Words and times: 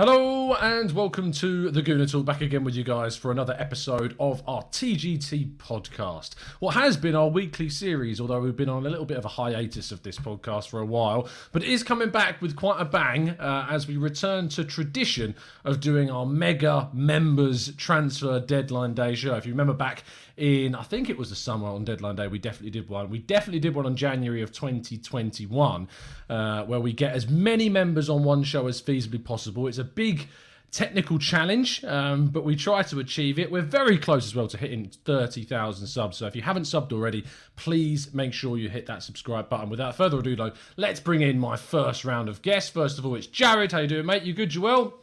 Hello 0.00 0.54
and 0.54 0.92
welcome 0.92 1.32
to 1.32 1.72
the 1.72 1.82
Gooner 1.82 2.08
Talk. 2.08 2.24
Back 2.24 2.40
again 2.40 2.62
with 2.62 2.76
you 2.76 2.84
guys 2.84 3.16
for 3.16 3.32
another 3.32 3.56
episode 3.58 4.14
of 4.20 4.44
our 4.46 4.62
TGT 4.62 5.56
podcast. 5.56 6.36
What 6.60 6.76
has 6.76 6.96
been 6.96 7.16
our 7.16 7.26
weekly 7.26 7.68
series, 7.68 8.20
although 8.20 8.38
we've 8.38 8.54
been 8.54 8.68
on 8.68 8.86
a 8.86 8.90
little 8.90 9.06
bit 9.06 9.16
of 9.16 9.24
a 9.24 9.28
hiatus 9.30 9.90
of 9.90 10.04
this 10.04 10.16
podcast 10.16 10.68
for 10.68 10.78
a 10.78 10.86
while, 10.86 11.28
but 11.50 11.64
it 11.64 11.68
is 11.68 11.82
coming 11.82 12.10
back 12.10 12.40
with 12.40 12.54
quite 12.54 12.80
a 12.80 12.84
bang 12.84 13.30
uh, 13.30 13.66
as 13.68 13.88
we 13.88 13.96
return 13.96 14.48
to 14.50 14.64
tradition 14.64 15.34
of 15.64 15.80
doing 15.80 16.12
our 16.12 16.24
mega 16.24 16.90
members 16.92 17.74
transfer 17.74 18.38
deadline 18.38 18.94
day 18.94 19.16
show. 19.16 19.34
If 19.34 19.46
you 19.46 19.52
remember 19.52 19.74
back 19.74 20.04
in 20.38 20.74
I 20.74 20.82
think 20.82 21.10
it 21.10 21.18
was 21.18 21.30
the 21.30 21.36
summer 21.36 21.66
on 21.66 21.84
deadline 21.84 22.16
day. 22.16 22.28
We 22.28 22.38
definitely 22.38 22.70
did 22.70 22.88
one. 22.88 23.10
We 23.10 23.18
definitely 23.18 23.60
did 23.60 23.74
one 23.74 23.86
on 23.86 23.96
January 23.96 24.42
of 24.42 24.52
2021, 24.52 25.88
uh, 26.30 26.64
where 26.64 26.80
we 26.80 26.92
get 26.92 27.12
as 27.12 27.28
many 27.28 27.68
members 27.68 28.08
on 28.08 28.24
one 28.24 28.44
show 28.44 28.66
as 28.68 28.80
feasibly 28.80 29.22
possible. 29.22 29.66
It's 29.66 29.78
a 29.78 29.84
big 29.84 30.28
technical 30.70 31.18
challenge, 31.18 31.82
um, 31.84 32.28
but 32.28 32.44
we 32.44 32.54
try 32.54 32.82
to 32.82 33.00
achieve 33.00 33.38
it. 33.38 33.50
We're 33.50 33.62
very 33.62 33.98
close 33.98 34.26
as 34.26 34.34
well 34.34 34.46
to 34.48 34.56
hitting 34.58 34.90
30,000 35.04 35.86
subs. 35.86 36.18
So 36.18 36.26
if 36.26 36.36
you 36.36 36.42
haven't 36.42 36.64
subbed 36.64 36.92
already, 36.92 37.24
please 37.56 38.12
make 38.12 38.32
sure 38.32 38.58
you 38.58 38.68
hit 38.68 38.86
that 38.86 39.02
subscribe 39.02 39.48
button. 39.48 39.70
Without 39.70 39.96
further 39.96 40.18
ado, 40.18 40.36
though, 40.36 40.52
let's 40.76 41.00
bring 41.00 41.22
in 41.22 41.38
my 41.38 41.56
first 41.56 42.04
round 42.04 42.28
of 42.28 42.42
guests. 42.42 42.70
First 42.70 42.98
of 42.98 43.06
all, 43.06 43.14
it's 43.14 43.26
Jared. 43.26 43.72
How 43.72 43.78
you 43.78 43.88
doing, 43.88 44.06
mate? 44.06 44.22
You 44.22 44.34
good, 44.34 44.54
You 44.54 44.60
Joel? 44.60 44.94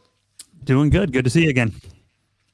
Doing 0.64 0.90
good. 0.90 1.12
Good 1.12 1.24
to 1.24 1.30
see 1.30 1.44
you 1.44 1.50
again. 1.50 1.74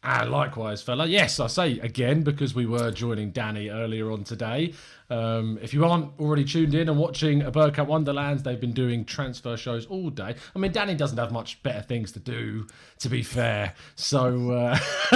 Ah, 0.05 0.25
likewise, 0.29 0.83
fella. 0.83 1.07
Yes, 1.07 1.39
I 1.39 1.47
say 1.47 1.79
again 1.79 2.23
because 2.23 2.57
we 2.57 2.67
were 2.67 2.91
joining 2.91 3.31
Danny 3.31 3.69
earlier 3.69 4.11
on 4.11 4.25
today. 4.25 4.75
Um, 5.11 5.61
if 5.63 5.73
you 5.73 5.85
aren't 5.85 6.19
already 6.19 6.45
tuned 6.45 6.75
in 6.75 6.89
and 6.89 6.99
watching 6.99 7.43
a 7.43 7.53
Bergkamp 7.53 7.87
Wonderlands, 7.87 8.43
they've 8.43 8.61
been 8.61 8.73
doing 8.73 9.05
transfer 9.05 9.57
shows 9.57 9.87
all 9.87 10.11
day. 10.11 10.35
I 10.57 10.59
mean, 10.59 10.73
Danny 10.73 10.97
doesn't 10.97 11.19
have 11.19 11.31
much 11.31 11.63
better 11.63 11.83
things 11.83 12.11
to 12.13 12.19
do, 12.19 12.67
to 12.99 13.09
be 13.09 13.23
fair. 13.23 13.75
So 13.95 14.51
uh, 14.51 14.77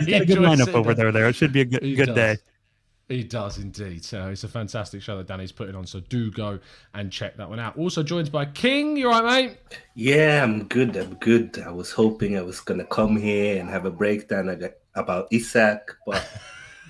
He's 0.00 0.06
got 0.06 0.20
a 0.20 0.26
good 0.26 0.38
lineup 0.38 0.74
over 0.74 0.92
there. 0.92 1.12
There, 1.12 1.28
it 1.28 1.34
should 1.36 1.52
be 1.52 1.62
a 1.62 1.64
good, 1.64 1.80
good 1.80 2.14
day. 2.14 2.36
He 3.08 3.22
does 3.22 3.58
indeed. 3.58 4.04
So 4.04 4.28
it's 4.30 4.42
a 4.42 4.48
fantastic 4.48 5.00
show 5.00 5.16
that 5.18 5.28
Danny's 5.28 5.52
putting 5.52 5.76
on. 5.76 5.86
So 5.86 6.00
do 6.00 6.30
go 6.30 6.58
and 6.92 7.12
check 7.12 7.36
that 7.36 7.48
one 7.48 7.60
out. 7.60 7.78
Also 7.78 8.02
joined 8.02 8.32
by 8.32 8.46
King. 8.46 8.96
You 8.96 9.12
all 9.12 9.22
right, 9.22 9.44
mate? 9.44 9.58
Yeah, 9.94 10.42
I'm 10.42 10.64
good. 10.64 10.96
I'm 10.96 11.14
good. 11.14 11.62
I 11.64 11.70
was 11.70 11.92
hoping 11.92 12.36
I 12.36 12.42
was 12.42 12.58
going 12.60 12.80
to 12.80 12.86
come 12.86 13.16
here 13.16 13.60
and 13.60 13.70
have 13.70 13.84
a 13.84 13.90
breakdown 13.90 14.60
about 14.94 15.28
Isak, 15.30 15.96
but. 16.04 16.28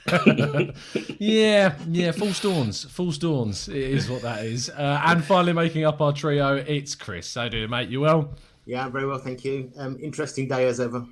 yeah, 1.19 1.75
yeah, 1.89 2.13
full 2.13 2.33
storms, 2.33 2.85
full 2.85 3.11
storms 3.11 3.69
is 3.69 4.09
what 4.09 4.23
that 4.23 4.45
is. 4.45 4.71
Uh, 4.71 5.03
and 5.05 5.25
finally, 5.25 5.53
making 5.53 5.85
up 5.85 6.01
our 6.01 6.13
trio, 6.13 6.55
it's 6.55 6.95
Chris. 6.95 7.35
How 7.35 7.49
do 7.49 7.59
you, 7.59 7.67
mate? 7.67 7.89
You 7.89 8.03
well? 8.03 8.33
Yeah, 8.67 8.89
very 8.89 9.05
well, 9.05 9.19
thank 9.19 9.45
you. 9.45 9.73
Um, 9.77 9.99
interesting 10.01 10.47
day 10.47 10.67
as 10.69 10.79
ever. 10.79 11.05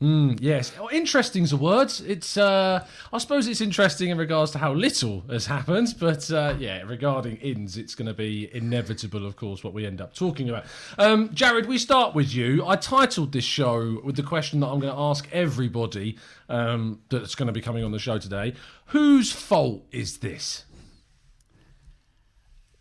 Mm, 0.00 0.38
yes, 0.40 0.72
well, 0.78 0.88
interesting's 0.92 1.52
a 1.52 1.56
word. 1.56 1.92
It's, 2.06 2.36
uh, 2.36 2.86
I 3.12 3.18
suppose, 3.18 3.48
it's 3.48 3.60
interesting 3.60 4.10
in 4.10 4.18
regards 4.18 4.52
to 4.52 4.58
how 4.58 4.72
little 4.72 5.24
has 5.28 5.46
happened, 5.46 5.96
but 5.98 6.30
uh, 6.30 6.54
yeah, 6.56 6.82
regarding 6.82 7.36
ins, 7.38 7.76
it's 7.76 7.96
going 7.96 8.06
to 8.06 8.14
be 8.14 8.48
inevitable, 8.54 9.26
of 9.26 9.34
course, 9.34 9.64
what 9.64 9.74
we 9.74 9.84
end 9.84 10.00
up 10.00 10.14
talking 10.14 10.48
about. 10.48 10.66
Um, 10.98 11.34
Jared, 11.34 11.66
we 11.66 11.78
start 11.78 12.14
with 12.14 12.32
you. 12.32 12.64
I 12.64 12.76
titled 12.76 13.32
this 13.32 13.42
show 13.42 14.00
with 14.04 14.14
the 14.14 14.22
question 14.22 14.60
that 14.60 14.68
I'm 14.68 14.78
going 14.78 14.94
to 14.94 15.00
ask 15.00 15.28
everybody 15.32 16.16
um, 16.48 17.00
that's 17.08 17.34
going 17.34 17.48
to 17.48 17.52
be 17.52 17.60
coming 17.60 17.82
on 17.82 17.90
the 17.90 17.98
show 17.98 18.18
today: 18.18 18.54
Whose 18.86 19.32
fault 19.32 19.82
is 19.90 20.18
this? 20.18 20.64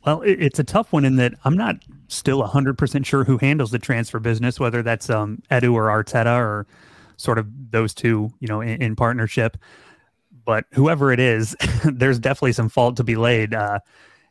Well, 0.05 0.21
it's 0.21 0.59
a 0.59 0.63
tough 0.63 0.93
one 0.93 1.03
in 1.03 1.15
that 1.15 1.33
I'm 1.43 1.57
not 1.57 1.77
still 2.07 2.41
100% 2.41 3.05
sure 3.05 3.23
who 3.25 3.39
handles 3.39 3.71
the 3.71 3.79
transfer 3.79 4.19
business, 4.19 4.59
whether 4.59 4.81
that's 4.81 5.09
um, 5.09 5.41
Edu 5.51 5.73
or 5.73 5.87
Arteta 5.87 6.37
or 6.37 6.65
sort 7.17 7.37
of 7.37 7.47
those 7.71 7.93
two, 7.93 8.31
you 8.39 8.47
know, 8.47 8.61
in, 8.61 8.81
in 8.81 8.95
partnership. 8.95 9.57
But 10.45 10.65
whoever 10.73 11.11
it 11.11 11.19
is, 11.19 11.55
there's 11.83 12.19
definitely 12.19 12.53
some 12.53 12.69
fault 12.69 12.95
to 12.97 13.03
be 13.03 13.15
laid. 13.15 13.53
Uh, 13.53 13.79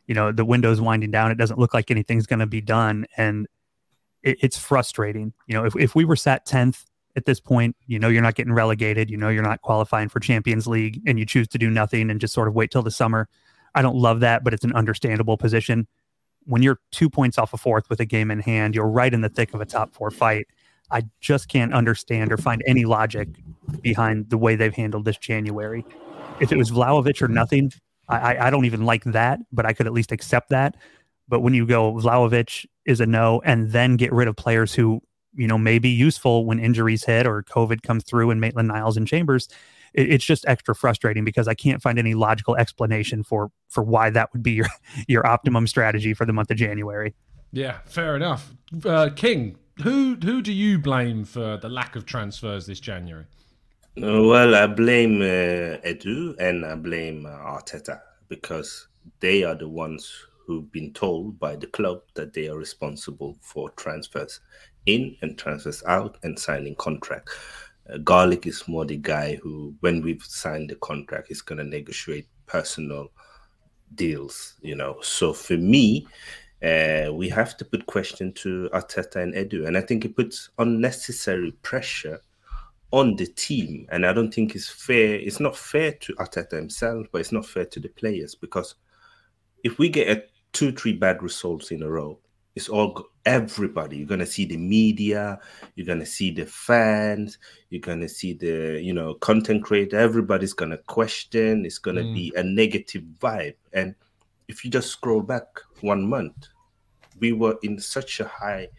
you 0.07 0.15
know, 0.15 0.31
the 0.31 0.45
window's 0.45 0.81
winding 0.81 1.11
down. 1.11 1.31
It 1.31 1.37
doesn't 1.37 1.59
look 1.59 1.73
like 1.73 1.91
anything's 1.91 2.25
going 2.25 2.39
to 2.39 2.47
be 2.47 2.61
done, 2.61 3.05
and 3.17 3.47
it, 4.23 4.37
it's 4.41 4.57
frustrating. 4.57 5.33
You 5.47 5.55
know, 5.55 5.65
if 5.65 5.75
if 5.75 5.95
we 5.95 6.05
were 6.05 6.15
sat 6.15 6.45
tenth 6.45 6.85
at 7.15 7.25
this 7.25 7.39
point, 7.39 7.75
you 7.87 7.99
know, 7.99 8.07
you're 8.07 8.21
not 8.21 8.35
getting 8.35 8.53
relegated. 8.53 9.09
You 9.09 9.17
know, 9.17 9.29
you're 9.29 9.43
not 9.43 9.61
qualifying 9.61 10.09
for 10.09 10.19
Champions 10.19 10.65
League, 10.65 11.01
and 11.05 11.19
you 11.19 11.25
choose 11.25 11.47
to 11.49 11.57
do 11.57 11.69
nothing 11.69 12.09
and 12.09 12.21
just 12.21 12.33
sort 12.33 12.47
of 12.47 12.55
wait 12.55 12.71
till 12.71 12.83
the 12.83 12.91
summer. 12.91 13.27
I 13.75 13.81
don't 13.81 13.97
love 13.97 14.21
that, 14.21 14.43
but 14.43 14.53
it's 14.53 14.63
an 14.63 14.73
understandable 14.73 15.37
position. 15.37 15.87
When 16.45 16.63
you're 16.63 16.79
two 16.91 17.09
points 17.09 17.37
off 17.37 17.53
a 17.53 17.57
fourth 17.57 17.89
with 17.89 17.99
a 17.99 18.05
game 18.05 18.31
in 18.31 18.39
hand, 18.39 18.73
you're 18.73 18.87
right 18.87 19.13
in 19.13 19.21
the 19.21 19.29
thick 19.29 19.53
of 19.53 19.59
a 19.59 19.65
top 19.65 19.93
four 19.93 20.09
fight 20.09 20.47
I 20.91 21.03
just 21.19 21.49
can't 21.49 21.73
understand 21.73 22.31
or 22.31 22.37
find 22.37 22.63
any 22.65 22.85
logic 22.85 23.29
behind 23.81 24.29
the 24.29 24.37
way 24.37 24.55
they've 24.55 24.73
handled 24.73 25.05
this 25.05 25.17
January. 25.17 25.85
If 26.39 26.51
it 26.51 26.57
was 26.57 26.71
Vlahovic 26.71 27.21
or 27.21 27.27
nothing, 27.27 27.71
I, 28.07 28.47
I 28.47 28.49
don't 28.49 28.65
even 28.65 28.85
like 28.85 29.03
that, 29.05 29.39
but 29.51 29.65
I 29.65 29.73
could 29.73 29.87
at 29.87 29.93
least 29.93 30.11
accept 30.11 30.49
that. 30.49 30.75
But 31.27 31.41
when 31.41 31.53
you 31.53 31.65
go 31.65 31.93
Vlahovic 31.93 32.65
is 32.85 33.01
a 33.01 33.05
no, 33.05 33.41
and 33.43 33.71
then 33.71 33.97
get 33.97 34.13
rid 34.13 34.27
of 34.27 34.35
players 34.35 34.73
who 34.73 35.01
you 35.35 35.47
know 35.47 35.57
may 35.57 35.77
be 35.77 35.89
useful 35.89 36.45
when 36.45 36.59
injuries 36.59 37.03
hit 37.03 37.27
or 37.27 37.43
COVID 37.43 37.81
comes 37.81 38.03
through, 38.03 38.31
and 38.31 38.39
Maitland 38.39 38.69
Niles 38.69 38.95
and 38.95 39.05
Chambers, 39.05 39.49
it, 39.93 40.09
it's 40.09 40.23
just 40.23 40.45
extra 40.47 40.73
frustrating 40.73 41.25
because 41.25 41.49
I 41.49 41.53
can't 41.53 41.81
find 41.81 41.99
any 41.99 42.13
logical 42.13 42.55
explanation 42.55 43.23
for 43.23 43.51
for 43.67 43.83
why 43.83 44.09
that 44.11 44.31
would 44.31 44.43
be 44.43 44.53
your 44.53 44.67
your 45.07 45.27
optimum 45.27 45.67
strategy 45.67 46.13
for 46.13 46.25
the 46.25 46.33
month 46.33 46.49
of 46.49 46.57
January. 46.57 47.13
Yeah, 47.51 47.79
fair 47.85 48.15
enough. 48.15 48.53
Uh, 48.85 49.09
King, 49.15 49.57
who 49.83 50.15
who 50.15 50.41
do 50.41 50.51
you 50.51 50.79
blame 50.79 51.25
for 51.25 51.57
the 51.57 51.69
lack 51.69 51.95
of 51.95 52.05
transfers 52.05 52.65
this 52.65 52.79
January? 52.79 53.25
Well, 53.95 54.53
I 54.55 54.67
blame 54.67 55.21
uh, 55.21 55.81
Edu 55.81 56.35
and 56.39 56.63
I 56.65 56.75
blame 56.75 57.25
uh, 57.25 57.29
Arteta 57.29 57.99
because 58.29 58.87
they 59.19 59.43
are 59.43 59.55
the 59.55 59.67
ones 59.67 60.13
who've 60.45 60.71
been 60.71 60.93
told 60.93 61.39
by 61.39 61.55
the 61.55 61.67
club 61.67 62.01
that 62.13 62.33
they 62.33 62.47
are 62.47 62.57
responsible 62.57 63.37
for 63.41 63.69
transfers 63.71 64.39
in 64.85 65.15
and 65.21 65.37
transfers 65.37 65.83
out 65.85 66.17
and 66.23 66.37
signing 66.37 66.75
contract. 66.75 67.29
Uh, 67.91 67.97
Garlick 67.97 68.45
is 68.45 68.67
more 68.67 68.85
the 68.85 68.97
guy 68.97 69.35
who, 69.41 69.73
when 69.79 70.01
we've 70.01 70.23
signed 70.23 70.69
the 70.69 70.75
contract, 70.75 71.31
is 71.31 71.41
going 71.41 71.57
to 71.57 71.63
negotiate 71.63 72.27
personal 72.45 73.11
deals. 73.95 74.53
You 74.61 74.75
know, 74.75 74.97
so 75.01 75.33
for 75.33 75.57
me, 75.57 76.07
uh, 76.63 77.13
we 77.13 77.29
have 77.29 77.55
to 77.57 77.65
put 77.65 77.85
question 77.85 78.33
to 78.33 78.69
Arteta 78.73 79.17
and 79.17 79.33
Edu, 79.33 79.67
and 79.67 79.77
I 79.77 79.81
think 79.81 80.05
it 80.05 80.15
puts 80.15 80.49
unnecessary 80.57 81.51
pressure 81.61 82.19
on 82.91 83.15
the 83.15 83.27
team, 83.27 83.87
and 83.91 84.05
I 84.05 84.13
don't 84.13 84.33
think 84.33 84.55
it's 84.55 84.69
fair. 84.69 85.15
It's 85.15 85.39
not 85.39 85.55
fair 85.55 85.91
to 85.91 86.13
Arteta 86.15 86.53
himself, 86.53 87.07
but 87.11 87.21
it's 87.21 87.31
not 87.31 87.45
fair 87.45 87.65
to 87.65 87.79
the 87.79 87.89
players 87.89 88.33
because 88.33 88.75
if 89.63 89.77
we 89.77 89.89
get 89.89 90.09
a 90.09 90.23
two, 90.53 90.71
three 90.71 90.93
bad 90.93 91.21
results 91.21 91.71
in 91.71 91.83
a 91.83 91.89
row, 91.89 92.19
it's 92.55 92.69
all 92.69 93.05
everybody. 93.25 93.97
You're 93.97 94.07
gonna 94.07 94.25
see 94.25 94.45
the 94.45 94.57
media, 94.57 95.39
you're 95.75 95.85
gonna 95.85 96.07
see 96.07 96.31
the 96.31 96.45
fans, 96.45 97.37
you're 97.69 97.81
gonna 97.81 98.09
see 98.09 98.33
the 98.33 98.81
you 98.81 98.93
know 98.93 99.13
content 99.15 99.63
creator. 99.63 99.99
Everybody's 99.99 100.53
gonna 100.53 100.79
question. 100.79 101.65
It's 101.65 101.77
gonna 101.77 102.01
mm. 102.01 102.15
be 102.15 102.33
a 102.35 102.41
negative 102.41 103.03
vibe. 103.19 103.55
And 103.73 103.93
if 104.47 104.63
you 104.63 104.71
just 104.71 104.89
scroll 104.89 105.21
back 105.21 105.45
one 105.81 106.07
month, 106.07 106.47
we 107.19 107.31
were 107.31 107.57
in 107.63 107.79
such 107.79 108.19
a 108.19 108.27
high, 108.27 108.69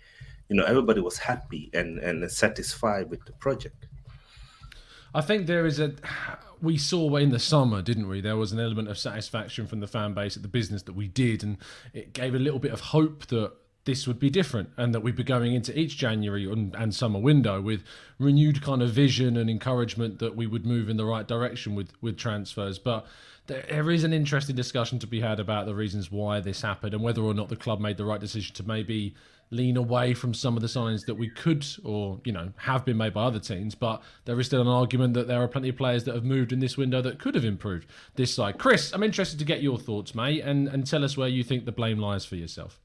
you 0.48 0.56
know, 0.56 0.64
everybody 0.64 1.00
was 1.00 1.18
happy 1.18 1.70
and 1.74 1.98
and 1.98 2.30
satisfied 2.30 3.10
with 3.10 3.24
the 3.26 3.32
project. 3.32 3.86
I 5.14 5.20
think 5.20 5.46
there 5.46 5.66
is 5.66 5.80
a. 5.80 5.94
We 6.60 6.76
saw 6.76 7.16
in 7.16 7.30
the 7.30 7.38
summer, 7.38 7.82
didn't 7.82 8.08
we? 8.08 8.20
There 8.20 8.36
was 8.36 8.52
an 8.52 8.58
element 8.58 8.88
of 8.88 8.98
satisfaction 8.98 9.66
from 9.66 9.80
the 9.80 9.86
fan 9.86 10.12
base 10.12 10.36
at 10.36 10.42
the 10.42 10.48
business 10.48 10.82
that 10.84 10.94
we 10.94 11.08
did, 11.08 11.42
and 11.42 11.58
it 11.92 12.12
gave 12.12 12.34
a 12.34 12.38
little 12.38 12.58
bit 12.58 12.72
of 12.72 12.80
hope 12.80 13.26
that 13.26 13.52
this 13.84 14.06
would 14.06 14.18
be 14.18 14.28
different 14.28 14.68
and 14.76 14.94
that 14.94 15.00
we'd 15.00 15.16
be 15.16 15.24
going 15.24 15.54
into 15.54 15.76
each 15.78 15.96
January 15.96 16.44
and, 16.44 16.74
and, 16.74 16.94
summer 16.94 17.18
window 17.18 17.58
with 17.58 17.82
renewed 18.18 18.60
kind 18.60 18.82
of 18.82 18.90
vision 18.90 19.38
and 19.38 19.48
encouragement 19.48 20.18
that 20.18 20.36
we 20.36 20.46
would 20.46 20.66
move 20.66 20.90
in 20.90 20.98
the 20.98 21.06
right 21.06 21.26
direction 21.26 21.74
with 21.74 21.90
with 22.02 22.18
transfers. 22.18 22.78
But 22.78 23.06
there 23.48 23.90
is 23.90 24.04
an 24.04 24.12
interesting 24.12 24.54
discussion 24.54 24.98
to 25.00 25.06
be 25.06 25.20
had 25.20 25.40
about 25.40 25.66
the 25.66 25.74
reasons 25.74 26.12
why 26.12 26.40
this 26.40 26.62
happened 26.62 26.94
and 26.94 27.02
whether 27.02 27.22
or 27.22 27.34
not 27.34 27.48
the 27.48 27.56
club 27.56 27.80
made 27.80 27.96
the 27.96 28.04
right 28.04 28.20
decision 28.20 28.54
to 28.54 28.62
maybe 28.62 29.14
lean 29.50 29.78
away 29.78 30.12
from 30.12 30.34
some 30.34 30.56
of 30.56 30.62
the 30.62 30.68
signs 30.68 31.04
that 31.04 31.14
we 31.14 31.28
could 31.30 31.66
or 31.82 32.20
you 32.24 32.32
know 32.32 32.52
have 32.58 32.84
been 32.84 32.98
made 32.98 33.14
by 33.14 33.24
other 33.24 33.38
teams. 33.38 33.74
But 33.74 34.02
there 34.26 34.38
is 34.38 34.46
still 34.46 34.60
an 34.60 34.68
argument 34.68 35.14
that 35.14 35.26
there 35.26 35.42
are 35.42 35.48
plenty 35.48 35.70
of 35.70 35.76
players 35.76 36.04
that 36.04 36.14
have 36.14 36.24
moved 36.24 36.52
in 36.52 36.60
this 36.60 36.76
window 36.76 37.00
that 37.02 37.18
could 37.18 37.34
have 37.34 37.44
improved 37.44 37.88
this 38.14 38.32
side. 38.32 38.58
Chris 38.58 38.92
i'm 38.92 39.02
interested 39.02 39.38
to 39.38 39.44
get 39.44 39.62
your 39.62 39.78
thoughts 39.78 40.14
mate 40.14 40.42
and 40.44 40.68
and 40.68 40.86
tell 40.86 41.04
us 41.04 41.16
where 41.16 41.28
you 41.28 41.42
think 41.42 41.64
the 41.64 41.72
blame 41.72 41.98
lies 41.98 42.24
for 42.24 42.36
yourself 42.36 42.78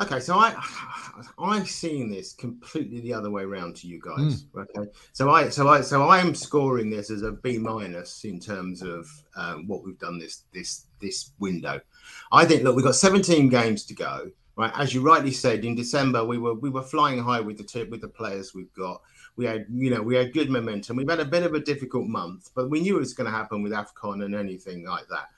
Okay, 0.00 0.18
so 0.18 0.36
I 0.36 0.54
I've 1.38 1.68
seen 1.68 2.10
this 2.10 2.32
completely 2.32 3.00
the 3.00 3.12
other 3.12 3.30
way 3.30 3.42
around 3.42 3.76
to 3.76 3.86
you 3.86 4.00
guys. 4.00 4.44
Mm. 4.44 4.62
Okay, 4.62 4.90
so 5.12 5.30
I 5.30 5.48
so 5.50 5.68
I 5.68 5.82
so 5.82 6.08
I'm 6.08 6.34
scoring 6.34 6.90
this 6.90 7.10
as 7.10 7.22
a 7.22 7.32
B 7.32 7.58
minus 7.58 8.24
in 8.24 8.40
terms 8.40 8.82
of 8.82 9.08
um, 9.36 9.66
what 9.66 9.84
we've 9.84 9.98
done 9.98 10.18
this 10.18 10.44
this 10.52 10.86
this 11.00 11.32
window. 11.38 11.80
I 12.32 12.46
think 12.46 12.62
look, 12.62 12.76
we've 12.76 12.84
got 12.84 12.94
17 12.94 13.48
games 13.48 13.84
to 13.86 13.94
go. 13.94 14.30
Right, 14.56 14.72
as 14.76 14.92
you 14.92 15.00
rightly 15.00 15.32
said, 15.32 15.64
in 15.64 15.74
December 15.74 16.24
we 16.24 16.38
were 16.38 16.54
we 16.54 16.70
were 16.70 16.82
flying 16.82 17.22
high 17.22 17.40
with 17.40 17.58
the 17.58 17.64
t- 17.64 17.84
with 17.84 18.00
the 18.00 18.08
players 18.08 18.54
we've 18.54 18.72
got. 18.72 19.02
We 19.36 19.44
had 19.44 19.66
you 19.70 19.90
know 19.90 20.02
we 20.02 20.16
had 20.16 20.32
good 20.32 20.50
momentum. 20.50 20.96
We've 20.96 21.08
had 21.08 21.20
a 21.20 21.24
bit 21.24 21.42
of 21.42 21.54
a 21.54 21.60
difficult 21.60 22.06
month, 22.06 22.50
but 22.54 22.70
we 22.70 22.80
knew 22.80 22.96
it 22.96 23.00
was 23.00 23.14
going 23.14 23.30
to 23.30 23.36
happen 23.36 23.62
with 23.62 23.72
Afcon 23.72 24.24
and 24.24 24.34
anything 24.34 24.84
like 24.84 25.08
that. 25.08 25.28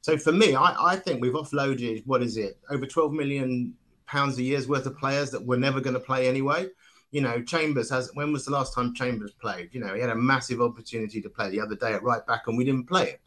So 0.00 0.18
for 0.18 0.32
me, 0.32 0.56
I, 0.56 0.74
I 0.92 0.96
think 0.96 1.20
we've 1.20 1.32
offloaded 1.32 2.04
what 2.06 2.22
is 2.22 2.36
it 2.36 2.58
over 2.70 2.86
12 2.86 3.12
million 3.12 3.74
pounds 4.06 4.38
a 4.38 4.42
year's 4.42 4.68
worth 4.68 4.86
of 4.86 4.96
players 4.98 5.30
that 5.30 5.44
were 5.44 5.56
never 5.56 5.80
going 5.80 5.94
to 5.94 6.00
play 6.00 6.28
anyway. 6.28 6.68
You 7.10 7.20
know, 7.20 7.42
Chambers 7.42 7.90
has. 7.90 8.10
When 8.14 8.32
was 8.32 8.44
the 8.44 8.52
last 8.52 8.74
time 8.74 8.94
Chambers 8.94 9.32
played? 9.32 9.70
You 9.72 9.80
know, 9.80 9.94
he 9.94 10.00
had 10.00 10.10
a 10.10 10.16
massive 10.16 10.60
opportunity 10.60 11.20
to 11.20 11.28
play 11.28 11.50
the 11.50 11.60
other 11.60 11.76
day 11.76 11.92
at 11.92 12.02
right 12.02 12.26
back, 12.26 12.46
and 12.46 12.56
we 12.56 12.64
didn't 12.64 12.88
play 12.88 13.10
it. 13.10 13.20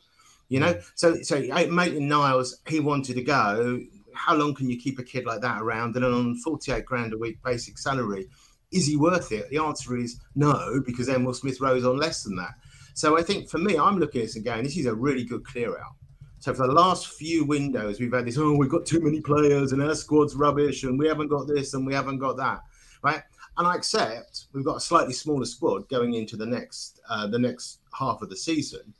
You 0.49 0.59
know, 0.59 0.73
mm. 0.73 0.91
so 0.95 1.21
so 1.21 1.39
Maitland 1.39 2.09
Niles, 2.09 2.61
he 2.67 2.79
wanted 2.79 3.15
to 3.15 3.23
go 3.23 3.79
how 4.15 4.35
long 4.35 4.55
can 4.55 4.69
you 4.69 4.79
keep 4.79 4.97
a 4.97 5.03
kid 5.03 5.25
like 5.25 5.41
that 5.41 5.61
around? 5.61 5.95
And 5.95 6.05
on 6.05 6.37
48 6.37 6.85
grand 6.85 7.13
a 7.13 7.17
week 7.17 7.37
basic 7.43 7.77
salary, 7.77 8.27
is 8.71 8.87
he 8.87 8.97
worth 8.97 9.31
it? 9.31 9.49
The 9.49 9.57
answer 9.57 9.95
is 9.97 10.19
no, 10.35 10.81
because 10.85 11.09
Emile 11.09 11.33
Smith 11.33 11.61
Rowe's 11.61 11.85
on 11.85 11.97
less 11.97 12.23
than 12.23 12.35
that. 12.37 12.55
So 12.93 13.17
I 13.17 13.21
think 13.21 13.49
for 13.49 13.57
me, 13.57 13.77
I'm 13.77 13.99
looking 13.99 14.21
at 14.21 14.27
this 14.27 14.35
again. 14.37 14.63
This 14.63 14.77
is 14.77 14.85
a 14.85 14.95
really 14.95 15.25
good 15.25 15.45
clear 15.45 15.77
out. 15.77 15.95
So 16.39 16.53
for 16.53 16.67
the 16.67 16.73
last 16.73 17.07
few 17.07 17.43
windows, 17.45 17.99
we've 17.99 18.13
had 18.13 18.25
this, 18.25 18.37
oh, 18.37 18.55
we've 18.55 18.69
got 18.69 18.85
too 18.85 19.01
many 19.01 19.21
players 19.21 19.71
and 19.71 19.81
our 19.81 19.95
squad's 19.95 20.35
rubbish 20.35 20.83
and 20.83 20.99
we 20.99 21.07
haven't 21.07 21.29
got 21.29 21.47
this 21.47 21.73
and 21.73 21.85
we 21.85 21.93
haven't 21.93 22.19
got 22.19 22.37
that. 22.37 22.61
Right. 23.01 23.21
And 23.57 23.67
I 23.67 23.75
accept 23.75 24.45
we've 24.53 24.65
got 24.65 24.77
a 24.77 24.81
slightly 24.81 25.13
smaller 25.13 25.45
squad 25.45 25.87
going 25.89 26.13
into 26.13 26.35
the 26.35 26.45
next 26.45 26.99
uh, 27.09 27.27
the 27.27 27.39
next 27.39 27.79
half 27.97 28.21
of 28.21 28.29
the 28.29 28.35
season. 28.35 28.93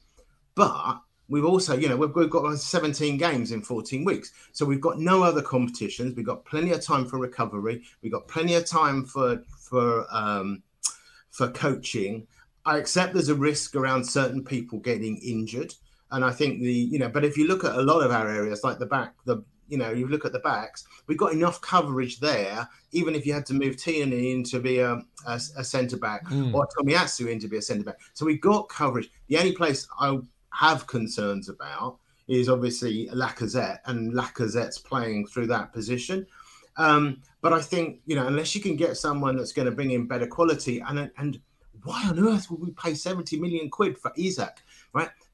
But 0.56 1.02
we've 1.28 1.46
also, 1.46 1.78
you 1.78 1.90
know, 1.90 1.98
we've, 1.98 2.16
we've 2.16 2.30
got 2.30 2.58
17 2.58 3.18
games 3.18 3.52
in 3.52 3.62
14 3.62 4.06
weeks. 4.06 4.32
So 4.54 4.66
we've 4.66 4.82
got 4.82 5.00
no 5.00 5.24
other 5.24 5.42
competitions. 5.42 6.16
We've 6.16 6.26
got 6.26 6.46
plenty 6.46 6.72
of 6.72 6.82
time 6.82 7.06
for 7.06 7.20
recovery. 7.20 7.84
We've 8.02 8.12
got 8.12 8.28
plenty 8.28 8.56
of 8.56 8.66
time 8.66 9.06
for 9.06 9.44
for 9.60 10.06
um, 10.12 10.64
for 11.32 11.50
coaching. 11.50 12.28
I 12.66 12.78
accept 12.78 13.14
there's 13.14 13.30
a 13.30 13.36
risk 13.36 13.76
around 13.76 14.04
certain 14.06 14.44
people 14.44 14.80
getting 14.80 15.18
injured. 15.18 15.76
And 16.16 16.24
I 16.24 16.32
think 16.32 16.62
the, 16.62 16.72
you 16.72 16.98
know, 16.98 17.10
but 17.10 17.26
if 17.26 17.38
you 17.38 17.46
look 17.46 17.66
at 17.66 17.76
a 17.76 17.82
lot 17.82 18.00
of 18.02 18.10
our 18.10 18.30
areas, 18.30 18.64
like 18.64 18.80
the 18.80 18.86
back, 18.86 19.16
the, 19.26 19.44
you 19.68 19.78
know, 19.78 19.92
you 19.92 20.08
look 20.08 20.24
at 20.24 20.32
the 20.32 20.40
backs, 20.40 20.86
we've 21.08 21.18
got 21.18 21.34
enough 21.34 21.60
coverage 21.60 22.22
there, 22.22 22.70
even 22.94 23.16
if 23.16 23.26
you 23.26 23.34
had 23.34 23.46
to 23.48 23.54
move 23.54 23.76
Tierney 23.76 24.32
in 24.32 24.42
to 24.46 24.62
be 24.62 24.80
a, 24.80 24.94
a, 25.28 25.34
a 25.58 25.64
centre 25.64 25.98
back 25.98 26.26
mm. 26.28 26.54
or 26.54 26.66
Tomiyasu 26.68 27.30
in 27.30 27.40
to 27.40 27.50
be 27.50 27.58
a 27.58 27.62
centre 27.62 27.84
back. 27.84 28.00
So 28.14 28.26
we've 28.26 28.40
got 28.40 28.70
coverage. 28.70 29.10
The 29.28 29.38
only 29.38 29.52
place 29.52 29.86
I 30.00 30.18
have 30.52 30.88
concerns 30.88 31.50
about 31.50 31.98
is 32.30 32.48
obviously 32.48 33.10
Lacazette, 33.14 33.80
and 33.86 34.14
Lacazette's 34.14 34.80
playing 34.80 35.28
through 35.28 35.48
that 35.48 35.74
position. 35.74 36.26
Um, 36.78 37.22
but 37.42 37.52
I 37.52 37.62
think 37.62 38.00
you 38.06 38.16
know, 38.16 38.28
unless 38.28 38.56
you 38.56 38.62
can 38.62 38.78
get 38.78 38.96
someone 38.96 39.36
that's 39.36 39.52
going 39.52 39.66
to 39.66 39.76
bring 39.76 39.92
in 39.92 40.08
better 40.08 40.28
quality, 40.28 40.80
and 40.80 41.12
and 41.18 41.42
why 41.84 42.04
on 42.08 42.26
earth 42.26 42.50
would 42.50 42.62
we 42.62 42.72
pay 42.72 42.94
seventy 42.94 43.38
million 43.38 43.70
quid 43.70 43.98
for 43.98 44.14
Isak? 44.16 44.64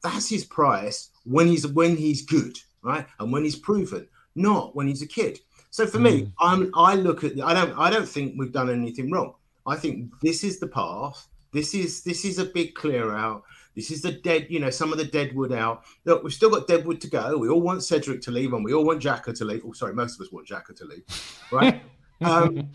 That's 0.03 0.30
his 0.30 0.45
price 0.45 1.09
when 1.25 1.48
he's 1.48 1.68
when 1.68 1.95
he's 1.95 2.24
good, 2.24 2.57
right, 2.81 3.06
and 3.19 3.31
when 3.31 3.44
he's 3.44 3.56
proven, 3.56 4.07
not 4.36 4.75
when 4.75 4.88
he's 4.88 5.01
a 5.01 5.07
kid. 5.07 5.39
So 5.69 5.88
for 5.88 6.00
mm. 6.00 6.03
me, 6.03 6.21
hmm. 6.21 6.30
I'm 6.39 6.71
I 6.75 6.95
look 6.95 7.24
at 7.24 7.39
I 7.42 7.53
don't 7.53 7.77
I 7.77 7.89
don't 7.89 8.07
think 8.07 8.36
we've 8.38 8.51
done 8.51 8.69
anything 8.69 9.12
wrong. 9.12 9.36
I 9.65 9.75
think 9.75 10.12
this 10.21 10.44
is 10.44 10.59
the 10.59 10.68
path. 10.68 11.27
This 11.53 11.74
is 11.74 12.03
this 12.03 12.25
is 12.25 12.39
a 12.39 12.45
big 12.45 12.75
clear 12.75 13.13
out. 13.15 13.44
This 13.75 13.89
is 13.89 14.01
the 14.01 14.12
dead, 14.12 14.48
you 14.50 14.59
know, 14.59 14.69
some 14.69 14.92
of 14.92 14.98
the 14.98 15.06
deadwood 15.06 15.53
out. 15.53 15.83
Look, 16.04 16.24
we've 16.24 16.33
still 16.33 16.50
got 16.50 16.68
deadwood 16.68 17.00
to 17.01 17.09
go. 17.09 17.38
We 17.38 17.47
all 17.47 17.62
want 17.62 17.83
Cedric 17.83 18.21
to 18.24 18.31
leave, 18.31 18.54
and 18.54 18.65
we 18.65 18.74
all 18.74 18.83
want 18.83 19.01
Xhaka 19.01 19.33
to 19.38 19.45
leave. 19.45 19.63
Oh, 19.65 19.71
sorry, 19.71 19.94
most 19.94 20.19
of 20.19 20.25
us 20.25 20.31
want 20.31 20.47
Xhaka 20.47 20.75
to 20.75 20.86
leave, 20.86 21.04
right? 21.51 21.81
um, 22.21 22.69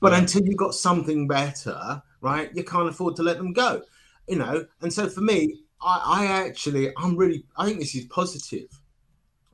but 0.00 0.12
until 0.12 0.42
you've 0.42 0.58
got 0.58 0.74
something 0.74 1.26
better, 1.26 2.02
right, 2.20 2.54
you 2.54 2.64
can't 2.64 2.88
afford 2.88 3.16
to 3.16 3.22
let 3.22 3.38
them 3.38 3.54
go, 3.54 3.82
you 4.28 4.36
know. 4.36 4.66
And 4.82 4.92
so 4.92 5.08
for 5.08 5.22
me, 5.22 5.62
I, 5.82 6.00
I 6.04 6.26
actually, 6.46 6.92
I'm 6.96 7.16
really, 7.16 7.44
I 7.56 7.66
think 7.66 7.78
this 7.78 7.94
is 7.94 8.04
positive. 8.06 8.68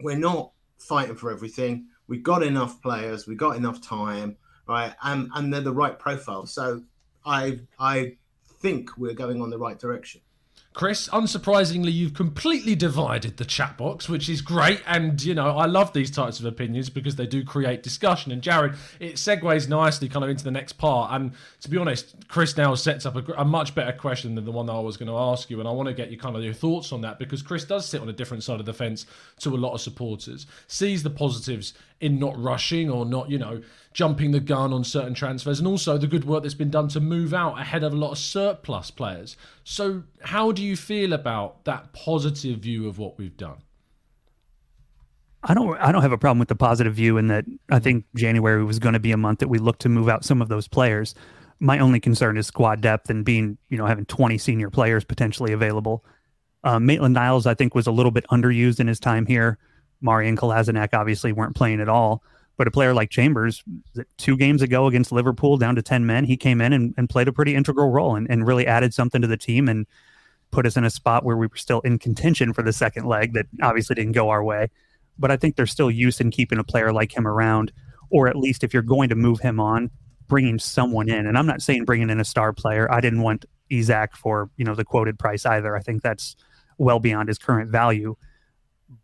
We're 0.01 0.17
not 0.17 0.53
fighting 0.79 1.17
for 1.17 1.31
everything. 1.31 1.87
We've 2.07 2.23
got 2.23 2.43
enough 2.43 2.81
players. 2.83 3.27
We've 3.27 3.39
got 3.39 3.57
enough 3.57 3.81
time, 3.81 4.37
right? 4.67 4.95
And 5.03 5.31
and 5.35 5.53
they're 5.53 5.61
the 5.61 5.73
right 5.73 5.99
profile. 5.99 6.47
So 6.47 6.83
I 7.25 7.61
I 7.79 8.17
think 8.61 8.97
we're 8.97 9.15
going 9.15 9.43
on 9.43 9.51
the 9.51 9.59
right 9.59 9.79
direction. 9.79 10.21
Chris, 10.79 11.09
unsurprisingly, 11.09 11.93
you've 11.93 12.15
completely 12.15 12.77
divided 12.77 13.37
the 13.37 13.45
chat 13.45 13.77
box, 13.77 14.09
which 14.09 14.29
is 14.29 14.41
great. 14.41 14.81
And, 14.87 15.21
you 15.21 15.35
know, 15.35 15.57
I 15.57 15.67
love 15.67 15.93
these 15.93 16.09
types 16.09 16.39
of 16.39 16.47
opinions 16.47 16.89
because 16.89 17.17
they 17.17 17.27
do 17.27 17.45
create 17.45 17.83
discussion. 17.83 18.31
And, 18.31 18.41
Jared, 18.41 18.75
it 19.01 19.15
segues 19.17 19.69
nicely 19.69 20.09
kind 20.09 20.23
of 20.23 20.31
into 20.31 20.45
the 20.45 20.53
next 20.53 20.75
part. 20.75 21.11
And 21.13 21.33
to 21.63 21.69
be 21.69 21.79
honest, 21.79 22.15
Chris 22.29 22.57
now 22.57 22.77
sets 22.77 23.07
up 23.07 23.17
a, 23.17 23.33
a 23.33 23.45
much 23.45 23.75
better 23.75 23.91
question 23.91 24.37
than 24.37 24.45
the 24.45 24.53
one 24.53 24.67
that 24.67 24.73
I 24.73 24.79
was 24.79 24.97
going 24.97 25.09
to 25.09 25.19
ask 25.19 25.51
you. 25.51 25.59
And 25.59 25.69
I 25.69 25.73
want 25.73 25.89
to 25.89 25.95
get 25.95 26.13
you 26.13 26.17
kind 26.17 26.37
of 26.37 26.45
your 26.45 26.55
thoughts 26.55 26.93
on 26.93 27.01
that 27.01 27.19
because 27.19 27.43
Chris 27.43 27.65
does 27.65 27.85
sit 27.85 28.01
on 28.01 28.09
a 28.09 28.13
different 28.13 28.45
side 28.45 28.61
of 28.61 28.67
the 28.67 28.73
fence 28.73 29.05
to 29.41 29.57
a 29.57 29.59
lot 29.59 29.75
of 29.75 29.81
supporters, 29.81 30.47
sees 30.69 31.03
the 31.03 31.11
positives 31.11 31.75
in 32.01 32.19
not 32.19 32.39
rushing 32.41 32.89
or 32.89 33.05
not, 33.05 33.31
you 33.31 33.39
know, 33.39 33.63
jumping 33.93 34.31
the 34.31 34.41
gun 34.41 34.73
on 34.73 34.85
certain 34.85 35.15
transfers, 35.15 35.59
and 35.59 35.67
also 35.67 35.99
the 35.99 36.07
good 36.07 36.25
work 36.25 36.43
that's 36.43 36.55
been 36.55 36.71
done 36.71 36.89
to 36.89 37.01
move 37.01 37.35
out 37.35 37.61
ahead 37.61 37.83
of 37.83 37.93
a 37.93 37.97
lot 37.97 38.13
of 38.13 38.19
surplus 38.19 38.91
players. 38.91 39.37
So, 39.65 40.05
how 40.23 40.53
do 40.53 40.63
you 40.63 40.77
feel 40.77 41.13
about 41.13 41.65
that 41.65 41.93
positive 41.93 42.61
view 42.61 42.89
of 42.89 42.99
what 42.99 43.19
we've 43.19 43.37
done? 43.37 43.63
I 45.43 45.55
don't 45.55 45.79
I 45.79 45.93
don't 45.93 46.03
have 46.03 46.13
a 46.13 46.19
problem 46.19 46.39
with 46.39 46.49
the 46.49 46.57
positive 46.57 46.95
view 46.95 47.17
in 47.17 47.29
that 47.29 47.45
I 47.71 47.79
think 47.79 48.05
January 48.17 48.65
was 48.65 48.79
going 48.79 48.95
to 48.95 49.01
be 49.01 49.13
a 49.13 49.17
month 49.17 49.39
that 49.39 49.49
we 49.49 49.59
looked 49.59 49.83
to 49.83 49.89
move 49.89 50.09
out 50.09 50.25
some 50.25 50.43
of 50.43 50.49
those 50.49 50.67
players. 50.69 51.15
My 51.61 51.79
only 51.79 52.01
concern 52.01 52.37
is 52.37 52.47
squad 52.47 52.81
depth 52.81 53.11
and 53.11 53.25
being, 53.25 53.59
you 53.69 53.79
know, 53.79 53.87
having 53.87 54.05
20 54.05 54.39
senior 54.39 54.71
players 54.71 55.05
potentially 55.05 55.53
available. 55.53 56.05
Um, 56.65 56.87
Maitland 56.87 57.15
Niles, 57.15 57.47
I 57.47 57.55
think, 57.55 57.75
was 57.75 57.87
a 57.87 57.93
little 57.93 58.13
bit 58.13 58.25
underused 58.31 58.79
in 58.79 58.87
his 58.87 59.01
time 59.01 59.27
here. 59.27 59.59
Mari 60.01 60.29
and 60.29 60.39
Kolasinac 60.39 60.91
obviously 60.93 61.33
weren't 61.33 61.57
playing 61.57 61.81
at 61.81 61.89
all. 61.89 62.23
But 62.57 62.67
a 62.67 62.73
player 62.73 62.93
like 62.93 63.11
Chambers, 63.11 63.63
two 64.17 64.37
games 64.37 64.63
ago 64.63 64.89
against 64.89 65.13
Liverpool, 65.13 65.59
down 65.59 65.77
to 65.77 65.83
10 65.83 66.07
men, 66.07 66.25
he 66.25 66.37
came 66.37 66.61
in 66.61 66.73
and, 66.73 66.93
and 66.97 67.09
played 67.09 67.29
a 67.29 67.33
pretty 67.33 67.55
integral 67.55 67.91
role 67.91 68.17
and, 68.17 68.29
and 68.29 68.47
really 68.47 68.67
added 68.67 68.93
something 68.93 69.23
to 69.23 69.29
the 69.29 69.37
team 69.37 69.69
and 69.69 69.87
put 70.51 70.67
us 70.67 70.77
in 70.77 70.85
a 70.85 70.91
spot 70.91 71.25
where 71.25 71.37
we 71.37 71.47
were 71.47 71.57
still 71.57 71.81
in 71.81 71.99
contention 72.01 72.53
for 72.53 72.63
the 72.63 72.73
second 72.73 73.07
leg 73.07 73.35
that 73.35 73.47
obviously 73.63 73.95
didn't 73.95 74.13
go 74.13 74.31
our 74.31 74.43
way. 74.43 74.71
But 75.19 75.31
I 75.31 75.37
think 75.37 75.55
there's 75.55 75.71
still 75.71 75.91
use 75.91 76.21
in 76.21 76.33
keeping 76.33 76.59
a 76.59 76.65
player 76.65 76.93
like 76.93 77.17
him 77.17 77.29
around, 77.29 77.71
or 78.11 78.27
at 78.27 78.37
least 78.37 78.65
if 78.65 78.75
you're 78.75 78.83
going 78.83 79.09
to 79.11 79.15
move 79.15 79.39
him 79.39 79.61
on, 79.61 79.91
bringing 80.27 80.59
someone 80.59 81.09
in. 81.09 81.27
And 81.27 81.39
I'm 81.39 81.47
not 81.47 81.63
saying 81.63 81.85
bringing 81.85 82.11
in 82.11 82.19
a 82.19 82.25
star 82.25 82.53
player. 82.53 82.91
I 82.91 83.01
didn't 83.01 83.23
want 83.23 83.45
Isak 83.71 84.17
for 84.17 84.51
you 84.57 84.65
know 84.65 84.75
the 84.75 84.85
quoted 84.85 85.19
price 85.19 85.45
either. 85.45 85.77
I 85.77 85.81
think 85.81 86.03
that's 86.03 86.37
well 86.79 87.01
beyond 87.01 87.29
his 87.29 87.39
current 87.39 87.71
value. 87.71 88.17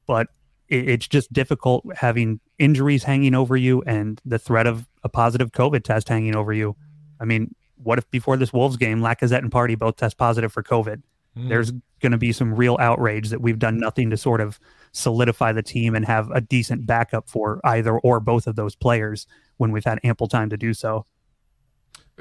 But 0.06 0.28
it, 0.68 0.88
it's 0.88 1.08
just 1.08 1.32
difficult 1.32 1.84
having 1.96 2.40
injuries 2.58 3.04
hanging 3.04 3.34
over 3.34 3.56
you 3.56 3.82
and 3.82 4.20
the 4.24 4.38
threat 4.38 4.66
of 4.66 4.88
a 5.02 5.08
positive 5.08 5.52
COVID 5.52 5.84
test 5.84 6.08
hanging 6.08 6.36
over 6.36 6.52
you. 6.52 6.76
I 7.20 7.24
mean, 7.24 7.54
what 7.76 7.98
if 7.98 8.10
before 8.10 8.36
this 8.36 8.52
Wolves 8.52 8.76
game, 8.76 9.00
Lacazette 9.00 9.38
and 9.38 9.50
Partey 9.50 9.78
both 9.78 9.96
test 9.96 10.16
positive 10.16 10.52
for 10.52 10.62
COVID? 10.62 11.02
Mm. 11.36 11.48
There's 11.48 11.72
going 12.00 12.12
to 12.12 12.18
be 12.18 12.32
some 12.32 12.54
real 12.54 12.76
outrage 12.80 13.30
that 13.30 13.40
we've 13.40 13.58
done 13.58 13.78
nothing 13.78 14.10
to 14.10 14.16
sort 14.16 14.40
of 14.40 14.58
solidify 14.92 15.52
the 15.52 15.62
team 15.62 15.94
and 15.94 16.04
have 16.04 16.30
a 16.30 16.40
decent 16.40 16.86
backup 16.86 17.28
for 17.28 17.60
either 17.64 17.98
or 17.98 18.20
both 18.20 18.46
of 18.46 18.56
those 18.56 18.74
players 18.74 19.26
when 19.56 19.72
we've 19.72 19.84
had 19.84 19.98
ample 20.04 20.28
time 20.28 20.50
to 20.50 20.56
do 20.56 20.72
so. 20.74 21.04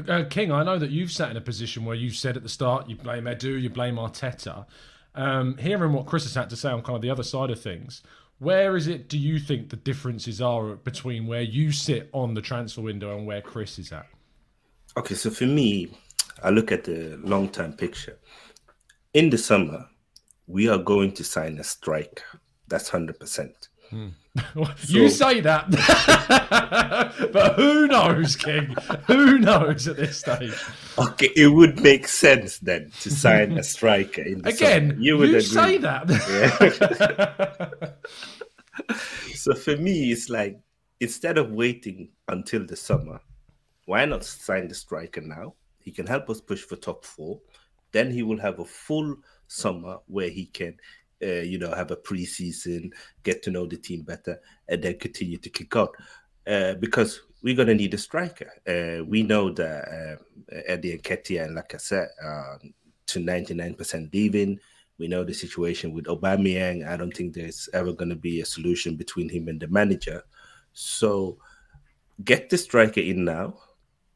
Uh, 0.07 0.23
King, 0.27 0.51
I 0.51 0.63
know 0.63 0.79
that 0.79 0.89
you've 0.89 1.11
sat 1.11 1.29
in 1.29 1.37
a 1.37 1.41
position 1.41 1.85
where 1.85 1.95
you've 1.95 2.15
said 2.15 2.35
at 2.35 2.43
the 2.43 2.49
start 2.49 2.89
you 2.89 2.95
blame 2.95 3.25
Edu, 3.25 3.61
you 3.61 3.69
blame 3.69 3.95
Arteta. 3.95 4.65
Um, 5.15 5.57
hearing 5.57 5.93
what 5.93 6.07
Chris 6.07 6.23
has 6.23 6.33
had 6.33 6.49
to 6.49 6.55
say 6.55 6.71
on 6.71 6.81
kind 6.81 6.95
of 6.95 7.03
the 7.03 7.11
other 7.11 7.21
side 7.21 7.51
of 7.51 7.61
things, 7.61 8.01
where 8.39 8.75
is 8.75 8.87
it 8.87 9.07
do 9.07 9.17
you 9.17 9.39
think 9.39 9.69
the 9.69 9.75
differences 9.75 10.41
are 10.41 10.75
between 10.75 11.27
where 11.27 11.41
you 11.41 11.71
sit 11.71 12.09
on 12.13 12.33
the 12.33 12.41
transfer 12.41 12.81
window 12.81 13.17
and 13.17 13.25
where 13.25 13.41
Chris 13.41 13.79
is 13.79 13.91
at? 13.91 14.07
Okay, 14.97 15.15
so 15.15 15.29
for 15.29 15.45
me, 15.45 15.91
I 16.43 16.49
look 16.49 16.71
at 16.71 16.83
the 16.83 17.19
long 17.23 17.49
term 17.49 17.73
picture. 17.73 18.17
In 19.13 19.29
the 19.29 19.37
summer, 19.37 19.87
we 20.47 20.67
are 20.67 20.77
going 20.77 21.13
to 21.13 21.23
sign 21.23 21.57
a 21.57 21.63
striker. 21.63 22.23
That's 22.67 22.89
100%. 22.89 23.51
Hmm. 23.89 24.07
you 24.87 25.09
say 25.09 25.41
that, 25.41 25.69
but 27.31 27.53
who 27.53 27.87
knows, 27.87 28.35
King? 28.35 28.75
Who 29.05 29.37
knows 29.37 29.87
at 29.87 29.97
this 29.97 30.17
stage? 30.17 30.55
Okay, 30.97 31.29
it 31.35 31.49
would 31.53 31.79
make 31.81 32.07
sense 32.07 32.57
then 32.57 32.91
to 33.01 33.11
sign 33.11 33.59
a 33.59 33.63
striker. 33.63 34.23
In 34.23 34.41
the 34.41 34.49
Again, 34.49 34.89
summer. 34.89 35.01
you 35.01 35.17
would 35.17 35.29
you 35.29 35.41
say 35.41 35.77
that. 35.77 36.09
Yeah. 38.79 38.95
so 39.35 39.53
for 39.53 39.77
me, 39.77 40.11
it's 40.11 40.29
like 40.29 40.59
instead 40.99 41.37
of 41.37 41.51
waiting 41.51 42.09
until 42.27 42.65
the 42.65 42.75
summer, 42.75 43.19
why 43.85 44.05
not 44.05 44.23
sign 44.23 44.67
the 44.67 44.73
striker 44.73 45.21
now? 45.21 45.53
He 45.79 45.91
can 45.91 46.07
help 46.07 46.27
us 46.31 46.41
push 46.41 46.61
for 46.61 46.75
top 46.75 47.05
four. 47.05 47.39
Then 47.91 48.09
he 48.09 48.23
will 48.23 48.39
have 48.39 48.57
a 48.57 48.65
full 48.65 49.17
summer 49.47 49.97
where 50.07 50.29
he 50.29 50.47
can 50.47 50.77
uh, 51.23 51.41
you 51.41 51.57
know, 51.57 51.73
have 51.73 51.91
a 51.91 51.95
preseason, 51.95 52.91
get 53.23 53.41
to 53.43 53.51
know 53.51 53.65
the 53.65 53.77
team 53.77 54.01
better, 54.01 54.39
and 54.67 54.83
then 54.83 54.99
continue 54.99 55.37
to 55.37 55.49
kick 55.49 55.75
on. 55.75 55.87
Uh, 56.45 56.73
because 56.75 57.21
we're 57.41 57.55
going 57.55 57.67
to 57.67 57.75
need 57.75 57.93
a 57.93 57.97
striker. 57.97 58.51
Uh, 58.67 59.03
we 59.05 59.23
know 59.23 59.51
that 59.51 59.87
uh, 59.87 60.55
Eddie 60.65 60.97
Nketiah 60.97 61.45
and 61.45 61.57
Lacazette 61.57 62.09
are 62.23 62.59
to 63.07 63.19
99% 63.19 64.13
leaving. 64.13 64.59
We 64.97 65.07
know 65.07 65.23
the 65.23 65.33
situation 65.33 65.93
with 65.93 66.05
Aubameyang. 66.05 66.87
I 66.87 66.95
don't 66.97 67.15
think 67.15 67.33
there's 67.33 67.67
ever 67.73 67.93
going 67.93 68.09
to 68.09 68.15
be 68.15 68.41
a 68.41 68.45
solution 68.45 68.95
between 68.95 69.29
him 69.29 69.47
and 69.47 69.59
the 69.59 69.67
manager. 69.67 70.23
So 70.73 71.37
get 72.23 72.49
the 72.49 72.57
striker 72.57 73.01
in 73.01 73.25
now. 73.25 73.55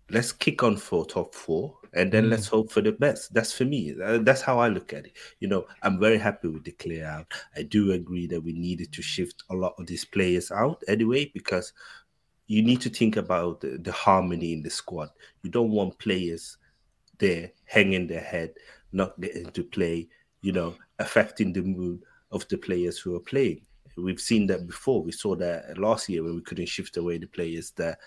Let's 0.09 0.31
kick 0.31 0.63
on 0.63 0.77
for 0.77 1.05
top 1.05 1.35
four 1.35 1.77
and 1.97 2.11
then 2.11 2.25
mm. 2.25 2.29
let's 2.29 2.47
hope 2.47 2.71
for 2.71 2.81
the 2.81 2.91
best. 2.91 3.33
That's 3.33 3.51
for 3.51 3.65
me. 3.65 3.93
That's 3.97 4.41
how 4.41 4.59
I 4.59 4.69
look 4.69 4.93
at 4.93 5.07
it. 5.07 5.17
You 5.39 5.47
know, 5.47 5.65
I'm 5.81 5.99
very 5.99 6.17
happy 6.17 6.47
with 6.47 6.63
the 6.63 6.71
clear 6.71 7.05
out. 7.05 7.31
I 7.55 7.63
do 7.63 7.91
agree 7.91 8.27
that 8.27 8.43
we 8.43 8.53
needed 8.53 8.93
to 8.93 9.01
shift 9.01 9.43
a 9.49 9.55
lot 9.55 9.73
of 9.79 9.87
these 9.87 10.05
players 10.05 10.51
out 10.51 10.83
anyway 10.87 11.31
because 11.33 11.73
you 12.45 12.61
need 12.61 12.81
to 12.81 12.89
think 12.89 13.17
about 13.17 13.61
the, 13.61 13.77
the 13.79 13.91
harmony 13.91 14.53
in 14.53 14.61
the 14.61 14.69
squad. 14.69 15.09
You 15.41 15.49
don't 15.49 15.71
want 15.71 15.99
players 15.99 16.57
there 17.17 17.51
hanging 17.65 18.07
their 18.07 18.21
head, 18.21 18.53
not 18.91 19.19
getting 19.19 19.49
to 19.51 19.63
play. 19.63 20.07
You 20.41 20.51
know, 20.53 20.75
affecting 20.99 21.51
the 21.51 21.63
mood 21.63 22.03
of 22.31 22.47
the 22.47 22.57
players 22.57 22.99
who 22.99 23.15
are 23.15 23.21
playing. 23.21 23.61
We've 23.97 24.21
seen 24.21 24.45
that 24.47 24.67
before. 24.67 25.01
We 25.01 25.11
saw 25.11 25.35
that 25.37 25.79
last 25.79 26.07
year 26.07 26.23
when 26.23 26.35
we 26.35 26.41
couldn't 26.41 26.67
shift 26.67 26.97
away 26.97 27.17
the 27.17 27.25
players 27.25 27.71
that 27.71 27.97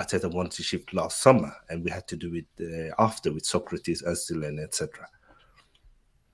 Arteta 0.00 0.32
wanted 0.32 0.52
to 0.52 0.62
shift 0.62 0.94
last 0.94 1.20
summer, 1.20 1.52
and 1.68 1.84
we 1.84 1.90
had 1.90 2.08
to 2.08 2.16
do 2.16 2.34
it 2.34 2.46
uh, 2.60 2.94
after 3.02 3.32
with 3.32 3.44
Sokratis, 3.44 4.02
Özil, 4.04 4.46
and 4.46 4.58
etc. 4.58 5.06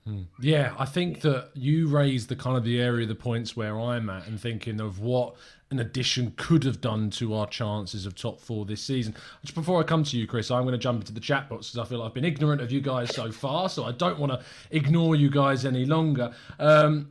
Hmm. 0.07 0.23
Yeah, 0.41 0.73
I 0.79 0.85
think 0.85 1.23
that 1.23 1.51
you 1.55 1.89
raised 1.89 2.29
the 2.29 2.37
kind 2.37 2.57
of 2.57 2.63
the 2.63 2.81
area 2.81 3.03
of 3.03 3.09
the 3.09 3.17
points 3.17 3.57
where 3.57 3.79
I'm 3.79 4.09
at 4.09 4.29
and 4.29 4.41
thinking 4.41 4.81
of 4.81 5.01
what 5.01 5.35
an 5.73 5.81
addition 5.81 6.33
could 6.37 6.63
have 6.63 6.81
done 6.81 7.11
to 7.11 7.35
our 7.35 7.49
chances 7.49 8.07
of 8.07 8.15
top 8.15 8.41
four 8.41 8.65
this 8.65 8.81
season. 8.81 9.17
Just 9.43 9.57
before 9.57 9.81
I 9.81 9.83
come 9.83 10.05
to 10.05 10.17
you, 10.17 10.25
Chris, 10.29 10.49
I'm 10.49 10.63
going 10.63 10.73
to 10.75 10.79
jump 10.79 11.01
into 11.01 11.13
the 11.13 11.19
chat 11.19 11.49
box 11.49 11.73
because 11.73 11.85
I 11.85 11.89
feel 11.89 12.03
I've 12.03 12.15
been 12.15 12.25
ignorant 12.25 12.61
of 12.61 12.71
you 12.71 12.81
guys 12.81 13.13
so 13.13 13.33
far, 13.33 13.69
so 13.69 13.83
I 13.83 13.91
don't 13.91 14.21
want 14.21 14.31
to 14.31 14.45
ignore 14.71 15.17
you 15.17 15.29
guys 15.29 15.65
any 15.65 15.85
longer. 15.85 16.33
Um, 16.61 17.09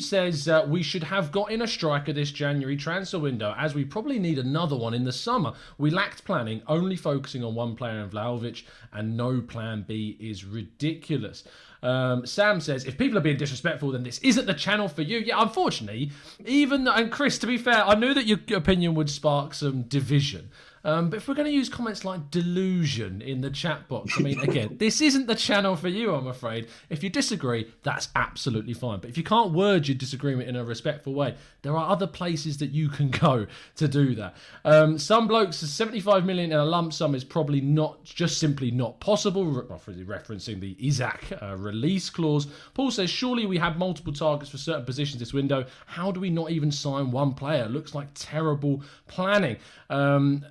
says 0.00 0.48
uh, 0.48 0.66
we 0.66 0.82
should 0.82 1.04
have 1.04 1.30
got 1.30 1.52
in 1.52 1.62
a 1.62 1.66
striker 1.68 2.12
this 2.12 2.32
January 2.32 2.76
transfer 2.76 3.20
window, 3.20 3.54
as 3.56 3.72
we 3.72 3.84
probably 3.84 4.18
need 4.18 4.40
another 4.40 4.74
one 4.74 4.94
in 4.94 5.04
the 5.04 5.12
summer. 5.12 5.52
We 5.78 5.90
lacked 5.90 6.24
planning, 6.24 6.62
only 6.66 6.96
focusing 6.96 7.44
on 7.44 7.54
one 7.54 7.76
player 7.76 8.00
in 8.00 8.10
Vlahovic, 8.10 8.64
and 8.92 9.16
no 9.16 9.40
plan 9.40 9.84
B 9.86 10.16
is 10.18 10.44
ridiculous. 10.44 11.44
Um, 11.82 12.24
Sam 12.26 12.60
says, 12.60 12.84
if 12.84 12.96
people 12.96 13.18
are 13.18 13.22
being 13.22 13.36
disrespectful, 13.36 13.90
then 13.90 14.04
this 14.04 14.18
isn't 14.20 14.46
the 14.46 14.54
channel 14.54 14.88
for 14.88 15.02
you. 15.02 15.18
Yeah, 15.18 15.42
unfortunately, 15.42 16.12
even, 16.44 16.86
and 16.86 17.10
Chris, 17.10 17.38
to 17.38 17.46
be 17.46 17.58
fair, 17.58 17.84
I 17.84 17.94
knew 17.94 18.14
that 18.14 18.26
your 18.26 18.38
opinion 18.54 18.94
would 18.94 19.10
spark 19.10 19.52
some 19.54 19.82
division. 19.82 20.50
Um, 20.84 21.10
but 21.10 21.18
if 21.18 21.28
we're 21.28 21.34
going 21.34 21.46
to 21.46 21.52
use 21.52 21.68
comments 21.68 22.04
like 22.04 22.30
delusion 22.30 23.22
in 23.22 23.40
the 23.40 23.50
chat 23.50 23.88
box, 23.88 24.14
I 24.18 24.22
mean, 24.22 24.40
again, 24.40 24.76
this 24.78 25.00
isn't 25.00 25.26
the 25.26 25.34
channel 25.34 25.76
for 25.76 25.88
you, 25.88 26.14
I'm 26.14 26.26
afraid. 26.26 26.68
If 26.90 27.02
you 27.02 27.10
disagree, 27.10 27.72
that's 27.82 28.08
absolutely 28.16 28.74
fine. 28.74 29.00
But 29.00 29.10
if 29.10 29.16
you 29.16 29.22
can't 29.22 29.52
word 29.52 29.86
your 29.88 29.96
disagreement 29.96 30.48
in 30.48 30.56
a 30.56 30.64
respectful 30.64 31.14
way, 31.14 31.36
there 31.62 31.76
are 31.76 31.90
other 31.90 32.06
places 32.06 32.58
that 32.58 32.70
you 32.70 32.88
can 32.88 33.10
go 33.22 33.46
to 33.76 33.88
do 33.88 34.14
that. 34.16 34.36
Um, 34.64 34.98
some 34.98 35.28
blokes, 35.28 35.56
75 35.56 36.24
million 36.24 36.52
in 36.52 36.58
a 36.58 36.64
lump 36.64 36.92
sum 36.92 37.14
is 37.14 37.24
probably 37.24 37.60
not, 37.60 38.02
just 38.04 38.38
simply 38.38 38.70
not 38.70 38.98
possible, 39.00 39.44
referencing 39.46 40.60
the 40.60 40.76
Isak 40.80 41.38
uh, 41.40 41.56
release 41.56 42.10
clause. 42.10 42.46
Paul 42.74 42.90
says, 42.90 43.10
surely 43.10 43.46
we 43.46 43.58
have 43.58 43.78
multiple 43.78 44.12
targets 44.12 44.50
for 44.50 44.58
certain 44.58 44.84
positions 44.84 45.20
this 45.20 45.32
window. 45.32 45.64
How 45.86 46.10
do 46.10 46.20
we 46.20 46.30
not 46.30 46.50
even 46.50 46.72
sign 46.72 47.10
one 47.10 47.34
player? 47.34 47.66
Looks 47.66 47.94
like 47.94 48.08
terrible 48.14 48.82
planning. 49.06 49.56
Um, 49.90 50.44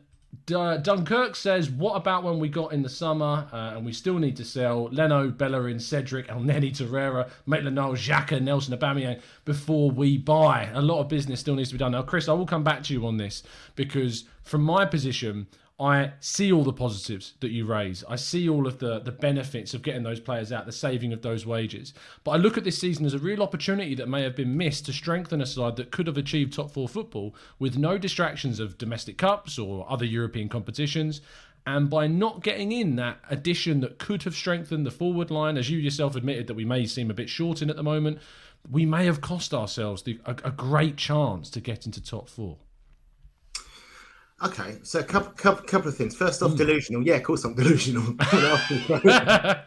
D- 0.46 0.78
Dunkirk 0.82 1.36
says, 1.36 1.70
"What 1.70 1.96
about 1.96 2.24
when 2.24 2.40
we 2.40 2.50
got 2.50 2.74
in 2.74 2.82
the 2.82 2.90
summer 2.90 3.48
uh, 3.52 3.74
and 3.76 3.86
we 3.86 3.94
still 3.94 4.18
need 4.18 4.38
to 4.38 4.46
sell 4.46 4.90
Leno, 4.92 5.30
Bellerin, 5.30 5.80
Cedric, 5.80 6.28
Elneny, 6.28 6.72
Torreira, 6.72 7.30
Maitland-Niles, 7.46 8.00
Xhaka, 8.00 8.42
Nelson, 8.42 8.78
Aubameyang 8.78 9.22
before 9.46 9.92
we 9.92 10.18
buy? 10.18 10.70
A 10.74 10.82
lot 10.82 11.00
of 11.00 11.10
business 11.10 11.40
still 11.40 11.56
needs 11.56 11.70
to 11.70 11.76
be 11.76 11.80
done." 11.80 11.92
Now, 11.92 12.02
Chris, 12.02 12.30
I 12.30 12.34
will 12.34 12.46
come 12.46 12.64
back 12.64 12.84
to 12.84 12.94
you 12.94 13.06
on 13.06 13.18
this 13.18 13.44
because 13.76 14.26
from 14.42 14.64
my 14.64 14.86
position, 14.86 15.48
I 15.82 16.14
see 16.20 16.52
all 16.52 16.64
the 16.64 16.72
positives 16.72 17.34
that 17.40 17.50
you 17.50 17.66
raise. 17.66 18.04
I 18.08 18.16
see 18.16 18.48
all 18.48 18.68
of 18.68 18.78
the, 18.78 19.00
the 19.00 19.12
benefits 19.12 19.74
of 19.74 19.82
getting 19.82 20.04
those 20.04 20.20
players 20.20 20.52
out, 20.52 20.68
the 20.68 20.72
saving 20.72 21.12
of 21.12 21.24
those 21.24 21.44
wages. 21.44 21.96
But 22.24 22.32
I 22.32 22.36
look 22.38 22.56
at 22.56 22.64
this 22.64 22.78
season 22.78 23.04
as 23.04 23.16
a 23.16 23.20
real 23.20 23.42
opportunity 23.42 23.96
that 23.96 24.08
may 24.08 24.22
have 24.22 24.36
been 24.36 24.56
missed 24.56 24.86
to 24.86 24.94
strengthen 24.94 25.42
a 25.42 25.46
side 25.48 25.78
that 25.78 25.90
could 25.90 26.06
have 26.06 26.18
achieved 26.18 26.54
top 26.54 26.70
four 26.70 26.88
football 26.88 27.34
with 27.58 27.80
no 27.80 27.98
distractions 27.98 28.60
of 28.60 28.78
domestic 28.78 29.18
cups 29.18 29.58
or 29.58 29.90
other 29.90 30.06
European 30.06 30.50
competitions. 30.50 31.20
And 31.66 31.90
by 31.90 32.06
not 32.06 32.44
getting 32.44 32.72
in 32.72 32.96
that 32.98 33.18
addition 33.32 33.80
that 33.80 33.98
could 33.98 34.22
have 34.24 34.36
strengthened 34.36 34.86
the 34.86 34.92
forward 34.92 35.32
line, 35.32 35.58
as 35.58 35.72
you 35.72 35.80
yourself 35.80 36.16
admitted 36.16 36.46
that 36.46 36.54
we 36.54 36.66
may 36.66 36.86
seem 36.86 37.10
a 37.10 37.16
bit 37.16 37.30
short 37.30 37.60
in 37.60 37.72
at 37.72 37.76
the 37.76 37.82
moment, 37.82 38.20
we 38.70 38.86
may 38.86 39.06
have 39.06 39.22
cost 39.22 39.52
ourselves 39.52 40.04
the, 40.04 40.20
a, 40.26 40.36
a 40.44 40.52
great 40.52 40.96
chance 40.96 41.50
to 41.50 41.60
get 41.60 41.88
into 41.88 42.04
top 42.04 42.30
four. 42.30 42.58
Okay, 44.43 44.79
so 44.81 45.00
a 45.00 45.03
couple, 45.03 45.31
couple, 45.33 45.63
couple 45.67 45.89
of 45.89 45.95
things. 45.95 46.15
First 46.15 46.41
off, 46.41 46.53
mm. 46.53 46.57
delusional. 46.57 47.05
Yeah, 47.05 47.13
of 47.15 47.24
course 47.24 47.43
I'm 47.43 47.53
delusional. 47.53 48.03
I, 48.19 49.63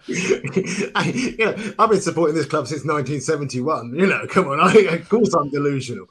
you 1.14 1.46
know, 1.46 1.54
I've 1.78 1.90
been 1.90 2.00
supporting 2.00 2.34
this 2.34 2.46
club 2.46 2.66
since 2.66 2.84
1971. 2.84 3.94
You 3.94 4.08
know, 4.08 4.26
come 4.26 4.48
on. 4.48 4.58
I, 4.60 4.72
of 4.94 5.08
course 5.08 5.32
I'm 5.32 5.48
delusional. 5.50 6.06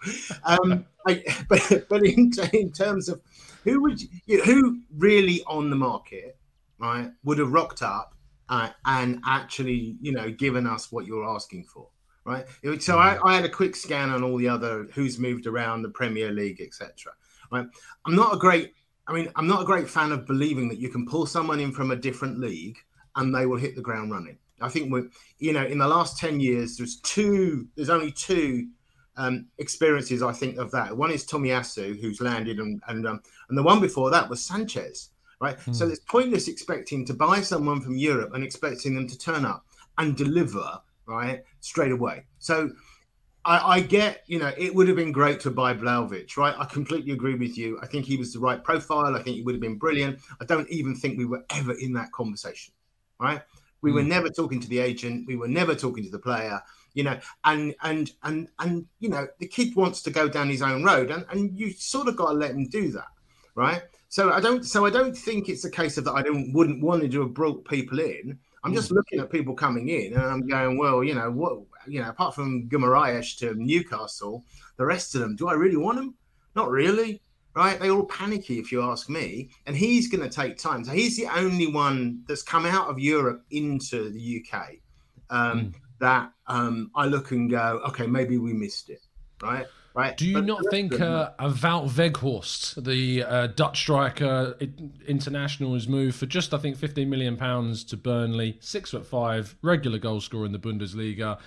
Um, 0.46 0.86
I, 1.06 1.24
but 1.50 1.90
but 1.90 2.06
in, 2.06 2.32
in 2.54 2.72
terms 2.72 3.10
of 3.10 3.20
who 3.66 3.82
would 3.82 4.02
you 4.28 4.38
know, 4.38 4.44
who 4.46 4.80
really 4.96 5.44
on 5.46 5.70
the 5.70 5.76
market, 5.76 6.38
right, 6.78 7.12
would 7.26 7.40
have 7.40 7.52
rocked 7.52 7.82
up 7.82 8.16
uh, 8.48 8.70
and 8.86 9.20
actually, 9.26 9.98
you 10.00 10.14
know, 10.14 10.32
given 10.32 10.68
us 10.68 10.90
what 10.90 11.06
you're 11.06 11.28
asking 11.28 11.66
for, 11.66 11.90
right? 12.24 12.46
So 12.80 12.98
I, 12.98 13.20
I 13.26 13.36
had 13.36 13.44
a 13.44 13.50
quick 13.50 13.76
scan 13.76 14.10
on 14.10 14.24
all 14.24 14.38
the 14.38 14.48
other 14.48 14.88
who's 14.94 15.20
moved 15.20 15.48
around 15.48 15.82
the 15.82 15.90
Premier 15.90 16.32
League, 16.32 16.62
etc 16.62 17.14
Right? 17.54 17.68
I'm 18.06 18.16
not 18.16 18.34
a 18.34 18.38
great. 18.38 18.74
I 19.08 19.14
mean, 19.14 19.30
I'm 19.36 19.48
not 19.48 19.62
a 19.62 19.66
great 19.66 19.90
fan 19.90 20.12
of 20.12 20.26
believing 20.26 20.70
that 20.70 20.80
you 20.80 20.90
can 20.90 21.06
pull 21.06 21.26
someone 21.26 21.60
in 21.60 21.72
from 21.72 21.92
a 21.92 21.96
different 21.96 22.40
league 22.40 22.78
and 23.16 23.36
they 23.36 23.46
will 23.46 23.58
hit 23.58 23.76
the 23.76 23.82
ground 23.82 24.12
running. 24.12 24.38
I 24.62 24.70
think 24.70 24.92
we're, 24.92 25.10
you 25.40 25.52
know, 25.52 25.66
in 25.66 25.78
the 25.78 25.88
last 25.88 26.18
10 26.18 26.40
years, 26.40 26.78
there's 26.78 27.02
two, 27.02 27.68
there's 27.76 27.90
only 27.90 28.12
two 28.12 28.68
um, 29.18 29.48
experiences, 29.58 30.24
I 30.24 30.32
think, 30.32 30.58
of 30.58 30.72
that. 30.72 30.96
One 30.96 31.12
is 31.12 31.26
Tomiyasu, 31.26 32.00
who's 32.00 32.22
landed, 32.22 32.60
and 32.60 32.82
and, 32.88 33.06
um, 33.06 33.22
and 33.50 33.58
the 33.58 33.64
one 33.64 33.80
before 33.80 34.10
that 34.12 34.30
was 34.30 34.44
Sanchez, 34.44 35.10
right? 35.40 35.58
So 35.72 35.88
it's 35.88 36.00
pointless 36.00 36.48
expecting 36.48 37.06
to 37.06 37.14
buy 37.14 37.42
someone 37.42 37.82
from 37.82 37.96
Europe 37.96 38.34
and 38.34 38.44
expecting 38.44 38.96
them 38.96 39.08
to 39.08 39.18
turn 39.18 39.46
up 39.46 39.66
and 39.98 40.16
deliver, 40.16 40.80
right, 41.06 41.44
straight 41.60 41.92
away. 41.92 42.26
So 42.40 42.72
I, 43.46 43.76
I 43.76 43.80
get, 43.82 44.24
you 44.28 44.40
know, 44.40 44.52
it 44.58 44.74
would 44.74 44.88
have 44.88 44.96
been 44.96 45.12
great 45.12 45.40
to 45.42 45.52
buy 45.52 45.74
Vlahovic, 45.74 46.38
right? 46.38 46.56
I 46.58 46.66
completely 46.66 47.12
agree 47.12 47.36
with 47.36 47.58
you. 47.58 47.78
I 47.82 47.88
think 47.88 48.06
he 48.06 48.16
was 48.16 48.34
the 48.34 48.40
right 48.40 48.64
profile. 48.64 49.16
I 49.16 49.22
think 49.22 49.36
he 49.36 49.42
would 49.42 49.56
have 49.56 49.62
been 49.62 49.78
brilliant. 49.78 50.20
I 50.42 50.46
don't 50.46 50.70
even 50.70 50.96
think 50.96 51.18
we 51.18 51.26
were 51.26 51.44
ever 51.50 51.74
in 51.74 51.94
that 51.94 52.12
conversation, 52.12 52.74
right? 53.20 53.42
We 53.82 53.92
were 53.92 54.02
mm. 54.02 54.08
never 54.08 54.30
talking 54.30 54.62
to 54.62 54.70
the 54.70 54.80
agent. 54.80 55.28
We 55.28 55.36
were 55.36 55.50
never 55.50 55.76
talking 55.76 56.06
to 56.06 56.10
the 56.10 56.20
player, 56.20 56.62
you 56.94 57.04
know, 57.04 57.20
and 57.44 57.76
and 57.84 58.12
and 58.24 58.48
and 58.60 58.86
you 59.00 59.10
know, 59.10 59.28
the 59.40 59.48
kid 59.48 59.76
wants 59.76 60.02
to 60.04 60.10
go 60.10 60.30
down 60.30 60.50
his 60.50 60.62
own 60.62 60.84
road, 60.84 61.12
and, 61.12 61.26
and 61.30 61.60
you 61.60 61.74
sort 61.74 62.08
of 62.08 62.16
got 62.16 62.30
to 62.30 62.34
let 62.34 62.52
him 62.52 62.70
do 62.70 62.92
that, 62.92 63.10
right? 63.56 63.84
So 64.08 64.32
I 64.32 64.40
don't 64.40 64.64
so 64.64 64.86
I 64.86 64.90
don't 64.90 65.18
think 65.18 65.50
it's 65.50 65.66
a 65.66 65.70
case 65.70 65.98
of 65.98 66.06
that 66.06 66.14
I 66.14 66.22
don't 66.22 66.54
wouldn't 66.54 66.82
wanted 66.82 67.12
to 67.12 67.22
have 67.22 67.34
brought 67.34 67.68
people 67.68 68.00
in. 68.00 68.40
I'm 68.64 68.72
mm. 68.72 68.76
just 68.76 68.92
looking 68.92 69.20
at 69.20 69.30
people 69.30 69.54
coming 69.54 69.90
in 69.90 70.14
and 70.14 70.24
I'm 70.24 70.48
going, 70.48 70.78
well, 70.78 71.04
you 71.04 71.16
know, 71.16 71.30
what 71.30 71.60
you 71.88 72.02
know, 72.02 72.10
apart 72.10 72.36
from 72.36 72.70
Guimaraes 72.70 73.38
to 73.40 73.54
Newcastle, 73.56 74.44
the 74.78 74.86
rest 74.86 75.16
of 75.16 75.22
them, 75.22 75.36
do 75.36 75.48
I 75.48 75.54
really 75.54 75.78
want 75.78 75.98
them? 75.98 76.16
Not 76.56 76.70
really, 76.70 77.22
right? 77.56 77.80
They 77.80 77.90
all 77.90 78.06
panicky, 78.06 78.60
if 78.60 78.72
you 78.72 78.82
ask 78.82 79.10
me. 79.10 79.50
And 79.66 79.76
he's 79.76 80.10
going 80.10 80.28
to 80.28 80.30
take 80.30 80.58
time. 80.58 80.84
So 80.84 80.92
he's 80.92 81.18
the 81.18 81.28
only 81.28 81.68
one 81.68 82.24
that's 82.28 82.44
come 82.44 82.66
out 82.66 82.90
of 82.90 83.00
Europe 83.00 83.44
into 83.52 84.10
the 84.10 84.44
UK 84.44 84.76
um, 85.30 85.74
that 86.00 86.32
um, 86.48 86.92
I 86.96 87.06
look 87.06 87.32
and 87.32 87.50
go, 87.50 87.82
okay, 87.88 88.08
maybe 88.08 88.38
we 88.38 88.54
missed 88.54 88.90
it, 88.90 89.02
right? 89.42 89.66
Right. 89.96 90.18
Do 90.18 90.26
you 90.26 90.34
But 90.34 90.46
not 90.46 90.64
think 90.72 91.00
uh, 91.00 91.32
a 91.38 91.50
Wout 91.50 91.90
Weghorst, 91.90 92.84
the 92.84 93.24
uh, 93.24 93.48
Dutch 93.48 93.80
striker 93.80 94.58
international, 95.08 95.76
has 95.76 95.88
moved 95.88 96.16
for 96.16 96.26
just 96.26 96.52
I 96.52 96.58
think 96.58 96.78
15 96.78 97.08
million 97.08 97.38
pounds 97.38 97.84
to 97.86 97.98
Burnley, 97.98 98.58
six 98.60 98.90
foot 98.90 99.06
five, 99.06 99.56
regular 99.62 100.00
goal 100.00 100.20
scorer 100.20 100.48
in 100.48 100.52
the 100.52 100.58
Bundesliga? 100.58 101.38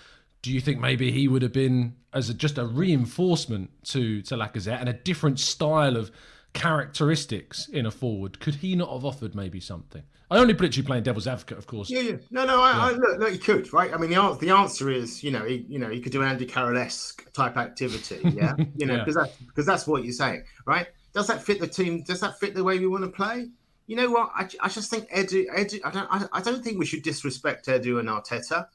Do 0.43 0.53
you 0.53 0.61
think 0.61 0.79
maybe 0.81 1.11
he 1.11 1.27
would 1.29 1.43
have 1.43 1.53
been 1.53 1.95
as 2.13 2.31
a, 2.31 2.35
just 2.35 2.57
a 2.59 2.67
reinforcement 2.67 3.71
to 3.87 4.23
to 4.23 4.35
Lacazette 4.37 4.81
and 4.81 4.89
a 4.89 4.93
different 4.93 5.41
style 5.41 5.97
of 5.97 6.11
characteristics 6.53 7.69
in 7.69 7.87
a 7.87 7.91
forward? 7.91 8.41
Could 8.41 8.57
he 8.57 8.77
not 8.77 8.91
have 8.93 9.05
offered 9.05 9.35
maybe 9.35 9.61
something? 9.61 10.03
I 10.31 10.39
only 10.39 10.55
literally 10.55 10.85
playing 10.87 11.05
devil's 11.05 11.29
advocate, 11.29 11.57
of 11.59 11.67
course. 11.69 11.89
Yeah, 11.89 12.01
yeah. 12.01 12.17
No, 12.33 12.45
no. 12.45 12.61
I, 12.61 12.71
I 12.73 12.91
look, 12.93 13.19
look, 13.21 13.33
he 13.33 13.39
could, 13.39 13.73
right? 13.73 13.95
I 13.95 13.97
mean, 13.97 14.11
the 14.11 14.17
answer, 14.17 14.41
the 14.41 14.51
answer 14.51 14.91
is, 14.91 15.23
you 15.23 15.31
know, 15.31 15.45
he, 15.45 15.65
you 15.69 15.79
know, 15.79 15.89
he 15.89 16.01
could 16.01 16.11
do 16.11 16.21
an 16.23 16.29
Andy 16.29 16.47
Carroll-esque 16.47 17.33
type 17.33 17.57
activity, 17.57 18.19
yeah. 18.35 18.55
You 18.77 18.87
know, 18.87 18.95
Yeah. 18.95 19.05
because 19.05 19.15
that's 19.15 19.37
because 19.37 19.67
that's 19.67 19.87
what 19.87 20.03
you're 20.03 20.13
saying, 20.13 20.43
right? 20.67 20.89
Does 21.15 21.29
that 21.29 21.43
fit 21.43 21.61
the 21.61 21.69
team? 21.69 22.03
Does 22.03 22.21
that 22.21 22.41
fit 22.41 22.55
the 22.55 22.65
way 22.65 22.79
we 22.79 22.89
want 22.89 23.05
to 23.05 23.11
play? 23.11 23.49
You 23.87 23.95
know 23.95 24.11
what? 24.11 24.31
I, 24.35 24.49
I 24.61 24.69
just 24.69 24.91
think 24.91 25.09
Edu, 25.11 25.47
Edu. 25.57 25.79
I 25.85 25.91
don't. 25.93 26.09
I, 26.11 26.27
I 26.33 26.43
don't 26.43 26.63
think 26.63 26.79
we 26.79 26.87
should 26.87 27.03
disrespect 27.05 27.67
Edu 27.67 28.01
and 28.01 28.09
Arteta. 28.09 28.67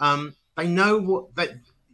Um, 0.00 0.34
they 0.56 0.66
know 0.66 0.98
what 0.98 1.34
that. 1.36 1.50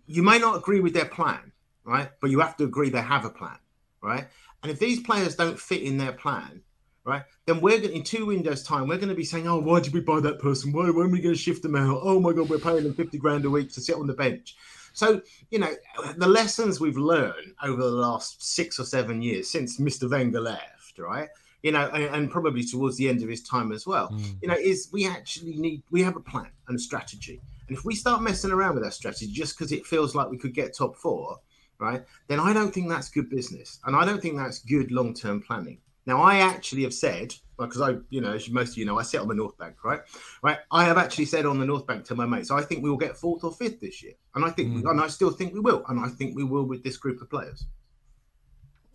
You 0.07 0.23
may 0.23 0.39
not 0.39 0.57
agree 0.57 0.81
with 0.81 0.95
their 0.95 1.07
plan, 1.07 1.53
right? 1.85 2.11
But 2.21 2.31
you 2.31 2.41
have 2.41 2.57
to 2.59 2.65
agree 2.65 2.91
they 2.91 3.01
have 3.01 3.25
a 3.25 3.31
plan, 3.31 3.59
right? 4.03 4.27
And 4.63 4.71
if 4.71 4.79
these 4.79 5.01
players 5.01 5.37
don't 5.37 5.59
fit 5.59 5.83
in 5.83 5.97
their 5.97 6.13
plan, 6.13 6.63
right? 7.05 7.23
Then 7.47 7.61
we're 7.61 7.79
going 7.79 7.93
in 7.93 8.03
two 8.03 8.27
windows' 8.27 8.63
time, 8.63 8.89
we're 8.89 8.97
going 8.97 9.09
to 9.09 9.15
be 9.15 9.25
saying, 9.25 9.49
"Oh, 9.49 9.59
why 9.59 9.81
did 9.81 9.93
we 9.93 10.01
buy 10.01 10.21
that 10.21 10.39
person? 10.39 10.73
Why 10.73 10.91
when 10.91 11.07
are 11.07 11.09
we 11.09 11.21
going 11.21 11.35
to 11.35 11.41
shift 11.41 11.63
them 11.63 11.77
out? 11.77 12.01
Oh 12.03 12.21
my 12.21 12.33
God, 12.33 12.49
we're 12.49 12.59
paying 12.59 12.85
them 12.85 12.95
fifty 12.95 13.19
grand 13.19 13.45
a 13.45 13.51
week 13.51 13.73
to 13.73 13.81
sit 13.81 13.97
on 13.97 14.07
the 14.07 14.15
bench." 14.15 14.57
So 14.93 15.23
you 15.51 15.59
know, 15.59 15.73
the 16.17 16.29
lessons 16.29 16.81
we've 16.81 16.99
learned 16.99 17.55
over 17.63 17.83
the 17.83 17.91
last 17.91 18.43
six 18.43 18.79
or 18.79 18.85
seven 18.85 19.23
years 19.23 19.51
since 19.51 19.81
Mr. 19.81 20.11
Wenger 20.11 20.41
left, 20.41 20.99
right? 20.99 21.29
You 21.63 21.73
know, 21.73 21.89
and, 21.89 22.05
and 22.15 22.31
probably 22.31 22.65
towards 22.65 22.97
the 22.97 23.09
end 23.09 23.23
of 23.23 23.29
his 23.29 23.43
time 23.43 23.73
as 23.73 23.87
well. 23.87 24.11
Mm. 24.11 24.37
You 24.43 24.49
know, 24.49 24.57
is 24.57 24.89
we 24.93 25.07
actually 25.07 25.57
need 25.57 25.83
we 25.91 26.03
have 26.03 26.17
a 26.17 26.21
plan 26.21 26.51
and 26.69 26.77
a 26.77 26.81
strategy, 26.81 27.41
and 27.73 27.79
if 27.79 27.87
we 27.87 27.95
start 27.95 28.21
messing 28.21 28.51
around 28.51 28.75
with 28.75 28.85
that 28.85 28.93
strategy 28.93 29.29
just 29.29 29.57
because 29.57 29.73
it 29.73 29.87
feels 29.87 30.15
like 30.15 30.29
we 30.29 30.37
could 30.37 30.53
get 30.53 30.77
top 30.77 30.95
four, 30.95 31.39
right? 31.79 32.05
Then 32.29 32.39
I 32.39 32.53
don't 32.53 32.71
think 32.71 32.91
that's 32.91 33.09
good 33.09 33.31
business, 33.31 33.81
and 33.87 33.97
I 33.97 34.05
don't 34.05 34.21
think 34.21 34.37
that's 34.37 34.59
good 34.59 34.93
long-term 34.93 35.41
planning. 35.41 35.79
Now, 36.05 36.21
I 36.21 36.41
actually 36.41 36.83
have 36.83 36.93
said, 36.93 37.33
because 37.59 37.81
I, 37.81 37.95
you 38.11 38.21
know, 38.21 38.35
as 38.35 38.51
most 38.51 38.73
of 38.73 38.77
you 38.77 38.85
know, 38.85 38.99
I 38.99 39.05
sit 39.05 39.23
on 39.23 39.29
the 39.29 39.35
North 39.35 39.57
Bank, 39.57 39.77
right? 39.85 40.01
Right. 40.43 40.59
I 40.71 40.85
have 40.85 40.99
actually 40.99 41.25
said 41.25 41.47
on 41.47 41.59
the 41.59 41.65
North 41.65 41.87
Bank 41.87 42.05
to 42.07 42.15
my 42.15 42.27
mates, 42.27 42.51
I 42.51 42.61
think 42.61 42.83
we 42.83 42.91
will 42.91 42.99
get 42.99 43.17
fourth 43.17 43.43
or 43.43 43.53
fifth 43.53 43.81
this 43.81 44.03
year, 44.03 44.13
and 44.35 44.45
I 44.45 44.51
think, 44.51 44.83
hmm. 44.83 44.87
and 44.87 45.01
I 45.01 45.07
still 45.07 45.31
think 45.31 45.55
we 45.55 45.61
will, 45.61 45.83
and 45.89 45.99
I 45.99 46.09
think 46.09 46.37
we 46.37 46.45
will 46.45 46.65
with 46.65 46.85
this 46.85 46.99
group 46.99 47.23
of 47.23 47.31
players. 47.31 47.65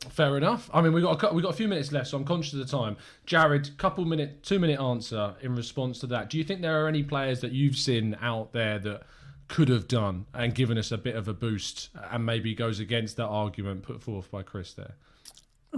Fair 0.09 0.37
enough. 0.37 0.69
I 0.73 0.81
mean, 0.81 0.93
we 0.93 1.01
got 1.01 1.21
a, 1.23 1.33
we 1.33 1.41
got 1.41 1.49
a 1.49 1.57
few 1.57 1.67
minutes 1.67 1.91
left, 1.91 2.07
so 2.07 2.17
I'm 2.17 2.25
conscious 2.25 2.53
of 2.53 2.59
the 2.59 2.65
time. 2.65 2.97
Jared, 3.25 3.77
couple 3.77 4.05
minute, 4.05 4.43
two 4.43 4.59
minute 4.59 4.79
answer 4.79 5.35
in 5.41 5.55
response 5.55 5.99
to 5.99 6.07
that. 6.07 6.29
Do 6.29 6.37
you 6.37 6.43
think 6.43 6.61
there 6.61 6.83
are 6.83 6.87
any 6.87 7.03
players 7.03 7.41
that 7.41 7.51
you've 7.51 7.75
seen 7.75 8.17
out 8.21 8.53
there 8.53 8.79
that 8.79 9.03
could 9.47 9.69
have 9.69 9.87
done 9.87 10.25
and 10.33 10.53
given 10.53 10.77
us 10.77 10.91
a 10.91 10.97
bit 10.97 11.15
of 11.15 11.27
a 11.27 11.33
boost, 11.33 11.89
and 12.11 12.25
maybe 12.25 12.53
goes 12.53 12.79
against 12.79 13.17
that 13.17 13.27
argument 13.27 13.83
put 13.83 14.01
forth 14.01 14.29
by 14.31 14.43
Chris 14.43 14.73
there? 14.73 14.95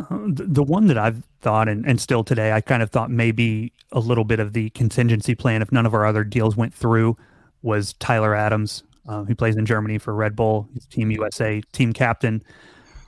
the 0.09 0.45
the 0.47 0.63
one 0.63 0.87
that 0.87 0.97
I've 0.97 1.23
thought, 1.41 1.67
and, 1.67 1.85
and 1.85 1.99
still 1.99 2.23
today, 2.23 2.51
I 2.51 2.61
kind 2.61 2.83
of 2.83 2.89
thought 2.89 3.09
maybe 3.09 3.73
a 3.91 3.99
little 3.99 4.23
bit 4.23 4.39
of 4.39 4.53
the 4.53 4.69
contingency 4.71 5.35
plan 5.35 5.61
if 5.61 5.71
none 5.71 5.85
of 5.85 5.93
our 5.93 6.05
other 6.05 6.23
deals 6.23 6.55
went 6.55 6.73
through 6.73 7.17
was 7.61 7.93
Tyler 7.93 8.35
Adams, 8.35 8.83
uh, 9.07 9.23
who 9.23 9.35
plays 9.35 9.57
in 9.57 9.65
Germany 9.65 9.97
for 9.97 10.13
Red 10.13 10.35
Bull. 10.35 10.69
He's 10.73 10.85
Team 10.85 11.11
USA 11.11 11.61
team 11.73 11.93
captain. 11.93 12.43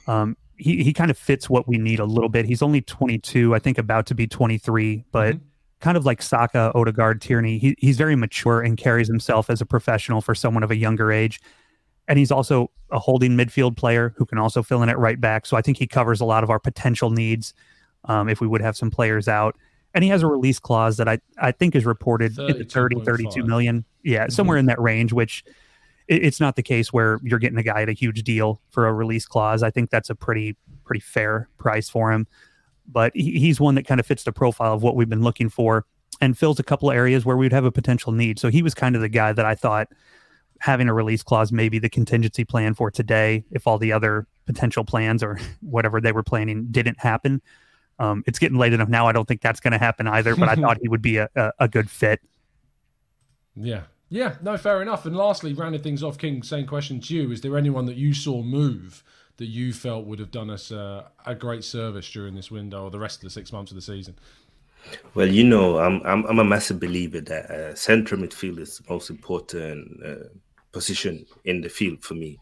Um, 0.08 0.36
he, 0.62 0.84
he 0.84 0.94
kind 0.94 1.12
of 1.12 1.18
fits 1.18 1.50
what 1.50 1.68
we 1.68 1.78
need 1.78 2.00
a 2.00 2.06
little 2.06 2.30
bit. 2.30 2.46
He's 2.46 2.62
only 2.62 2.82
22, 2.82 3.56
I 3.56 3.60
think 3.60 3.78
about 3.78 4.06
to 4.08 4.16
be 4.16 4.28
23, 4.28 5.06
but 5.12 5.38
kind 5.80 5.98
of 5.98 6.06
like 6.06 6.22
Saka, 6.22 6.72
Odegaard, 6.76 7.22
Tierney, 7.22 7.58
he, 7.58 7.76
he's 7.80 7.98
very 7.98 8.16
mature 8.16 8.62
and 8.62 8.78
carries 8.78 9.08
himself 9.08 9.50
as 9.50 9.62
a 9.62 9.66
professional 9.66 10.22
for 10.22 10.36
someone 10.36 10.64
of 10.64 10.72
a 10.72 10.76
younger 10.76 11.12
age 11.12 11.42
and 12.12 12.20
he's 12.20 12.32
also 12.32 12.70
a 12.92 13.00
holding 13.00 13.38
midfield 13.38 13.78
player 13.78 14.14
who 14.18 14.26
can 14.26 14.38
also 14.38 14.62
fill 14.62 14.84
in 14.84 14.90
at 14.90 14.98
right 14.98 15.20
back. 15.20 15.46
So 15.46 15.56
I 15.56 15.62
think 15.62 15.78
he 15.78 15.88
covers 15.88 16.20
a 16.20 16.26
lot 16.26 16.44
of 16.44 16.50
our 16.50 16.60
potential 16.60 17.10
needs 17.10 17.54
um, 18.06 18.28
if 18.28 18.42
we 18.42 18.48
would 18.48 18.60
have 18.60 18.76
some 18.76 18.92
players 18.92 19.30
out. 19.30 19.56
And 19.94 20.04
he 20.04 20.10
has 20.10 20.22
a 20.22 20.28
release 20.28 20.60
clause 20.60 20.98
that 20.98 21.08
I, 21.08 21.20
I 21.38 21.54
think 21.54 21.74
is 21.74 21.86
reported 21.86 22.38
in 22.38 22.58
the 22.58 22.66
30, 22.66 23.02
32 23.02 23.44
32.5. 23.44 23.48
million. 23.48 23.86
Yeah, 24.04 24.28
somewhere 24.28 24.58
in 24.58 24.66
that 24.66 24.80
range, 24.82 25.14
which 25.14 25.44
it, 26.12 26.26
it's 26.26 26.40
not 26.40 26.56
the 26.56 26.64
case 26.64 26.92
where 26.92 27.20
you're 27.24 27.40
getting 27.40 27.58
a 27.58 27.64
guy 27.64 27.82
at 27.82 27.90
a 27.90 27.94
huge 27.94 28.22
deal 28.24 28.62
for 28.70 28.86
a 28.86 28.94
release 28.94 29.26
clause. 29.26 29.64
I 29.64 29.72
think 29.72 29.90
that's 29.90 30.10
a 30.10 30.16
pretty 30.16 30.58
pretty 30.84 31.00
fair 31.00 31.48
price 31.58 31.90
for 31.90 32.12
him. 32.12 32.28
But 32.88 33.14
he, 33.16 33.40
he's 33.40 33.60
one 33.60 33.76
that 33.76 33.88
kind 33.88 34.00
of 34.00 34.06
fits 34.06 34.24
the 34.24 34.34
profile 34.34 34.74
of 34.74 34.84
what 34.84 34.96
we've 34.96 35.10
been 35.10 35.24
looking 35.24 35.50
for 35.50 35.86
and 36.20 36.38
fills 36.38 36.60
a 36.60 36.64
couple 36.64 36.90
of 36.92 36.96
areas 36.96 37.26
where 37.26 37.38
we'd 37.38 37.54
have 37.54 37.64
a 37.64 37.72
potential 37.72 38.12
need. 38.12 38.38
So 38.38 38.50
he 38.50 38.62
was 38.62 38.74
kind 38.74 38.96
of 38.96 39.02
the 39.02 39.10
guy 39.10 39.32
that 39.32 39.46
I 39.46 39.56
thought 39.56 39.88
having 40.60 40.88
a 40.88 40.94
release 40.94 41.24
clause 41.24 41.52
maybe 41.52 41.80
the 41.80 41.90
contingency 41.90 42.44
plan 42.44 42.76
for 42.76 42.92
today 42.92 43.44
if 43.50 43.66
all 43.66 43.80
the 43.80 43.92
other 43.92 44.28
potential 44.46 44.84
plans 44.84 45.24
or 45.24 45.40
whatever 45.62 46.02
they 46.02 46.12
were 46.12 46.24
planning 46.24 46.68
didn't 46.70 47.00
happen. 47.00 47.42
Um, 48.00 48.24
it's 48.28 48.40
getting 48.40 48.58
late 48.58 48.74
enough 48.74 48.90
now. 48.90 49.08
I 49.08 49.12
don't 49.12 49.28
think 49.28 49.42
that's 49.42 49.60
going 49.60 49.74
to 49.74 49.78
happen 49.78 50.08
either. 50.08 50.36
But 50.36 50.50
I 50.50 50.56
thought 50.62 50.80
he 50.82 50.90
would 50.90 51.02
be 51.02 51.18
a, 51.18 51.30
a, 51.36 51.52
a 51.60 51.68
good 51.68 51.90
fit. 51.90 52.20
Yeah. 53.56 53.84
Yeah, 54.14 54.36
no, 54.42 54.58
fair 54.58 54.82
enough. 54.82 55.06
And 55.06 55.16
lastly, 55.16 55.54
rounding 55.54 55.82
things 55.82 56.04
off, 56.04 56.18
King, 56.18 56.44
same 56.44 56.68
question 56.68 57.00
to 57.00 57.16
you. 57.16 57.32
Is 57.32 57.40
there 57.40 57.58
anyone 57.58 57.86
that 57.86 57.96
you 57.96 58.14
saw 58.14 58.44
move 58.44 59.06
that 59.38 59.46
you 59.46 59.72
felt 59.72 60.06
would 60.06 60.20
have 60.20 60.32
done 60.32 60.50
us 60.50 60.70
uh, 60.70 61.08
a 61.26 61.34
great 61.34 61.64
service 61.64 62.12
during 62.12 62.36
this 62.36 62.52
window 62.52 62.84
or 62.84 62.92
the 62.92 63.00
rest 63.00 63.20
of 63.20 63.24
the 63.24 63.30
six 63.30 63.54
months 63.54 63.72
of 63.72 63.76
the 63.76 63.82
season? 63.82 64.14
Well, 65.14 65.28
you 65.28 65.46
know, 65.46 65.80
I'm 65.80 66.02
I'm, 66.06 66.26
I'm 66.26 66.40
a 66.40 66.44
massive 66.44 66.80
believer 66.80 67.22
that 67.22 67.50
uh, 67.50 67.74
central 67.76 68.20
midfield 68.20 68.60
is 68.60 68.80
the 68.80 68.94
most 68.94 69.10
important 69.10 70.06
uh, 70.06 70.28
position 70.74 71.26
in 71.46 71.62
the 71.62 71.70
field 71.70 72.04
for 72.04 72.16
me, 72.16 72.38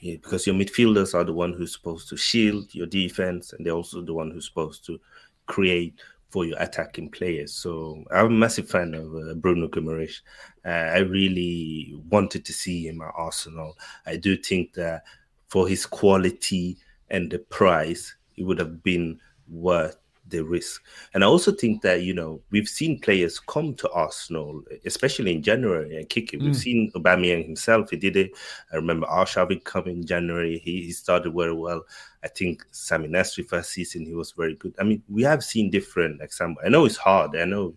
because 0.00 0.46
your 0.46 0.54
midfielders 0.54 1.14
are 1.14 1.24
the 1.24 1.32
one 1.32 1.52
who's 1.52 1.72
supposed 1.72 2.08
to 2.10 2.16
shield 2.16 2.72
your 2.74 2.86
defense, 2.86 3.54
and 3.54 3.66
they're 3.66 3.72
also 3.72 4.02
the 4.02 4.14
one 4.14 4.30
who's 4.30 4.46
supposed 4.46 4.86
to 4.86 5.00
create 5.46 5.94
for 6.30 6.44
your 6.44 6.58
attacking 6.60 7.10
players. 7.10 7.54
So 7.54 8.04
I'm 8.10 8.26
a 8.26 8.30
massive 8.30 8.68
fan 8.68 8.94
of 8.94 9.14
uh, 9.14 9.34
Bruno 9.34 9.68
Guimaraes. 9.68 10.20
Uh, 10.64 10.68
I 10.68 10.98
really 10.98 11.94
wanted 12.10 12.44
to 12.44 12.52
see 12.52 12.86
him 12.86 13.00
at 13.00 13.12
Arsenal. 13.16 13.76
I 14.06 14.16
do 14.16 14.36
think 14.36 14.74
that 14.74 15.04
for 15.48 15.68
his 15.68 15.86
quality 15.86 16.76
and 17.10 17.30
the 17.30 17.38
price, 17.38 18.14
it 18.36 18.44
would 18.44 18.58
have 18.58 18.82
been 18.82 19.20
worth 19.48 19.96
the 20.30 20.44
risk. 20.44 20.82
And 21.14 21.24
I 21.24 21.26
also 21.26 21.52
think 21.52 21.82
that, 21.82 22.02
you 22.02 22.14
know, 22.14 22.40
we've 22.50 22.68
seen 22.68 23.00
players 23.00 23.38
come 23.38 23.74
to 23.74 23.90
Arsenal, 23.90 24.62
especially 24.84 25.34
in 25.34 25.42
January 25.42 25.96
and 25.96 26.08
kick 26.08 26.32
it. 26.32 26.42
We've 26.42 26.56
seen 26.56 26.92
Aubameyang 26.92 27.44
himself, 27.44 27.90
he 27.90 27.96
did 27.96 28.16
it. 28.16 28.32
I 28.72 28.76
remember 28.76 29.06
Arshavin 29.06 29.64
come 29.64 29.86
in 29.86 30.06
January, 30.06 30.58
he, 30.58 30.82
he 30.82 30.92
started 30.92 31.34
very 31.34 31.54
well. 31.54 31.84
I 32.22 32.28
think 32.28 32.64
Samir 32.72 33.10
Nasri 33.10 33.46
first 33.46 33.70
season, 33.70 34.04
he 34.04 34.14
was 34.14 34.32
very 34.32 34.54
good. 34.56 34.74
I 34.78 34.84
mean, 34.84 35.02
we 35.08 35.22
have 35.22 35.44
seen 35.44 35.70
different 35.70 36.20
examples. 36.20 36.64
I 36.64 36.68
know 36.68 36.84
it's 36.84 36.96
hard. 36.96 37.36
I 37.36 37.44
know 37.44 37.74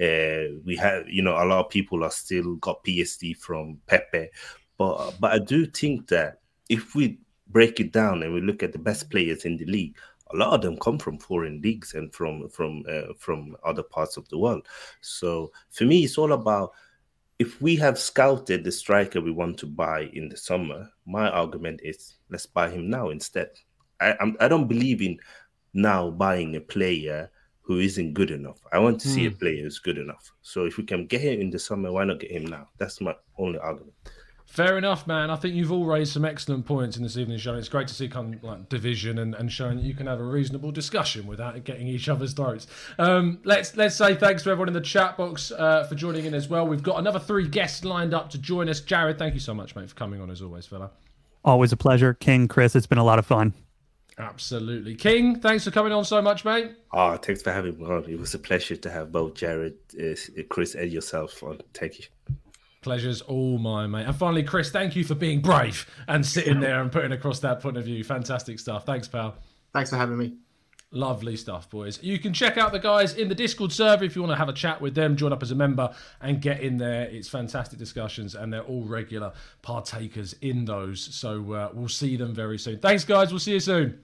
uh, 0.00 0.58
we 0.64 0.76
have, 0.76 1.08
you 1.08 1.22
know, 1.22 1.34
a 1.34 1.44
lot 1.44 1.64
of 1.64 1.70
people 1.70 2.02
are 2.02 2.10
still 2.10 2.56
got 2.56 2.84
PSD 2.84 3.36
from 3.36 3.78
Pepe. 3.86 4.28
But, 4.76 5.14
but 5.20 5.32
I 5.32 5.38
do 5.38 5.66
think 5.66 6.08
that 6.08 6.40
if 6.68 6.94
we 6.94 7.18
break 7.48 7.78
it 7.78 7.92
down 7.92 8.22
and 8.22 8.34
we 8.34 8.40
look 8.40 8.62
at 8.62 8.72
the 8.72 8.78
best 8.78 9.10
players 9.10 9.44
in 9.44 9.56
the 9.56 9.66
league, 9.66 9.96
a 10.34 10.36
lot 10.36 10.54
of 10.54 10.62
them 10.62 10.76
come 10.78 10.98
from 10.98 11.18
foreign 11.18 11.60
leagues 11.62 11.94
and 11.94 12.12
from 12.14 12.48
from 12.48 12.82
uh, 12.90 13.14
from 13.18 13.56
other 13.64 13.82
parts 13.82 14.16
of 14.16 14.28
the 14.28 14.38
world. 14.38 14.66
So 15.00 15.52
for 15.70 15.84
me, 15.84 16.04
it's 16.04 16.18
all 16.18 16.32
about 16.32 16.72
if 17.38 17.60
we 17.60 17.76
have 17.76 17.98
scouted 17.98 18.64
the 18.64 18.72
striker 18.72 19.20
we 19.20 19.30
want 19.32 19.58
to 19.58 19.66
buy 19.66 20.10
in 20.12 20.28
the 20.28 20.36
summer. 20.36 20.88
My 21.06 21.28
argument 21.30 21.80
is 21.82 22.14
let's 22.30 22.46
buy 22.46 22.70
him 22.70 22.90
now 22.90 23.10
instead. 23.10 23.50
I 24.00 24.16
I'm, 24.20 24.36
I 24.40 24.48
don't 24.48 24.68
believe 24.68 25.02
in 25.02 25.18
now 25.72 26.10
buying 26.10 26.56
a 26.56 26.60
player 26.60 27.30
who 27.62 27.78
isn't 27.78 28.14
good 28.14 28.30
enough. 28.30 28.60
I 28.72 28.78
want 28.78 29.00
to 29.00 29.08
see 29.08 29.26
a 29.26 29.30
Hmm. 29.30 29.36
player 29.38 29.62
who's 29.62 29.78
good 29.78 29.98
enough. 29.98 30.32
So 30.42 30.66
if 30.66 30.76
we 30.76 30.84
can 30.84 31.06
get 31.06 31.22
him 31.22 31.40
in 31.40 31.50
the 31.50 31.58
summer, 31.58 31.90
why 31.92 32.04
not 32.04 32.20
get 32.20 32.30
him 32.30 32.46
now? 32.46 32.68
That's 32.78 33.00
my 33.00 33.14
only 33.38 33.58
argument. 33.58 33.94
Fair 34.54 34.78
enough, 34.78 35.04
man. 35.08 35.30
I 35.30 35.34
think 35.34 35.56
you've 35.56 35.72
all 35.72 35.84
raised 35.84 36.12
some 36.12 36.24
excellent 36.24 36.64
points 36.64 36.96
in 36.96 37.02
this 37.02 37.16
evening's 37.16 37.40
show. 37.40 37.54
It's 37.54 37.68
great 37.68 37.88
to 37.88 37.94
see 37.94 38.06
kind 38.06 38.32
of 38.32 38.44
like 38.44 38.68
division 38.68 39.18
and, 39.18 39.34
and 39.34 39.50
showing 39.50 39.78
that 39.78 39.82
you 39.82 39.94
can 39.94 40.06
have 40.06 40.20
a 40.20 40.24
reasonable 40.24 40.70
discussion 40.70 41.26
without 41.26 41.64
getting 41.64 41.88
each 41.88 42.08
other's 42.08 42.34
throats. 42.34 42.68
Um, 42.96 43.40
let's 43.42 43.76
let's 43.76 43.96
say 43.96 44.14
thanks 44.14 44.44
to 44.44 44.50
everyone 44.50 44.68
in 44.68 44.74
the 44.74 44.80
chat 44.80 45.16
box 45.16 45.50
uh, 45.50 45.82
for 45.88 45.96
joining 45.96 46.24
in 46.24 46.34
as 46.34 46.48
well. 46.48 46.68
We've 46.68 46.84
got 46.84 47.00
another 47.00 47.18
three 47.18 47.48
guests 47.48 47.84
lined 47.84 48.14
up 48.14 48.30
to 48.30 48.38
join 48.38 48.68
us. 48.68 48.78
Jared, 48.78 49.18
thank 49.18 49.34
you 49.34 49.40
so 49.40 49.54
much, 49.54 49.74
mate, 49.74 49.88
for 49.88 49.96
coming 49.96 50.20
on 50.20 50.30
as 50.30 50.40
always, 50.40 50.66
fella. 50.66 50.92
Always 51.44 51.72
a 51.72 51.76
pleasure. 51.76 52.14
King, 52.14 52.46
Chris, 52.46 52.76
it's 52.76 52.86
been 52.86 52.98
a 52.98 53.04
lot 53.04 53.18
of 53.18 53.26
fun. 53.26 53.54
Absolutely, 54.18 54.94
King. 54.94 55.40
Thanks 55.40 55.64
for 55.64 55.72
coming 55.72 55.92
on 55.92 56.04
so 56.04 56.22
much, 56.22 56.44
mate. 56.44 56.76
Oh, 56.92 57.16
thanks 57.16 57.42
for 57.42 57.50
having 57.50 57.76
me 57.76 57.86
on. 57.86 58.04
It 58.08 58.20
was 58.20 58.34
a 58.34 58.38
pleasure 58.38 58.76
to 58.76 58.88
have 58.88 59.10
both 59.10 59.34
Jared, 59.34 59.74
uh, 60.00 60.14
Chris, 60.48 60.76
and 60.76 60.92
yourself 60.92 61.42
on. 61.42 61.58
Thank 61.72 61.98
you. 61.98 62.04
Pleasure's 62.84 63.22
all 63.22 63.56
mine, 63.58 63.90
mate. 63.90 64.04
And 64.06 64.14
finally, 64.14 64.42
Chris, 64.42 64.70
thank 64.70 64.94
you 64.94 65.04
for 65.04 65.14
being 65.14 65.40
brave 65.40 65.90
and 66.06 66.24
sitting 66.24 66.60
there 66.60 66.82
and 66.82 66.92
putting 66.92 67.12
across 67.12 67.40
that 67.40 67.60
point 67.60 67.78
of 67.78 67.84
view. 67.84 68.04
Fantastic 68.04 68.58
stuff. 68.58 68.84
Thanks, 68.84 69.08
pal. 69.08 69.36
Thanks 69.72 69.88
for 69.88 69.96
having 69.96 70.18
me. 70.18 70.34
Lovely 70.90 71.36
stuff, 71.36 71.68
boys. 71.70 72.00
You 72.02 72.18
can 72.18 72.34
check 72.34 72.58
out 72.58 72.72
the 72.72 72.78
guys 72.78 73.14
in 73.14 73.28
the 73.28 73.34
Discord 73.34 73.72
server 73.72 74.04
if 74.04 74.14
you 74.14 74.22
want 74.22 74.32
to 74.32 74.38
have 74.38 74.50
a 74.50 74.52
chat 74.52 74.80
with 74.80 74.94
them, 74.94 75.16
join 75.16 75.32
up 75.32 75.42
as 75.42 75.50
a 75.50 75.54
member 75.54 75.92
and 76.20 76.40
get 76.40 76.60
in 76.60 76.76
there. 76.76 77.04
It's 77.06 77.26
fantastic 77.28 77.78
discussions 77.78 78.34
and 78.34 78.52
they're 78.52 78.62
all 78.62 78.84
regular 78.84 79.32
partakers 79.62 80.34
in 80.42 80.66
those. 80.66 81.00
So 81.00 81.52
uh, 81.52 81.70
we'll 81.72 81.88
see 81.88 82.16
them 82.16 82.34
very 82.34 82.58
soon. 82.58 82.78
Thanks, 82.78 83.04
guys. 83.04 83.30
We'll 83.30 83.40
see 83.40 83.54
you 83.54 83.60
soon. 83.60 83.98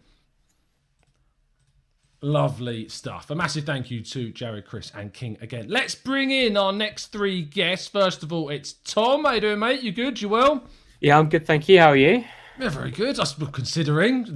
Lovely 2.22 2.86
stuff. 2.88 3.30
A 3.30 3.34
massive 3.34 3.64
thank 3.64 3.90
you 3.90 4.02
to 4.02 4.30
Jared, 4.30 4.66
Chris, 4.66 4.92
and 4.94 5.12
King 5.12 5.38
again. 5.40 5.66
Let's 5.68 5.94
bring 5.94 6.30
in 6.30 6.54
our 6.56 6.72
next 6.72 7.06
three 7.06 7.42
guests. 7.42 7.88
First 7.88 8.22
of 8.22 8.30
all, 8.30 8.50
it's 8.50 8.74
Tom. 8.74 9.24
How 9.24 9.32
you 9.32 9.40
doing, 9.40 9.58
mate? 9.58 9.82
You 9.82 9.90
good? 9.90 10.20
You 10.20 10.28
well? 10.28 10.62
Yeah, 11.00 11.18
I'm 11.18 11.30
good, 11.30 11.46
thank 11.46 11.66
you. 11.66 11.78
How 11.78 11.88
are 11.88 11.96
you? 11.96 12.24
Yeah, 12.58 12.68
very 12.68 12.90
good. 12.90 13.18
I 13.18 13.22
was 13.22 13.32
considering 13.52 14.26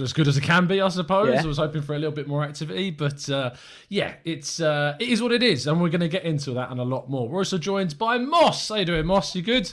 as 0.00 0.12
good 0.12 0.26
as 0.26 0.36
it 0.36 0.42
can 0.42 0.66
be, 0.66 0.80
I 0.80 0.88
suppose. 0.88 1.32
Yeah. 1.32 1.42
I 1.42 1.46
was 1.46 1.58
hoping 1.58 1.82
for 1.82 1.94
a 1.94 1.98
little 2.00 2.14
bit 2.14 2.26
more 2.26 2.42
activity, 2.42 2.90
but 2.90 3.30
uh, 3.30 3.54
yeah, 3.88 4.14
it's 4.24 4.60
uh, 4.60 4.96
it 4.98 5.08
is 5.08 5.22
what 5.22 5.30
it 5.30 5.44
is, 5.44 5.68
and 5.68 5.80
we're 5.80 5.90
going 5.90 6.00
to 6.00 6.08
get 6.08 6.24
into 6.24 6.50
that 6.54 6.72
and 6.72 6.80
a 6.80 6.84
lot 6.84 7.08
more. 7.08 7.28
We're 7.28 7.38
also 7.38 7.56
joined 7.56 7.96
by 7.96 8.18
Moss. 8.18 8.68
How 8.68 8.76
you 8.76 8.84
doing, 8.84 9.06
Moss? 9.06 9.36
You 9.36 9.42
good? 9.42 9.72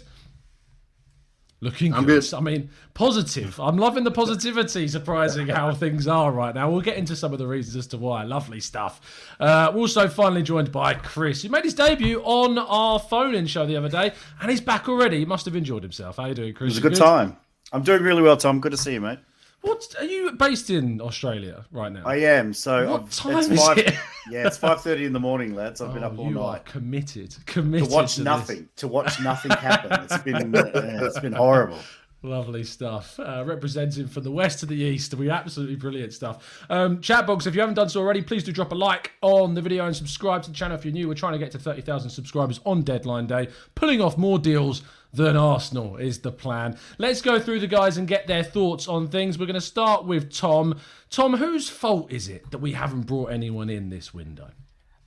Looking 1.61 1.93
I'm 1.93 2.05
good. 2.05 2.21
good. 2.21 2.33
I 2.33 2.41
mean, 2.41 2.69
positive. 2.93 3.59
I'm 3.59 3.77
loving 3.77 4.03
the 4.03 4.11
positivity. 4.11 4.87
Surprising 4.87 5.47
how 5.47 5.71
things 5.73 6.07
are 6.07 6.31
right 6.31 6.53
now. 6.53 6.69
We'll 6.69 6.81
get 6.81 6.97
into 6.97 7.15
some 7.15 7.31
of 7.33 7.39
the 7.39 7.47
reasons 7.47 7.75
as 7.77 7.87
to 7.87 7.97
why. 7.97 8.23
Lovely 8.23 8.59
stuff. 8.59 9.33
Uh, 9.39 9.71
we're 9.73 9.79
also 9.81 10.07
finally 10.07 10.43
joined 10.43 10.71
by 10.71 10.93
Chris, 10.93 11.41
who 11.41 11.49
made 11.49 11.63
his 11.63 11.73
debut 11.73 12.21
on 12.23 12.57
our 12.57 12.99
phone-in 12.99 13.47
show 13.47 13.65
the 13.65 13.77
other 13.77 13.89
day, 13.89 14.11
and 14.41 14.51
he's 14.51 14.61
back 14.61 14.89
already. 14.89 15.19
He 15.19 15.25
must 15.25 15.45
have 15.45 15.55
enjoyed 15.55 15.81
himself. 15.81 16.17
How 16.17 16.25
you 16.25 16.35
doing, 16.35 16.53
Chris? 16.53 16.73
It 16.73 16.75
was 16.75 16.77
a 16.77 16.81
You 16.81 16.89
good 16.89 16.97
time. 16.99 17.37
I'm 17.71 17.83
doing 17.83 18.03
really 18.03 18.21
well, 18.21 18.37
Tom. 18.37 18.59
Good 18.59 18.71
to 18.73 18.77
see 18.77 18.93
you, 18.93 19.01
mate. 19.01 19.19
What 19.65 19.95
are 19.99 20.05
you 20.05 20.31
based 20.33 20.69
in 20.69 21.01
Australia 21.01 21.65
right 21.71 21.91
now? 21.91 22.03
I 22.05 22.17
am. 22.17 22.53
So 22.53 22.91
What 22.91 23.01
I've- 23.01 23.11
time 23.11 23.37
it's 23.37 23.47
is 23.49 23.59
five, 23.59 23.77
it? 23.79 23.93
Yeah, 24.31 24.47
it's 24.47 24.57
five 24.57 24.81
thirty 24.81 25.05
in 25.05 25.13
the 25.13 25.19
morning, 25.19 25.55
lads. 25.55 25.81
I've 25.81 25.93
been 25.93 26.03
Oh, 26.03 26.07
up 26.07 26.19
all 26.19 26.29
night. 26.29 26.41
night 26.41 26.65
committed, 26.65 27.31
to 27.47 27.61
watch 27.89 28.15
this. 28.15 28.19
nothing. 28.19 28.69
To 28.77 28.87
watch 28.87 29.19
nothing 29.21 29.51
happen. 29.51 29.91
It's 30.03 30.17
been 30.23 30.55
uh, 30.55 30.71
it's 31.03 31.19
been 31.19 31.33
horrible. 31.33 31.79
Lovely 32.23 32.63
stuff. 32.63 33.19
Uh, 33.19 33.43
representing 33.45 34.07
from 34.07 34.23
the 34.23 34.31
west 34.31 34.59
to 34.61 34.65
the 34.65 34.73
east. 34.75 35.13
We 35.13 35.29
absolutely 35.29 35.75
brilliant 35.75 36.11
stuff. 36.11 36.65
Um, 36.71 36.99
chat 36.99 37.27
box, 37.27 37.45
if 37.45 37.53
you 37.53 37.61
haven't 37.61 37.75
done 37.75 37.87
so 37.89 37.99
already, 38.01 38.23
please 38.23 38.43
do 38.43 38.51
drop 38.51 38.71
a 38.71 38.75
like 38.75 39.11
on 39.21 39.53
the 39.53 39.61
video 39.61 39.85
and 39.85 39.95
subscribe 39.95 40.41
to 40.43 40.49
the 40.49 40.55
channel 40.55 40.75
if 40.75 40.83
you're 40.85 40.91
new. 40.93 41.07
We're 41.07 41.13
trying 41.13 41.33
to 41.33 41.37
get 41.39 41.51
to 41.51 41.59
30,000 41.59 42.09
subscribers 42.09 42.59
on 42.65 42.81
deadline 42.81 43.27
day. 43.27 43.49
Pulling 43.75 44.01
off 44.01 44.17
more 44.17 44.39
deals 44.39 44.81
than 45.15 45.37
Arsenal 45.37 45.97
is 45.97 46.19
the 46.19 46.31
plan. 46.31 46.77
Let's 46.97 47.21
go 47.21 47.39
through 47.39 47.61
the 47.61 47.67
guys 47.67 47.97
and 47.97 48.07
get 48.07 48.27
their 48.27 48.43
thoughts 48.43 48.87
on 48.87 49.07
things. 49.07 49.39
We're 49.39 49.45
going 49.45 49.55
to 49.55 49.61
start 49.61 50.05
with 50.05 50.31
Tom. 50.31 50.79
Tom, 51.09 51.33
whose 51.35 51.69
fault 51.69 52.11
is 52.11 52.27
it 52.27 52.51
that 52.51 52.57
we 52.57 52.73
haven't 52.73 53.03
brought 53.03 53.31
anyone 53.31 53.69
in 53.69 53.89
this 53.89 54.13
window? 54.13 54.51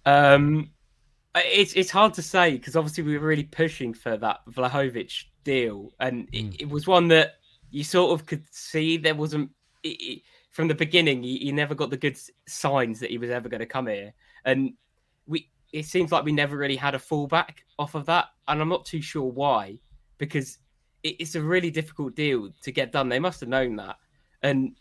Um, 0.06 0.70
it's 1.34 1.74
it's 1.74 1.90
hard 1.90 2.14
to 2.14 2.22
say 2.22 2.52
because 2.52 2.76
obviously 2.76 3.04
we 3.04 3.18
were 3.18 3.26
really 3.26 3.44
pushing 3.44 3.92
for 3.92 4.16
that 4.16 4.40
Vlahovic 4.50 5.24
deal, 5.44 5.92
and 6.00 6.28
it, 6.32 6.62
it 6.62 6.68
was 6.68 6.86
one 6.86 7.08
that 7.08 7.34
you 7.70 7.84
sort 7.84 8.18
of 8.18 8.26
could 8.26 8.44
see 8.50 8.96
there 8.96 9.14
wasn't 9.14 9.50
it, 9.82 10.00
it, 10.00 10.22
from 10.50 10.68
the 10.68 10.74
beginning. 10.74 11.22
You, 11.22 11.38
you 11.38 11.52
never 11.52 11.74
got 11.74 11.90
the 11.90 11.96
good 11.96 12.18
signs 12.46 13.00
that 13.00 13.10
he 13.10 13.18
was 13.18 13.30
ever 13.30 13.48
going 13.48 13.60
to 13.60 13.66
come 13.66 13.86
here, 13.86 14.14
and 14.44 14.72
we 15.26 15.50
it 15.72 15.84
seems 15.84 16.10
like 16.10 16.24
we 16.24 16.32
never 16.32 16.56
really 16.56 16.76
had 16.76 16.94
a 16.94 16.98
fallback 16.98 17.58
off 17.78 17.94
of 17.94 18.06
that, 18.06 18.26
and 18.46 18.60
I'm 18.60 18.70
not 18.70 18.86
too 18.86 19.02
sure 19.02 19.30
why 19.30 19.78
because 20.18 20.58
it, 21.02 21.16
it's 21.20 21.34
a 21.34 21.42
really 21.42 21.70
difficult 21.70 22.14
deal 22.14 22.50
to 22.62 22.72
get 22.72 22.92
done. 22.92 23.08
They 23.08 23.18
must 23.18 23.40
have 23.40 23.48
known 23.48 23.76
that, 23.76 23.96
and 24.42 24.76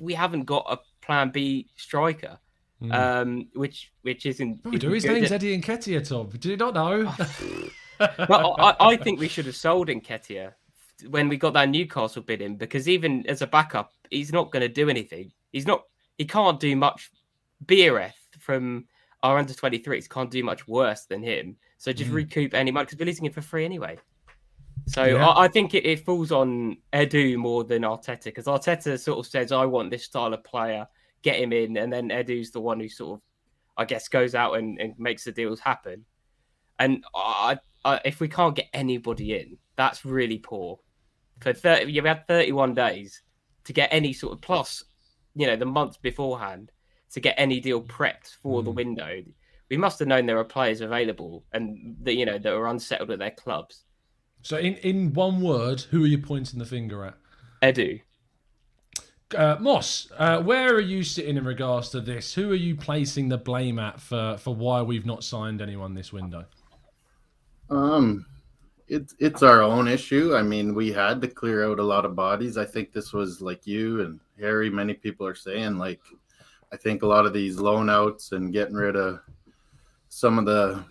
we 0.00 0.14
haven't 0.14 0.44
got 0.44 0.66
a 0.68 0.78
plan 1.04 1.30
B 1.30 1.68
striker 1.76 2.38
um, 2.90 3.48
which 3.54 3.92
which 4.02 4.26
isn't. 4.26 4.60
Oh, 4.64 4.70
do. 4.70 4.90
His 4.90 5.04
good. 5.04 5.14
name's 5.14 5.32
Eddie 5.32 5.60
Nketiah, 5.60 6.06
Tom. 6.08 6.28
Do 6.38 6.50
you 6.50 6.56
not 6.56 6.74
know? 6.74 7.12
well, 8.28 8.54
I, 8.58 8.74
I 8.80 8.96
think 8.96 9.18
we 9.18 9.28
should 9.28 9.46
have 9.46 9.56
sold 9.56 9.88
Nketiah 9.88 10.52
when 11.08 11.28
we 11.28 11.36
got 11.36 11.54
that 11.54 11.68
Newcastle 11.68 12.22
bid 12.22 12.40
in 12.40 12.56
because 12.56 12.88
even 12.88 13.26
as 13.26 13.42
a 13.42 13.46
backup, 13.46 13.92
he's 14.10 14.32
not 14.32 14.52
going 14.52 14.62
to 14.62 14.68
do 14.68 14.88
anything. 14.88 15.32
He's 15.52 15.66
not. 15.66 15.82
He 16.18 16.24
can't 16.24 16.60
do 16.60 16.76
much. 16.76 17.10
Biereth 17.66 18.12
from 18.38 18.86
our 19.24 19.36
under 19.36 19.52
23s 19.52 20.08
can't 20.08 20.30
do 20.30 20.44
much 20.44 20.68
worse 20.68 21.04
than 21.06 21.22
him. 21.22 21.56
So 21.78 21.92
just 21.92 22.10
Mm. 22.10 22.14
recoup 22.14 22.54
any 22.54 22.70
money 22.70 22.84
because 22.86 22.98
we're 23.00 23.06
losing 23.06 23.26
him 23.26 23.32
for 23.32 23.42
free 23.42 23.64
anyway. 23.64 23.98
So 24.88 25.04
Yeah. 25.04 25.26
I, 25.26 25.44
I 25.44 25.48
think 25.48 25.74
it, 25.74 25.84
it 25.84 26.04
falls 26.04 26.32
on 26.32 26.78
Edu 26.92 27.36
more 27.36 27.64
than 27.64 27.82
Arteta 27.82 28.24
because 28.24 28.46
Arteta 28.46 28.98
sort 28.98 29.18
of 29.18 29.26
says, 29.26 29.52
"I 29.52 29.64
want 29.66 29.90
this 29.90 30.04
style 30.04 30.32
of 30.32 30.42
player, 30.44 30.86
get 31.22 31.38
him 31.38 31.52
in," 31.52 31.76
and 31.76 31.92
then 31.92 32.08
Edu's 32.08 32.50
the 32.50 32.60
one 32.60 32.80
who 32.80 32.88
sort 32.88 33.20
of, 33.20 33.24
I 33.76 33.84
guess, 33.84 34.08
goes 34.08 34.34
out 34.34 34.54
and, 34.54 34.80
and 34.80 34.94
makes 34.98 35.24
the 35.24 35.32
deals 35.32 35.60
happen. 35.60 36.04
And 36.78 37.04
I, 37.14 37.58
I, 37.84 38.00
if 38.04 38.20
we 38.20 38.28
can't 38.28 38.56
get 38.56 38.68
anybody 38.72 39.34
in, 39.34 39.58
that's 39.76 40.04
really 40.04 40.38
poor. 40.38 40.78
For 41.40 41.52
thirty, 41.52 41.92
you 41.92 42.02
had 42.02 42.26
thirty-one 42.26 42.74
days 42.74 43.22
to 43.64 43.72
get 43.72 43.90
any 43.92 44.12
sort 44.12 44.32
of 44.32 44.40
plus, 44.40 44.82
you 45.34 45.46
know, 45.46 45.56
the 45.56 45.66
month 45.66 46.00
beforehand 46.00 46.72
to 47.12 47.20
get 47.20 47.34
any 47.36 47.60
deal 47.60 47.82
prepped 47.82 48.36
for 48.42 48.62
the 48.62 48.72
mm. 48.72 48.76
window. 48.76 49.22
We 49.70 49.76
must 49.76 49.98
have 49.98 50.08
known 50.08 50.24
there 50.24 50.36
were 50.36 50.44
players 50.44 50.80
available 50.80 51.44
and 51.52 51.96
that 52.02 52.14
you 52.14 52.24
know 52.24 52.38
that 52.38 52.54
were 52.54 52.68
unsettled 52.68 53.10
at 53.10 53.18
their 53.18 53.32
clubs. 53.32 53.84
So, 54.48 54.56
in, 54.56 54.76
in 54.76 55.12
one 55.12 55.42
word, 55.42 55.82
who 55.82 56.04
are 56.04 56.06
you 56.06 56.16
pointing 56.16 56.58
the 56.58 56.64
finger 56.64 57.04
at? 57.04 57.16
Edu. 57.62 58.00
Uh, 59.36 59.58
Moss, 59.60 60.10
uh, 60.16 60.40
where 60.40 60.74
are 60.74 60.80
you 60.80 61.02
sitting 61.02 61.36
in 61.36 61.44
regards 61.44 61.90
to 61.90 62.00
this? 62.00 62.32
Who 62.32 62.50
are 62.52 62.54
you 62.54 62.74
placing 62.74 63.28
the 63.28 63.36
blame 63.36 63.78
at 63.78 64.00
for, 64.00 64.38
for 64.38 64.54
why 64.54 64.80
we've 64.80 65.04
not 65.04 65.22
signed 65.22 65.60
anyone 65.60 65.92
this 65.92 66.14
window? 66.14 66.46
Um, 67.68 68.24
it's 68.88 69.14
it's 69.18 69.42
our 69.42 69.60
own 69.60 69.86
issue. 69.86 70.34
I 70.34 70.40
mean, 70.40 70.74
we 70.74 70.92
had 70.92 71.20
to 71.20 71.28
clear 71.28 71.70
out 71.70 71.78
a 71.78 71.82
lot 71.82 72.06
of 72.06 72.16
bodies. 72.16 72.56
I 72.56 72.64
think 72.64 72.90
this 72.90 73.12
was 73.12 73.42
like 73.42 73.66
you 73.66 74.00
and 74.00 74.18
Harry. 74.40 74.70
Many 74.70 74.94
people 74.94 75.26
are 75.26 75.34
saying 75.34 75.76
like, 75.76 76.00
I 76.72 76.78
think 76.78 77.02
a 77.02 77.06
lot 77.06 77.26
of 77.26 77.34
these 77.34 77.58
loan 77.58 77.90
outs 77.90 78.32
and 78.32 78.50
getting 78.50 78.76
rid 78.76 78.96
of 78.96 79.20
some 80.08 80.38
of 80.38 80.46
the 80.46 80.82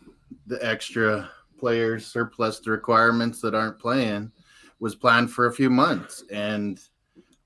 the 0.45 0.63
extra 0.63 1.31
players 1.57 2.05
surplus 2.05 2.59
the 2.59 2.71
requirements 2.71 3.41
that 3.41 3.55
aren't 3.55 3.79
playing 3.79 4.31
was 4.79 4.95
planned 4.95 5.31
for 5.31 5.47
a 5.47 5.53
few 5.53 5.69
months, 5.69 6.23
and 6.31 6.79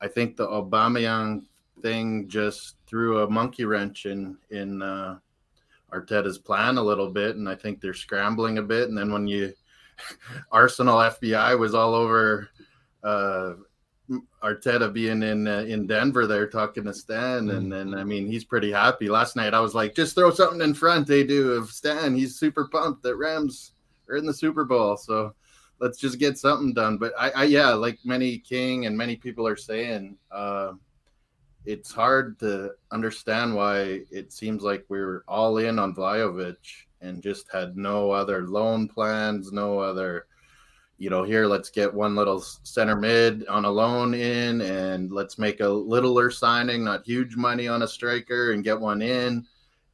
I 0.02 0.08
think 0.08 0.36
the 0.36 0.48
Aubameyang 0.48 1.44
thing 1.82 2.28
just 2.28 2.76
threw 2.88 3.24
a 3.24 3.30
monkey 3.30 3.66
wrench 3.66 4.06
in 4.06 4.38
in. 4.50 4.82
Uh, 4.82 5.18
Arteta's 5.94 6.38
plan 6.38 6.78
a 6.78 6.84
little 6.84 7.10
bit, 7.10 7.36
and 7.36 7.48
I 7.48 7.56
think 7.56 7.82
they're 7.82 7.94
scrambling 7.94 8.58
a 8.58 8.64
bit. 8.64 8.90
And 8.90 8.98
then 8.98 9.12
when 9.12 9.28
you 9.28 9.54
Arsenal 10.52 10.98
FBI 10.98 11.58
was 11.58 11.74
all 11.74 11.94
over 11.94 12.50
uh, 13.04 13.54
Arteta 14.44 14.92
being 14.92 15.24
in 15.24 15.48
uh, 15.48 15.60
in 15.68 15.88
Denver, 15.88 16.28
there 16.28 16.48
talking 16.48 16.86
to 16.86 16.94
Stan, 16.94 17.50
and 17.50 17.72
then 17.72 17.94
I 17.94 18.04
mean 18.04 18.28
he's 18.28 18.46
pretty 18.46 18.72
happy. 18.72 19.10
Last 19.10 19.36
night 19.36 19.54
I 19.54 19.60
was 19.60 19.76
like, 19.76 19.96
just 19.96 20.16
throw 20.16 20.32
something 20.32 20.62
in 20.62 20.74
front. 20.74 21.08
They 21.08 21.24
do 21.24 21.52
of 21.54 21.70
Stan. 21.70 22.16
He's 22.16 22.38
super 22.38 22.68
pumped 22.68 23.04
that 23.04 23.16
Rams 23.16 23.71
are 24.12 24.18
in 24.18 24.26
the 24.26 24.34
Super 24.34 24.66
Bowl, 24.66 24.98
so 24.98 25.34
let's 25.80 25.98
just 25.98 26.20
get 26.20 26.38
something 26.38 26.74
done. 26.74 26.98
But 26.98 27.14
I, 27.18 27.32
I 27.32 27.44
yeah, 27.46 27.70
like 27.70 28.00
many 28.04 28.38
King 28.38 28.86
and 28.86 28.98
many 28.98 29.16
people 29.16 29.48
are 29.48 29.56
saying. 29.56 30.18
Uh, 30.32 30.74
it's 31.66 31.92
hard 31.92 32.40
to 32.40 32.72
understand 32.92 33.56
why 33.56 34.02
it 34.10 34.34
seems 34.34 34.64
like 34.64 34.86
we 34.90 35.00
were 35.00 35.24
all 35.28 35.58
in 35.58 35.78
on 35.78 35.94
Vlahovic 35.94 36.56
and 37.02 37.22
just 37.22 37.52
had 37.52 37.78
no 37.78 38.12
other 38.12 38.48
loan 38.48 38.88
plans, 38.88 39.52
no 39.52 39.80
other, 39.80 40.28
you 40.98 41.10
know, 41.10 41.24
here 41.24 41.46
let's 41.46 41.70
get 41.70 41.94
one 41.94 42.16
little 42.16 42.42
center 42.42 42.96
mid 42.96 43.46
on 43.48 43.66
a 43.66 43.70
loan 43.70 44.14
in 44.14 44.62
and 44.62 45.12
let's 45.12 45.38
make 45.38 45.60
a 45.60 45.68
littler 45.68 46.32
signing, 46.32 46.84
not 46.84 47.06
huge 47.06 47.36
money 47.36 47.68
on 47.68 47.84
a 47.84 47.88
striker 47.88 48.54
and 48.54 48.64
get 48.64 48.80
one 48.80 49.02
in. 49.02 49.46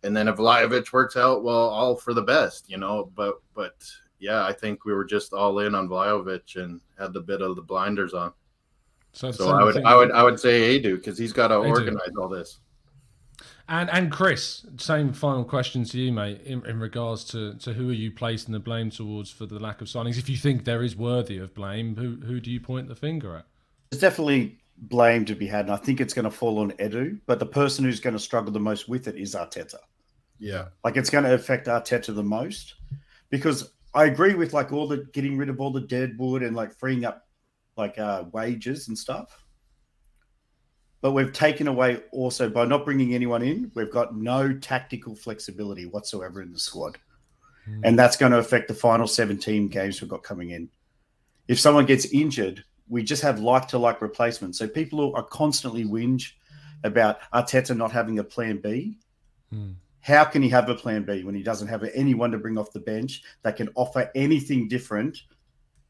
And 0.04 0.16
then 0.16 0.28
if 0.28 0.38
Vlahovic 0.38 0.94
works 0.94 1.18
out, 1.18 1.44
well, 1.44 1.70
all 1.70 1.96
for 1.96 2.14
the 2.14 2.22
best, 2.22 2.70
you 2.70 2.78
know. 2.78 3.12
But 3.16 3.42
but 3.54 3.76
yeah, 4.20 4.46
I 4.46 4.54
think 4.54 4.86
we 4.86 4.94
were 4.94 5.06
just 5.06 5.34
all 5.34 5.60
in 5.60 5.76
on 5.76 5.88
Vlahovic 5.88 6.62
and 6.62 6.82
had 6.98 7.14
the 7.14 7.22
bit 7.22 7.42
of 7.42 7.56
the 7.56 7.62
blinders 7.62 8.14
on. 8.14 8.34
So, 9.14 9.32
so 9.32 9.50
I 9.50 9.64
would 9.64 9.84
I 9.84 9.96
would 9.96 10.12
I 10.12 10.24
would 10.24 10.40
say 10.40 10.80
Edu 10.80 10.96
because 10.96 11.18
he's 11.18 11.34
got 11.34 11.48
to 11.48 11.56
organize 11.56 12.16
all 12.20 12.30
this. 12.30 12.60
And 13.70 13.90
and 13.90 14.12
Chris, 14.12 14.66
same 14.78 15.12
final 15.12 15.44
question 15.44 15.84
to 15.86 15.98
you, 16.00 16.12
mate, 16.12 16.42
in, 16.46 16.66
in 16.66 16.80
regards 16.80 17.24
to, 17.26 17.56
to 17.56 17.74
who 17.74 17.90
are 17.90 17.94
you 17.94 18.12
placing 18.12 18.54
the 18.54 18.60
blame 18.60 18.90
towards 18.90 19.30
for 19.30 19.46
the 19.46 19.60
lack 19.60 19.82
of 19.82 19.88
signings? 19.88 20.18
If 20.18 20.30
you 20.30 20.38
think 20.38 20.64
there 20.64 20.84
is 20.84 20.96
worthy 20.96 21.38
of 21.38 21.54
blame, 21.54 21.96
who 21.96 22.16
who 22.26 22.40
do 22.40 22.50
you 22.50 22.60
point 22.60 22.88
the 22.88 22.96
finger 22.96 23.36
at? 23.36 23.46
There's 23.90 24.02
definitely 24.02 24.60
blame 24.78 25.26
to 25.26 25.36
be 25.36 25.48
had, 25.48 25.66
and 25.66 25.74
I 25.74 25.78
think 25.78 26.00
it's 26.00 26.14
going 26.14 26.26
to 26.26 26.32
fall 26.32 26.60
on 26.60 26.72
Edu. 26.74 27.20
But 27.26 27.40
the 27.40 27.46
person 27.46 27.86
who's 27.86 28.00
going 28.00 28.16
to 28.16 28.20
struggle 28.20 28.52
the 28.52 28.60
most 28.60 28.88
with 28.88 29.08
it 29.08 29.16
is 29.16 29.36
Arteta. 29.36 29.80
Yeah, 30.40 30.68
like 30.84 30.96
it's 30.96 31.10
going 31.10 31.24
to 31.24 31.34
affect 31.34 31.68
Arteta 31.68 32.14
the 32.16 32.24
most 32.24 32.76
because 33.30 33.72
I 33.94 34.06
agree 34.06 34.34
with 34.34 34.54
like 34.54 34.72
all 34.72 34.88
the 34.88 35.08
getting 35.14 35.38
rid 35.38 35.50
of 35.50 35.60
all 35.60 35.72
the 35.72 35.82
dead 35.82 36.18
wood 36.18 36.44
and 36.44 36.56
like 36.56 36.74
freeing 36.74 37.06
up 37.06 37.28
like 37.78 37.98
uh, 37.98 38.26
wages 38.32 38.88
and 38.88 38.98
stuff. 38.98 39.44
But 41.02 41.12
we've 41.12 41.32
taken 41.32 41.68
away 41.68 42.02
also 42.12 42.50
by 42.50 42.66
not 42.66 42.84
bringing 42.84 43.14
anyone 43.14 43.44
in, 43.44 43.72
we've 43.76 43.92
got 43.92 44.16
no 44.16 44.54
tactical 44.58 45.16
flexibility 45.16 45.86
whatsoever 45.86 46.42
in 46.42 46.52
the 46.52 46.60
squad. 46.60 46.98
Mm. 47.70 47.82
And 47.84 48.00
that's 48.00 48.18
going 48.18 48.32
to 48.32 48.40
affect 48.40 48.68
the 48.68 48.74
final 48.74 49.08
17 49.08 49.68
games 49.68 50.02
we've 50.02 50.10
got 50.10 50.24
coming 50.24 50.50
in. 50.50 50.70
If 51.48 51.60
someone 51.60 51.86
gets 51.86 52.06
injured, 52.06 52.64
we 52.90 53.04
just 53.04 53.22
have 53.22 53.40
like 53.40 53.68
to 53.70 53.78
like 53.78 54.02
replacements. 54.02 54.58
So 54.58 54.68
people 54.68 55.14
are 55.16 55.24
constantly 55.24 55.86
whinge 55.86 56.32
about 56.84 57.20
Arteta 57.34 57.76
not 57.78 57.92
having 57.92 58.20
a 58.20 58.24
plan 58.24 58.58
B. 58.58 58.98
Mm. 59.54 59.76
How 60.08 60.24
can 60.24 60.42
he 60.42 60.48
have 60.50 60.70
a 60.70 60.74
plan 60.74 61.04
B 61.04 61.26
when 61.26 61.36
he 61.36 61.44
doesn't 61.44 61.68
have 61.68 61.84
anyone 61.94 62.32
to 62.32 62.38
bring 62.38 62.58
off 62.58 62.72
the 62.72 62.80
bench 62.80 63.24
that 63.44 63.58
can 63.58 63.68
offer 63.76 64.10
anything 64.16 64.70
different 64.70 65.24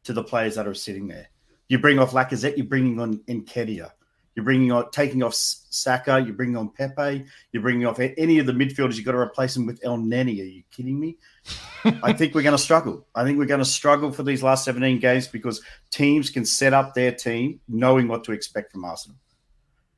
to 0.05 0.11
the 0.11 0.23
players 0.23 0.55
that 0.55 0.67
are 0.67 0.73
sitting 0.73 1.07
there? 1.07 1.29
You 1.67 1.77
bring 1.77 1.99
off 1.99 2.13
Lacazette, 2.13 2.57
you're 2.57 2.65
bringing 2.65 2.99
on 2.99 3.19
Nketiah. 3.27 3.91
You're 4.33 4.43
bringing 4.43 4.71
on 4.71 4.89
taking 4.89 5.21
off 5.21 5.35
Saka. 5.35 6.19
You're 6.19 6.33
bringing 6.33 6.57
on 6.57 6.69
Pepe. 6.69 7.25
You're 7.51 7.61
bringing 7.61 7.85
off 7.85 7.99
any 7.99 8.39
of 8.39 8.47
the 8.47 8.53
midfielders. 8.53 8.95
You've 8.95 9.05
got 9.05 9.11
to 9.11 9.19
replace 9.19 9.53
them 9.53 9.67
with 9.67 9.79
Elneny. 9.81 10.41
Are 10.41 10.45
you 10.45 10.63
kidding 10.71 10.99
me? 10.99 11.17
I 12.01 12.11
think 12.11 12.33
we're 12.33 12.41
going 12.41 12.57
to 12.57 12.63
struggle. 12.63 13.05
I 13.13 13.23
think 13.23 13.37
we're 13.37 13.45
going 13.45 13.59
to 13.59 13.65
struggle 13.65 14.11
for 14.11 14.23
these 14.23 14.41
last 14.41 14.65
17 14.65 14.97
games 14.97 15.27
because 15.27 15.61
teams 15.91 16.31
can 16.31 16.43
set 16.43 16.73
up 16.73 16.95
their 16.95 17.11
team 17.11 17.59
knowing 17.67 18.07
what 18.07 18.23
to 18.23 18.31
expect 18.31 18.71
from 18.71 18.83
Arsenal. 18.83 19.17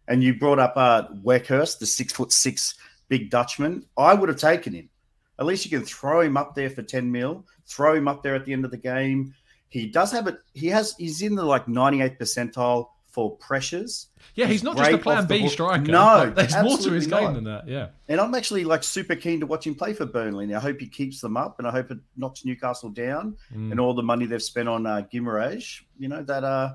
And 0.10 0.24
you 0.24 0.38
brought 0.38 0.60
up 0.60 0.74
uh, 0.76 1.04
the 1.24 1.86
six 1.86 2.12
foot 2.12 2.34
six 2.34 2.76
big 3.10 3.30
Dutchman. 3.30 3.86
I 3.98 4.14
would 4.14 4.30
have 4.30 4.40
taken 4.40 4.74
him. 4.74 4.90
At 5.38 5.46
least 5.46 5.66
you 5.66 5.78
can 5.78 5.86
throw 5.86 6.22
him 6.22 6.38
up 6.38 6.56
there 6.56 6.70
for 6.70 6.84
10 6.84 7.12
mil, 7.12 7.46
throw 7.66 7.96
him 7.96 8.08
up 8.08 8.24
there 8.24 8.36
at 8.36 8.46
the 8.46 8.54
end 8.54 8.66
of 8.66 8.72
the 8.72 8.78
game. 8.78 9.34
He 9.70 9.88
does 9.88 10.12
have 10.12 10.28
it. 10.28 10.38
He 10.54 10.68
has. 10.68 10.96
He's 10.98 11.22
in 11.22 11.36
the 11.36 11.44
like 11.44 11.66
98th 11.66 12.18
percentile 12.18 12.88
for 13.08 13.38
pressures. 13.38 14.08
Yeah, 14.36 14.46
he's, 14.46 14.56
he's 14.56 14.64
not 14.64 14.78
just 14.78 14.92
a 14.92 14.98
plan 14.98 15.28
B 15.28 15.48
striker. 15.48 15.92
No, 15.92 16.30
there's 16.30 16.56
more 16.62 16.78
to 16.78 16.92
his 16.92 17.08
game 17.08 17.34
than 17.34 17.44
that. 17.46 17.68
Yeah, 17.68 17.90
and 18.08 18.20
I'm 18.20 18.34
actually 18.34 18.64
like 18.64 18.84
super 18.84 19.16
keen 19.16 19.40
to 19.42 19.46
watch 19.46 19.68
him 19.68 19.76
play 19.76 19.94
for 19.94 20.06
Burnley. 20.06 20.46
And 20.46 20.56
I 20.56 20.60
hope 20.60 20.80
he 20.80 20.88
keeps 20.88 21.22
them 21.22 21.38
up, 21.38 21.60
and 21.60 21.68
I 21.68 21.72
hope 21.72 21.92
it 21.92 22.00
knocks 22.18 22.46
Newcastle 22.46 22.90
down. 22.90 23.38
Mm. 23.54 23.72
And 23.72 23.80
all 23.80 23.94
the 23.94 24.04
money 24.04 24.26
they've 24.26 24.42
spent 24.42 24.68
on 24.68 24.86
uh, 24.86 25.04
Guimaraes, 25.14 25.82
you 25.98 26.08
know, 26.08 26.24
that 26.24 26.44
uh, 26.44 26.74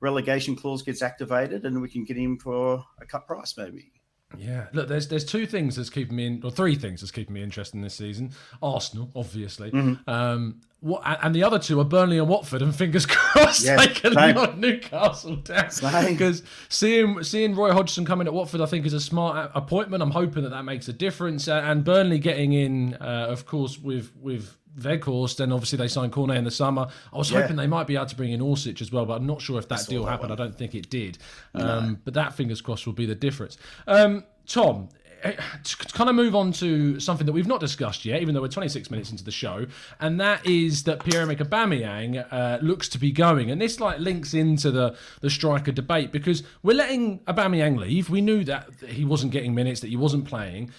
relegation 0.00 0.56
clause 0.56 0.82
gets 0.82 1.02
activated, 1.02 1.66
and 1.66 1.80
we 1.80 1.88
can 1.88 2.04
get 2.04 2.16
him 2.16 2.38
for 2.38 2.84
a 3.00 3.06
cut 3.06 3.26
price 3.26 3.56
maybe. 3.56 3.92
Yeah, 4.38 4.66
look, 4.72 4.88
there's 4.88 5.08
there's 5.08 5.24
two 5.24 5.46
things 5.46 5.76
that's 5.76 5.90
keeping 5.90 6.16
me 6.16 6.26
in, 6.26 6.42
or 6.44 6.50
three 6.50 6.74
things 6.74 7.00
that's 7.00 7.10
keeping 7.10 7.34
me 7.34 7.42
interested 7.42 7.76
in 7.76 7.82
this 7.82 7.94
season. 7.94 8.32
Arsenal, 8.62 9.10
obviously, 9.14 9.70
mm-hmm. 9.70 10.08
um, 10.08 10.60
what, 10.80 11.02
and 11.22 11.34
the 11.34 11.44
other 11.44 11.58
two 11.58 11.78
are 11.80 11.84
Burnley 11.84 12.18
and 12.18 12.28
Watford, 12.28 12.60
and 12.60 12.74
fingers 12.74 13.06
crossed 13.08 13.64
yeah, 13.64 13.76
they 13.76 13.86
can 13.88 14.14
same. 14.14 14.34
knock 14.34 14.56
Newcastle 14.56 15.36
down. 15.36 15.70
Because 16.06 16.42
seeing 16.68 17.22
seeing 17.22 17.54
Roy 17.54 17.72
Hodgson 17.72 18.04
coming 18.04 18.26
at 18.26 18.34
Watford, 18.34 18.60
I 18.60 18.66
think 18.66 18.84
is 18.84 18.92
a 18.92 19.00
smart 19.00 19.52
appointment. 19.54 20.02
I'm 20.02 20.10
hoping 20.10 20.42
that 20.42 20.50
that 20.50 20.64
makes 20.64 20.88
a 20.88 20.92
difference, 20.92 21.48
and 21.48 21.84
Burnley 21.84 22.18
getting 22.18 22.52
in, 22.52 22.94
uh, 22.94 23.26
of 23.28 23.46
course, 23.46 23.78
with 23.78 24.10
with 24.20 24.56
Weghorst, 24.78 25.36
then 25.36 25.52
obviously 25.52 25.78
they 25.78 25.88
signed 25.88 26.12
Cornet 26.12 26.36
in 26.36 26.44
the 26.44 26.50
summer. 26.50 26.88
I 27.12 27.16
was 27.18 27.30
yeah. 27.30 27.42
hoping 27.42 27.56
they 27.56 27.66
might 27.66 27.86
be 27.86 27.96
able 27.96 28.06
to 28.06 28.16
bring 28.16 28.32
in 28.32 28.40
Orsic 28.40 28.80
as 28.80 28.92
well, 28.92 29.06
but 29.06 29.14
I'm 29.14 29.26
not 29.26 29.40
sure 29.40 29.58
if 29.58 29.68
that 29.68 29.86
deal 29.88 30.04
happened. 30.04 30.30
One. 30.30 30.40
I 30.40 30.42
don't 30.42 30.56
think 30.56 30.74
it 30.74 30.90
did. 30.90 31.18
Um. 31.54 32.00
But 32.04 32.14
that, 32.14 32.34
fingers 32.34 32.60
crossed, 32.60 32.86
will 32.86 32.92
be 32.92 33.06
the 33.06 33.14
difference. 33.14 33.58
Um, 33.86 34.24
Tom, 34.46 34.88
to 35.22 35.76
kind 35.92 36.10
of 36.10 36.16
move 36.16 36.34
on 36.34 36.52
to 36.52 36.98
something 36.98 37.26
that 37.26 37.32
we've 37.32 37.46
not 37.46 37.60
discussed 37.60 38.04
yet, 38.04 38.20
even 38.20 38.34
though 38.34 38.40
we're 38.40 38.48
26 38.48 38.90
minutes 38.90 39.10
into 39.10 39.22
the 39.22 39.30
show, 39.30 39.66
and 40.00 40.20
that 40.20 40.44
is 40.44 40.84
that 40.84 41.04
Pierre-Emerick 41.04 41.38
Aubameyang 41.38 42.26
uh, 42.32 42.58
looks 42.60 42.88
to 42.90 42.98
be 42.98 43.12
going, 43.12 43.50
and 43.50 43.60
this 43.60 43.78
like 43.78 44.00
links 44.00 44.34
into 44.34 44.70
the 44.70 44.96
the 45.20 45.30
striker 45.30 45.72
debate 45.72 46.10
because 46.10 46.42
we're 46.62 46.76
letting 46.76 47.20
Aubameyang 47.20 47.78
leave. 47.78 48.10
We 48.10 48.20
knew 48.20 48.44
that 48.44 48.68
he 48.86 49.04
wasn't 49.04 49.32
getting 49.32 49.54
minutes, 49.54 49.80
that 49.80 49.88
he 49.88 49.96
wasn't 49.96 50.24
playing 50.24 50.72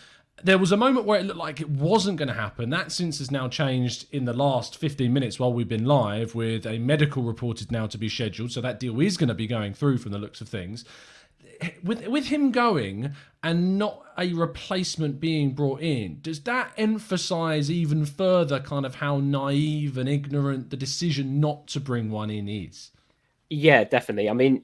there 0.43 0.57
was 0.57 0.71
a 0.71 0.77
moment 0.77 1.05
where 1.05 1.19
it 1.19 1.25
looked 1.25 1.39
like 1.39 1.61
it 1.61 1.69
wasn't 1.69 2.17
going 2.17 2.27
to 2.27 2.33
happen. 2.33 2.69
That 2.69 2.91
since 2.91 3.19
has 3.19 3.31
now 3.31 3.47
changed 3.47 4.05
in 4.11 4.25
the 4.25 4.33
last 4.33 4.77
15 4.77 5.11
minutes 5.11 5.39
while 5.39 5.53
we've 5.53 5.67
been 5.67 5.85
live, 5.85 6.35
with 6.35 6.65
a 6.65 6.79
medical 6.79 7.23
reported 7.23 7.71
now 7.71 7.87
to 7.87 7.97
be 7.97 8.09
scheduled. 8.09 8.51
So 8.51 8.61
that 8.61 8.79
deal 8.79 8.99
is 8.99 9.17
going 9.17 9.29
to 9.29 9.33
be 9.33 9.47
going 9.47 9.73
through 9.73 9.99
from 9.99 10.11
the 10.11 10.17
looks 10.17 10.41
of 10.41 10.49
things. 10.49 10.83
With 11.83 12.05
with 12.07 12.27
him 12.27 12.51
going 12.51 13.13
and 13.41 13.77
not 13.77 14.03
a 14.17 14.33
replacement 14.33 15.19
being 15.19 15.51
brought 15.51 15.81
in, 15.81 16.19
does 16.21 16.41
that 16.41 16.73
emphasise 16.77 17.69
even 17.69 18.05
further 18.05 18.59
kind 18.59 18.85
of 18.85 18.95
how 18.95 19.19
naive 19.19 19.97
and 19.97 20.09
ignorant 20.09 20.71
the 20.71 20.77
decision 20.77 21.39
not 21.39 21.67
to 21.67 21.79
bring 21.79 22.09
one 22.09 22.29
in 22.29 22.49
is? 22.49 22.91
Yeah, 23.49 23.83
definitely. 23.83 24.29
I 24.29 24.33
mean, 24.33 24.63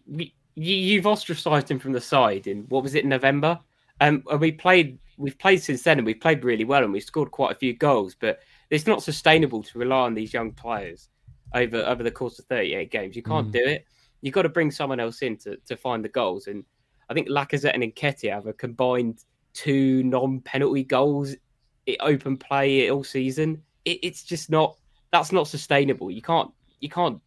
you've 0.55 1.07
ostracised 1.07 1.71
him 1.71 1.79
from 1.79 1.93
the 1.93 2.01
side 2.01 2.47
in 2.47 2.63
what 2.69 2.83
was 2.83 2.95
it 2.95 3.05
November? 3.05 3.59
Um, 4.01 4.23
we 4.39 4.51
played 4.51 4.97
we've 5.19 5.37
played 5.37 5.61
since 5.61 5.83
then 5.83 5.99
and 5.99 6.05
we've 6.05 6.19
played 6.19 6.43
really 6.43 6.63
well 6.63 6.83
and 6.83 6.93
we've 6.93 7.03
scored 7.03 7.29
quite 7.29 7.51
a 7.51 7.59
few 7.59 7.73
goals, 7.73 8.15
but 8.19 8.39
it's 8.69 8.87
not 8.87 9.03
sustainable 9.03 9.61
to 9.61 9.77
rely 9.77 10.05
on 10.05 10.13
these 10.13 10.33
young 10.33 10.51
players 10.51 11.09
over 11.53 11.77
over 11.77 12.03
the 12.03 12.11
course 12.11 12.39
of 12.39 12.45
38 12.45 12.89
games. 12.89 13.15
You 13.15 13.21
can't 13.21 13.49
mm. 13.49 13.51
do 13.51 13.63
it. 13.63 13.85
You've 14.21 14.33
got 14.33 14.43
to 14.43 14.49
bring 14.49 14.71
someone 14.71 14.99
else 14.99 15.21
in 15.21 15.37
to, 15.37 15.57
to 15.67 15.75
find 15.75 16.03
the 16.03 16.09
goals. 16.09 16.47
And 16.47 16.63
I 17.09 17.13
think 17.13 17.27
Lacazette 17.27 17.73
and 17.73 17.83
Nketiah 17.83 18.33
have 18.33 18.47
a 18.47 18.53
combined 18.53 19.23
two 19.53 20.03
non-penalty 20.03 20.85
goals 20.85 21.35
in 21.85 21.95
open 21.99 22.37
play 22.37 22.89
all 22.89 23.03
season. 23.03 23.61
It, 23.85 23.99
it's 24.01 24.23
just 24.23 24.49
not 24.49 24.77
that's 25.11 25.31
not 25.33 25.47
sustainable. 25.47 26.09
You 26.09 26.21
can't 26.21 26.51
you 26.79 26.89
can't 26.89 27.19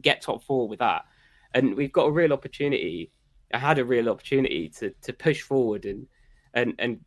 get 0.00 0.22
top 0.22 0.42
four 0.44 0.66
with 0.66 0.78
that. 0.78 1.04
And 1.52 1.76
we've 1.76 1.92
got 1.92 2.06
a 2.06 2.10
real 2.10 2.32
opportunity. 2.32 3.12
I 3.52 3.58
had 3.58 3.78
a 3.78 3.84
real 3.84 4.08
opportunity 4.08 4.70
to 4.78 4.94
to 5.02 5.12
push 5.12 5.42
forward 5.42 5.84
and 5.84 6.06
and 6.54 6.74
and 6.78 7.00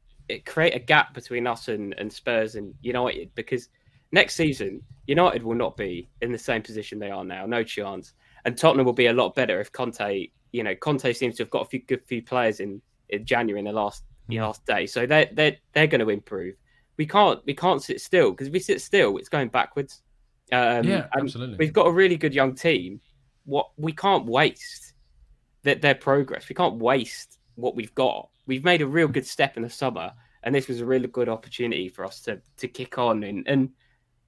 create 0.45 0.75
a 0.75 0.79
gap 0.79 1.13
between 1.13 1.47
us 1.47 1.67
and, 1.67 1.93
and 1.97 2.11
Spurs 2.11 2.55
and 2.55 2.73
United 2.81 3.33
because 3.35 3.69
next 4.11 4.35
season 4.35 4.81
United 5.05 5.43
will 5.43 5.55
not 5.55 5.77
be 5.77 6.09
in 6.21 6.31
the 6.31 6.37
same 6.37 6.61
position 6.61 6.99
they 6.99 7.11
are 7.11 7.23
now, 7.23 7.45
no 7.45 7.63
chance. 7.63 8.13
And 8.45 8.57
Tottenham 8.57 8.85
will 8.85 8.93
be 8.93 9.07
a 9.07 9.13
lot 9.13 9.35
better 9.35 9.59
if 9.59 9.71
Conte, 9.71 10.29
you 10.51 10.63
know, 10.63 10.75
Conte 10.75 11.11
seems 11.13 11.35
to 11.37 11.43
have 11.43 11.49
got 11.49 11.63
a 11.63 11.69
few 11.69 11.81
good 11.81 12.05
few 12.05 12.21
players 12.21 12.59
in, 12.59 12.81
in 13.09 13.25
January 13.25 13.59
in 13.59 13.65
the 13.65 13.71
last 13.71 14.03
mm. 14.29 14.39
last 14.41 14.65
day, 14.65 14.85
so 14.85 15.05
they're 15.05 15.29
they're 15.33 15.57
they're 15.73 15.87
going 15.87 16.01
to 16.01 16.09
improve. 16.09 16.55
We 16.97 17.05
can't 17.05 17.45
we 17.45 17.53
can't 17.53 17.81
sit 17.81 18.01
still 18.01 18.31
because 18.31 18.47
if 18.47 18.53
we 18.53 18.59
sit 18.59 18.81
still, 18.81 19.17
it's 19.17 19.29
going 19.29 19.49
backwards. 19.49 20.01
Um, 20.51 20.85
yeah, 20.85 21.07
absolutely. 21.19 21.57
We've 21.57 21.73
got 21.73 21.87
a 21.87 21.91
really 21.91 22.17
good 22.17 22.33
young 22.33 22.55
team. 22.55 23.01
What 23.45 23.69
we 23.77 23.91
can't 23.91 24.25
waste 24.25 24.93
that 25.63 25.81
their 25.81 25.95
progress. 25.95 26.47
We 26.47 26.55
can't 26.55 26.75
waste 26.75 27.39
what 27.55 27.75
we've 27.75 27.93
got 27.95 28.29
we've 28.47 28.63
made 28.63 28.81
a 28.81 28.88
real 28.88 29.07
good 29.07 29.27
step 29.27 29.57
in 29.57 29.63
the 29.63 29.69
summer, 29.69 30.13
and 30.43 30.55
this 30.55 30.67
was 30.67 30.81
a 30.81 30.86
really 30.86 31.07
good 31.07 31.29
opportunity 31.29 31.89
for 31.89 32.05
us 32.05 32.21
to 32.21 32.41
to 32.57 32.67
kick 32.67 32.97
on 32.97 33.23
and 33.23 33.47
and 33.47 33.69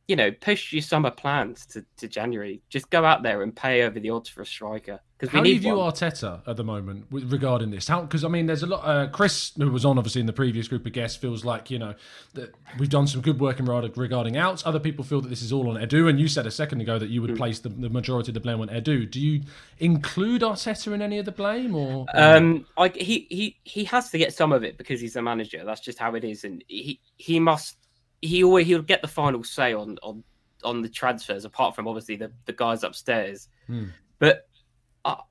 you 0.10 0.16
know, 0.16 0.32
push 0.32 0.74
your 0.74 0.82
summer 0.82 1.12
plans 1.12 1.68
to, 1.68 1.86
to 1.98 2.08
January. 2.08 2.64
Just 2.68 2.90
go 2.90 3.06
out 3.06 3.22
there 3.22 3.44
and 3.44 3.56
pay 3.56 3.84
over 3.84 4.00
the 4.00 4.10
odds 4.10 4.28
for 4.28 4.42
a 4.42 4.46
striker 4.46 5.00
because 5.20 5.34
How 5.34 5.44
do 5.44 5.50
you 5.52 5.60
view 5.60 5.76
one. 5.76 5.92
Arteta 5.92 6.42
at 6.48 6.56
the 6.56 6.64
moment 6.64 7.12
with- 7.12 7.30
regarding 7.30 7.72
this? 7.72 7.90
How 7.90 8.02
because 8.02 8.24
I 8.24 8.30
mean, 8.30 8.46
there's 8.46 8.64
a 8.64 8.68
lot. 8.68 8.80
Uh, 8.86 9.08
Chris, 9.10 9.52
who 9.58 9.70
was 9.70 9.84
on 9.84 9.98
obviously 9.98 10.22
in 10.22 10.28
the 10.28 10.34
previous 10.34 10.70
group 10.70 10.86
of 10.86 10.94
guests, 10.94 11.18
feels 11.18 11.44
like 11.44 11.70
you 11.70 11.78
know 11.78 11.94
that 12.36 12.56
we've 12.80 12.90
done 12.90 13.06
some 13.06 13.20
good 13.22 13.38
work 13.40 13.60
in 13.60 13.66
regard- 13.66 13.98
regarding 13.98 14.38
outs. 14.38 14.66
Other 14.66 14.80
people 14.80 15.04
feel 15.04 15.20
that 15.20 15.28
this 15.28 15.42
is 15.42 15.52
all 15.52 15.70
on 15.70 15.76
Edu, 15.76 16.10
and 16.10 16.20
you 16.22 16.30
said 16.30 16.48
a 16.48 16.52
second 16.52 16.80
ago 16.80 16.98
that 16.98 17.10
you 17.10 17.22
would 17.22 17.36
place 17.36 17.60
the, 17.60 17.68
the 17.70 17.90
majority 17.90 18.30
of 18.30 18.34
the 18.36 18.40
blame 18.40 18.62
on 18.62 18.70
Edu. 18.70 19.12
Do 19.12 19.20
you 19.20 19.42
include 19.80 20.42
Arteta 20.42 20.94
in 20.94 21.02
any 21.02 21.18
of 21.20 21.26
the 21.26 21.32
blame, 21.34 21.76
or 21.76 22.06
Um, 22.14 22.66
I, 22.78 22.88
he 22.90 23.28
he 23.30 23.58
he 23.66 23.84
has 23.84 24.10
to 24.12 24.18
get 24.18 24.34
some 24.34 24.54
of 24.54 24.64
it 24.64 24.78
because 24.78 25.02
he's 25.02 25.16
a 25.18 25.22
manager. 25.22 25.64
That's 25.66 25.82
just 25.82 26.00
how 26.00 26.16
it 26.16 26.24
is, 26.24 26.44
and 26.46 26.64
he 26.68 27.00
he 27.18 27.40
must 27.40 27.76
he 28.22 28.44
always 28.44 28.68
he'll 28.68 28.82
get 28.82 29.02
the 29.02 29.08
final 29.08 29.44
say 29.44 29.74
on 29.74 29.98
on 30.02 30.24
on 30.64 30.82
the 30.82 30.90
transfers. 30.90 31.46
Apart 31.46 31.76
from 31.76 31.88
obviously 31.88 32.16
the 32.16 32.32
the 32.46 32.54
guys 32.54 32.84
upstairs, 32.84 33.48
Hmm. 33.68 33.86
but 34.20 34.48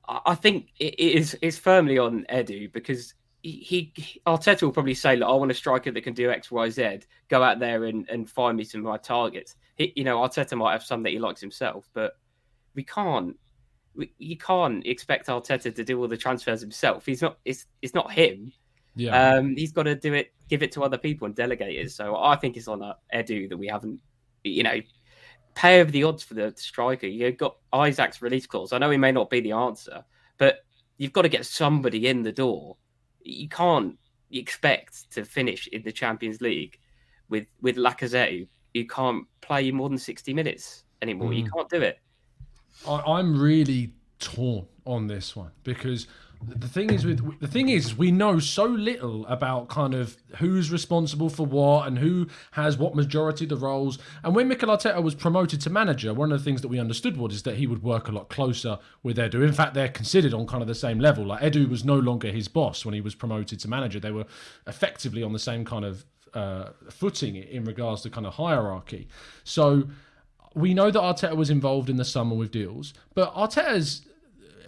I 0.09 0.21
I 0.27 0.35
think 0.35 0.69
it 0.79 0.95
it 0.95 1.17
is 1.19 1.35
is 1.43 1.59
firmly 1.59 1.99
on 1.99 2.25
Edu 2.31 2.73
because. 2.73 3.15
He, 3.45 3.93
he 3.95 4.21
Arteta 4.27 4.63
will 4.63 4.73
probably 4.73 4.95
say, 4.95 5.15
"Look, 5.15 5.29
I 5.29 5.33
want 5.33 5.53
a 5.53 5.55
striker 5.55 5.93
that 5.93 6.01
can 6.01 6.13
do 6.13 6.29
X, 6.29 6.51
Y, 6.51 6.71
Z. 6.71 6.99
Go 7.29 7.41
out 7.41 7.61
there 7.61 7.85
and, 7.85 8.05
and 8.11 8.29
find 8.29 8.57
me 8.57 8.65
some 8.65 8.81
of 8.81 8.87
my 8.87 8.99
targets." 8.99 9.55
He, 9.77 9.93
you 9.95 10.03
know, 10.03 10.19
Arteta 10.19 10.59
might 10.59 10.73
have 10.73 10.83
some 10.83 11.05
that 11.05 11.11
he 11.11 11.21
likes 11.21 11.41
himself, 11.41 11.89
but 11.95 12.19
we 12.75 12.83
can't 12.83 13.37
we- 13.95 14.13
you 14.19 14.37
can't 14.37 14.85
expect 14.87 15.29
Arteta 15.29 15.73
to 15.73 15.85
do 15.85 16.01
all 16.01 16.09
the 16.09 16.17
transfers 16.17 16.61
himself. 16.61 17.07
He's 17.07 17.23
not. 17.23 17.39
It's 17.45 17.67
it's 17.81 17.95
not 17.95 18.11
him. 18.11 18.53
Yeah. 18.97 19.35
Um, 19.35 19.55
he's 19.57 19.73
got 19.73 19.85
to 19.85 19.95
do 19.95 20.15
it, 20.15 20.33
give 20.49 20.65
it 20.65 20.73
to 20.73 20.83
other 20.83 20.99
people 20.99 21.27
and 21.27 21.35
delegate 21.35 21.77
it. 21.79 21.93
So 21.93 22.17
I 22.17 22.35
think 22.35 22.57
it's 22.57 22.67
on 22.67 22.83
uh, 22.83 22.95
Edu 23.15 23.49
that 23.49 23.57
we 23.57 23.69
haven't, 23.69 24.01
you 24.43 24.65
know, 24.65 24.81
pay 25.59 25.81
over 25.81 25.91
the 25.91 26.05
odds 26.05 26.23
for 26.23 26.35
the 26.35 26.55
striker. 26.57 27.09
You've 27.09 27.37
got 27.37 27.57
Isak's 27.73 28.23
release 28.23 28.47
clause. 28.47 28.73
I 28.73 28.79
know 28.79 28.91
he 28.91 28.97
may 28.97 29.11
not 29.11 29.29
be 29.29 29.41
the 29.41 29.51
answer, 29.53 30.05
but 30.39 30.65
you've 30.99 31.13
got 31.13 31.23
to 31.23 31.29
get 31.29 31.45
somebody 31.45 32.07
in 32.07 32.23
the 32.23 32.31
door. 32.31 32.77
You 33.25 33.49
can't 33.49 33.99
expect 34.31 35.11
to 35.13 35.25
finish 35.25 35.67
in 35.67 35.83
the 35.83 35.91
Champions 35.91 36.41
League 36.41 36.79
with 37.29 37.47
with 37.61 37.77
Lacazette. 37.77 38.47
You 38.73 38.87
can't 38.87 39.25
play 39.41 39.71
more 39.73 39.89
than 39.89 39.99
sixty 39.99 40.33
minutes 40.33 40.85
anymore. 41.03 41.33
You 41.33 41.45
Mm. 41.45 41.51
can't 41.55 41.69
do 41.69 41.83
it. 41.83 41.99
I, 42.87 43.01
I'm 43.19 43.37
really 43.41 43.93
torn 44.21 44.67
on 44.87 45.09
this 45.09 45.35
one 45.35 45.51
because 45.65 46.07
the 46.47 46.69
thing 46.69 46.91
is 46.91 47.05
with 47.05 47.41
the 47.41 47.49
thing 47.49 47.69
is 47.69 47.97
we 47.97 48.11
know 48.11 48.39
so 48.39 48.65
little 48.65 49.27
about 49.27 49.69
kind 49.69 49.93
of 49.93 50.17
who's 50.37 50.71
responsible 50.71 51.29
for 51.29 51.45
what 51.45 51.89
and 51.89 51.99
who 51.99 52.29
has 52.53 52.79
what 52.79 52.95
majority 52.95 53.45
of 53.45 53.49
the 53.49 53.57
roles. 53.57 53.99
And 54.23 54.35
when 54.35 54.49
Mikel 54.49 54.69
Arteta 54.69 55.03
was 55.03 55.15
promoted 55.15 55.61
to 55.63 55.71
manager, 55.71 56.15
one 56.15 56.31
of 56.31 56.39
the 56.39 56.45
things 56.45 56.63
that 56.63 56.69
we 56.69 56.79
understood 56.79 57.17
was 57.17 57.35
is 57.35 57.43
that 57.43 57.57
he 57.57 57.67
would 57.67 57.83
work 57.83 58.09
a 58.09 58.13
lot 58.13 58.29
closer 58.29 58.79
with 59.03 59.17
Edu. 59.17 59.43
In 59.47 59.53
fact, 59.53 59.75
they're 59.75 59.89
considered 59.89 60.33
on 60.33 60.47
kind 60.47 60.63
of 60.63 60.69
the 60.69 60.75
same 60.75 61.01
level. 61.01 61.27
Like 61.27 61.43
Edu 61.43 61.69
was 61.69 61.85
no 61.85 61.99
longer 61.99 62.31
his 62.31 62.47
boss 62.47 62.85
when 62.85 62.95
he 62.95 63.01
was 63.01 63.15
promoted 63.15 63.59
to 63.61 63.69
manager. 63.69 63.99
They 63.99 64.13
were 64.13 64.27
effectively 64.67 65.23
on 65.23 65.33
the 65.33 65.39
same 65.39 65.65
kind 65.65 65.85
of 65.85 66.05
uh, 66.35 66.71
footing 66.91 67.37
in 67.37 67.65
regards 67.65 68.03
to 68.03 68.11
kind 68.11 68.27
of 68.27 68.35
hierarchy. 68.35 69.09
So 69.43 69.89
we 70.55 70.73
know 70.73 70.91
that 70.91 71.01
Arteta 71.01 71.37
was 71.37 71.51
involved 71.51 71.91
in 71.91 71.97
the 71.97 72.05
summer 72.05 72.37
with 72.37 72.53
deals, 72.53 72.95
but 73.15 73.35
Arteta's 73.35 74.07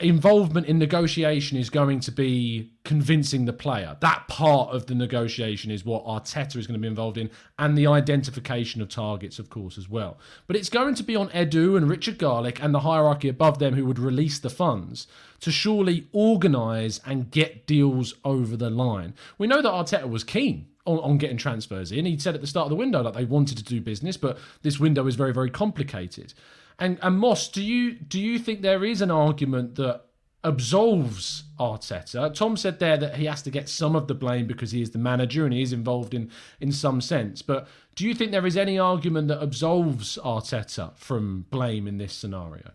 involvement 0.01 0.67
in 0.67 0.79
negotiation 0.79 1.57
is 1.57 1.71
going 1.71 2.01
to 2.01 2.13
be 2.13 2.73
convincing 2.85 3.45
the 3.45 3.53
player. 3.53 3.97
That 4.01 4.27
part 4.29 4.75
of 4.75 4.87
the 4.87 4.95
negotiation 4.95 5.71
is 5.71 5.85
what 5.85 6.05
Arteta 6.05 6.57
is 6.57 6.67
going 6.67 6.79
to 6.79 6.81
be 6.81 6.89
involved 6.89 7.19
in, 7.19 7.31
and 7.59 7.77
the 7.77 7.87
identification 7.87 8.81
of 8.81 8.89
targets, 8.89 9.39
of 9.39 9.51
course, 9.51 9.79
as 9.79 9.89
well. 9.89 10.19
But 10.47 10.57
it's 10.57 10.69
going 10.69 10.95
to 10.97 11.03
be 11.03 11.17
on 11.17 11.29
Edu 11.31 11.77
and 11.77 11.89
Richard 11.89 12.19
Garlick 12.19 12.63
and 12.63 12.75
the 12.75 12.81
hierarchy 12.81 13.29
above 13.29 13.59
them 13.59 13.75
who 13.75 13.87
would 13.87 13.99
release 13.99 14.39
the 14.39 14.51
funds 14.51 15.07
to 15.41 15.51
surely 15.51 16.09
organise 16.13 17.01
and 17.07 17.31
get 17.31 17.67
deals 17.67 18.15
over 18.25 18.57
the 18.57 18.71
line. 18.71 19.15
We 19.39 19.47
know 19.47 19.63
that 19.63 19.71
Arteta 19.71 20.09
was 20.09 20.25
keen 20.25 20.67
on, 20.87 20.99
on 20.99 21.19
getting 21.19 21.37
transfers 21.37 21.93
in. 21.93 22.07
He 22.07 22.19
said 22.19 22.35
at 22.35 22.41
the 22.41 22.47
start 22.47 22.65
of 22.65 22.71
the 22.71 22.77
window 22.77 23.03
that 23.03 23.15
they 23.15 23.25
wanted 23.25 23.59
to 23.59 23.65
do 23.65 23.81
business, 23.81 24.17
but 24.17 24.39
this 24.63 24.81
window 24.81 25.07
is 25.07 25.17
very, 25.17 25.33
very 25.33 25.51
complicated. 25.51 26.35
And 26.81 26.99
and 27.03 27.19
Moss, 27.19 27.49
do 27.49 27.63
you 27.63 27.93
do 27.93 28.19
you 28.19 28.39
think 28.39 28.63
there 28.63 28.85
is 28.85 29.03
an 29.03 29.11
argument 29.11 29.75
that 29.77 30.03
absolves 30.43 31.45
Arteta? 31.59 32.33
Tom 32.35 32.57
said 32.57 32.79
there 32.79 32.97
that 32.97 33.17
he 33.17 33.27
has 33.27 33.43
to 33.43 33.51
get 33.51 33.69
some 33.69 33.95
of 33.95 34.09
the 34.09 34.15
blame 34.15 34.47
because 34.47 34.71
he 34.73 34.81
is 34.81 34.91
the 34.91 34.99
manager 34.99 35.45
and 35.45 35.53
he 35.53 35.63
is 35.63 35.73
involved 35.75 36.15
in 36.15 36.31
in 36.61 36.73
some 36.73 37.01
sense. 37.01 37.43
But 37.43 37.69
do 37.95 38.07
you 38.09 38.15
think 38.15 38.31
there 38.33 38.47
is 38.47 38.57
any 38.57 38.79
argument 38.79 39.29
that 39.29 39.43
absolves 39.43 40.19
Arteta 40.25 40.97
from 40.97 41.45
blame 41.51 41.87
in 41.87 41.99
this 41.99 42.15
scenario? 42.15 42.71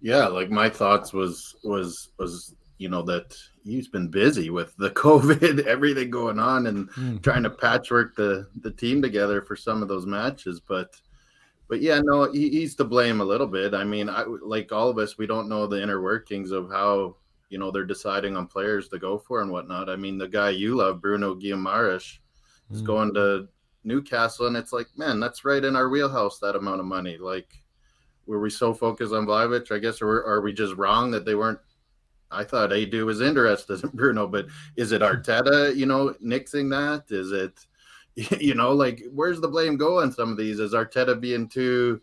Yeah, 0.00 0.26
like 0.26 0.50
my 0.50 0.68
thoughts 0.68 1.12
was 1.12 1.54
was 1.62 2.10
was 2.18 2.54
you 2.78 2.88
know 2.88 3.02
that 3.02 3.36
he's 3.64 3.88
been 3.88 4.08
busy 4.08 4.50
with 4.50 4.76
the 4.76 4.90
COVID, 5.04 5.64
everything 5.64 6.10
going 6.10 6.38
on, 6.38 6.66
and 6.66 6.90
Mm. 6.90 7.22
trying 7.22 7.44
to 7.44 7.50
patchwork 7.50 8.16
the 8.16 8.48
the 8.62 8.70
team 8.72 9.00
together 9.00 9.42
for 9.42 9.54
some 9.56 9.80
of 9.82 9.88
those 9.88 10.06
matches. 10.06 10.60
But 10.60 11.00
but 11.68 11.80
yeah, 11.80 12.00
no, 12.02 12.30
he, 12.30 12.48
he's 12.50 12.74
to 12.76 12.84
blame 12.84 13.20
a 13.20 13.24
little 13.24 13.46
bit. 13.46 13.74
I 13.74 13.84
mean, 13.84 14.08
I 14.08 14.22
like 14.24 14.72
all 14.72 14.88
of 14.88 14.98
us, 14.98 15.18
we 15.18 15.26
don't 15.26 15.48
know 15.48 15.66
the 15.66 15.82
inner 15.82 16.00
workings 16.00 16.50
of 16.50 16.70
how 16.70 17.16
you 17.48 17.58
know 17.58 17.70
they're 17.70 17.84
deciding 17.84 18.36
on 18.36 18.46
players 18.46 18.88
to 18.88 18.98
go 18.98 19.18
for 19.18 19.40
and 19.42 19.50
whatnot. 19.50 19.88
I 19.88 19.96
mean, 19.96 20.18
the 20.18 20.28
guy 20.28 20.50
you 20.50 20.76
love, 20.76 21.00
Bruno 21.00 21.34
Guimaraes, 21.34 22.18
is 22.70 22.82
Mm. 22.82 22.86
going 22.86 23.14
to 23.14 23.48
Newcastle, 23.84 24.46
and 24.48 24.56
it's 24.56 24.72
like, 24.72 24.88
man, 24.96 25.20
that's 25.20 25.44
right 25.44 25.64
in 25.64 25.76
our 25.76 25.88
wheelhouse. 25.88 26.38
That 26.40 26.56
amount 26.56 26.80
of 26.80 26.86
money, 26.86 27.18
like 27.18 27.48
were 28.26 28.40
we 28.40 28.50
so 28.50 28.74
focused 28.74 29.12
on 29.12 29.26
Vlahovic? 29.26 29.70
I 29.70 29.78
guess, 29.78 30.02
or 30.02 30.24
are 30.24 30.40
we 30.40 30.52
just 30.52 30.74
wrong 30.74 31.10
that 31.12 31.24
they 31.24 31.34
weren't? 31.34 31.60
I 32.30 32.42
thought 32.42 32.70
Edu 32.70 33.06
was 33.06 33.20
interested 33.20 33.84
in 33.84 33.90
Bruno, 33.94 34.26
but 34.26 34.46
is 34.74 34.90
it 34.92 35.02
Arteta, 35.10 35.74
you 35.74 35.86
know, 35.86 36.14
nixing 36.24 36.68
that? 36.70 37.14
Is 37.14 37.30
it, 37.30 37.64
you 38.40 38.54
know, 38.54 38.72
like 38.72 39.02
where's 39.12 39.40
the 39.40 39.48
blame 39.48 39.76
go 39.76 40.00
on 40.00 40.12
some 40.12 40.30
of 40.30 40.36
these? 40.36 40.58
Is 40.60 40.72
Arteta 40.72 41.20
being 41.20 41.48
too, 41.48 42.00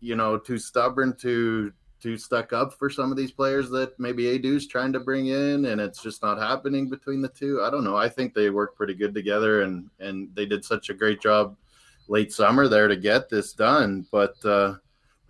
you 0.00 0.16
know, 0.16 0.38
too 0.38 0.58
stubborn, 0.58 1.16
too 1.16 1.72
too 2.00 2.16
stuck 2.16 2.52
up 2.52 2.72
for 2.72 2.90
some 2.90 3.12
of 3.12 3.16
these 3.16 3.30
players 3.30 3.70
that 3.70 3.98
maybe 3.98 4.26
Edu's 4.26 4.66
trying 4.66 4.92
to 4.92 5.00
bring 5.00 5.28
in, 5.28 5.66
and 5.66 5.80
it's 5.80 6.02
just 6.02 6.22
not 6.22 6.38
happening 6.38 6.88
between 6.88 7.20
the 7.20 7.28
two? 7.28 7.62
I 7.62 7.70
don't 7.70 7.84
know. 7.84 7.96
I 7.96 8.08
think 8.08 8.34
they 8.34 8.50
work 8.50 8.76
pretty 8.76 8.94
good 8.94 9.14
together, 9.14 9.62
and 9.62 9.90
and 10.00 10.28
they 10.34 10.46
did 10.46 10.64
such 10.64 10.90
a 10.90 10.94
great 10.94 11.20
job 11.20 11.56
late 12.08 12.32
summer 12.32 12.68
there 12.68 12.88
to 12.88 12.96
get 12.96 13.28
this 13.28 13.52
done, 13.52 14.06
but. 14.10 14.34
uh 14.44 14.76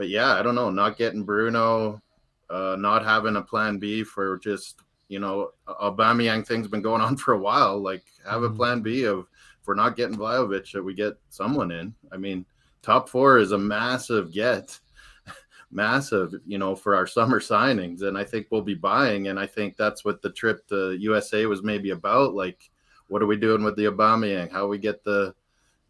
but 0.02 0.08
yeah, 0.08 0.32
I 0.32 0.42
don't 0.42 0.54
know, 0.56 0.70
not 0.70 0.96
getting 0.96 1.22
Bruno, 1.22 2.02
uh, 2.50 2.76
not 2.76 3.04
having 3.04 3.36
a 3.36 3.42
plan 3.42 3.78
B 3.78 4.02
for 4.02 4.38
just 4.38 4.80
you 5.08 5.20
know 5.20 5.50
Aubameyang 5.68 6.46
thing's 6.46 6.66
been 6.66 6.82
going 6.82 7.00
on 7.00 7.16
for 7.18 7.34
a 7.34 7.38
while. 7.38 7.80
Like 7.80 8.02
have 8.28 8.42
a 8.42 8.50
plan 8.50 8.80
B 8.80 9.04
of 9.04 9.26
if 9.62 9.68
we're 9.68 9.74
not 9.74 9.94
getting 9.96 10.16
Vlahovic, 10.16 10.72
that 10.72 10.82
we 10.82 10.92
get 10.92 11.14
someone 11.28 11.70
in. 11.70 11.94
I 12.10 12.16
mean, 12.16 12.44
top 12.82 13.08
four 13.08 13.38
is 13.38 13.52
a 13.52 13.58
massive 13.58 14.32
get, 14.32 14.76
massive, 15.70 16.34
you 16.44 16.58
know, 16.58 16.74
for 16.74 16.96
our 16.96 17.06
summer 17.06 17.38
signings, 17.38 18.02
and 18.02 18.18
I 18.18 18.24
think 18.24 18.48
we'll 18.50 18.62
be 18.62 18.74
buying. 18.74 19.28
And 19.28 19.38
I 19.38 19.46
think 19.46 19.76
that's 19.76 20.04
what 20.04 20.20
the 20.20 20.30
trip 20.30 20.66
to 20.68 20.96
USA 20.98 21.46
was 21.46 21.62
maybe 21.62 21.90
about. 21.90 22.34
Like, 22.34 22.70
what 23.06 23.22
are 23.22 23.26
we 23.26 23.36
doing 23.36 23.62
with 23.62 23.76
the 23.76 23.84
Aubameyang? 23.84 24.50
How 24.50 24.66
we 24.66 24.78
get 24.78 25.04
the 25.04 25.32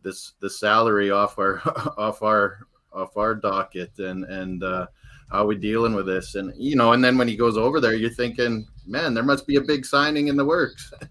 this 0.03 0.35
the 0.41 0.51
salary 0.51 1.11
off 1.11 1.39
our 1.39 1.63
off 1.97 2.23
our 2.23 2.67
off 2.93 3.17
our 3.17 3.35
docket 3.35 3.99
and 3.99 4.25
and 4.25 4.63
uh 4.63 4.87
how 5.33 5.47
we 5.47 5.57
dealing 5.57 5.95
with 5.95 6.07
this. 6.07 6.35
And 6.35 6.53
you 6.57 6.77
know 6.77 6.92
and 6.92 7.03
then 7.03 7.16
when 7.18 7.27
he 7.29 7.37
goes 7.37 7.57
over 7.57 7.81
there 7.81 7.95
you're 7.95 8.11
thinking 8.11 8.66
man 8.87 9.14
there 9.14 9.25
must 9.25 9.47
be 9.47 9.57
a 9.57 9.61
big 9.62 9.85
signing 9.87 10.29
in 10.29 10.37
the 10.37 10.45
works. 10.45 10.92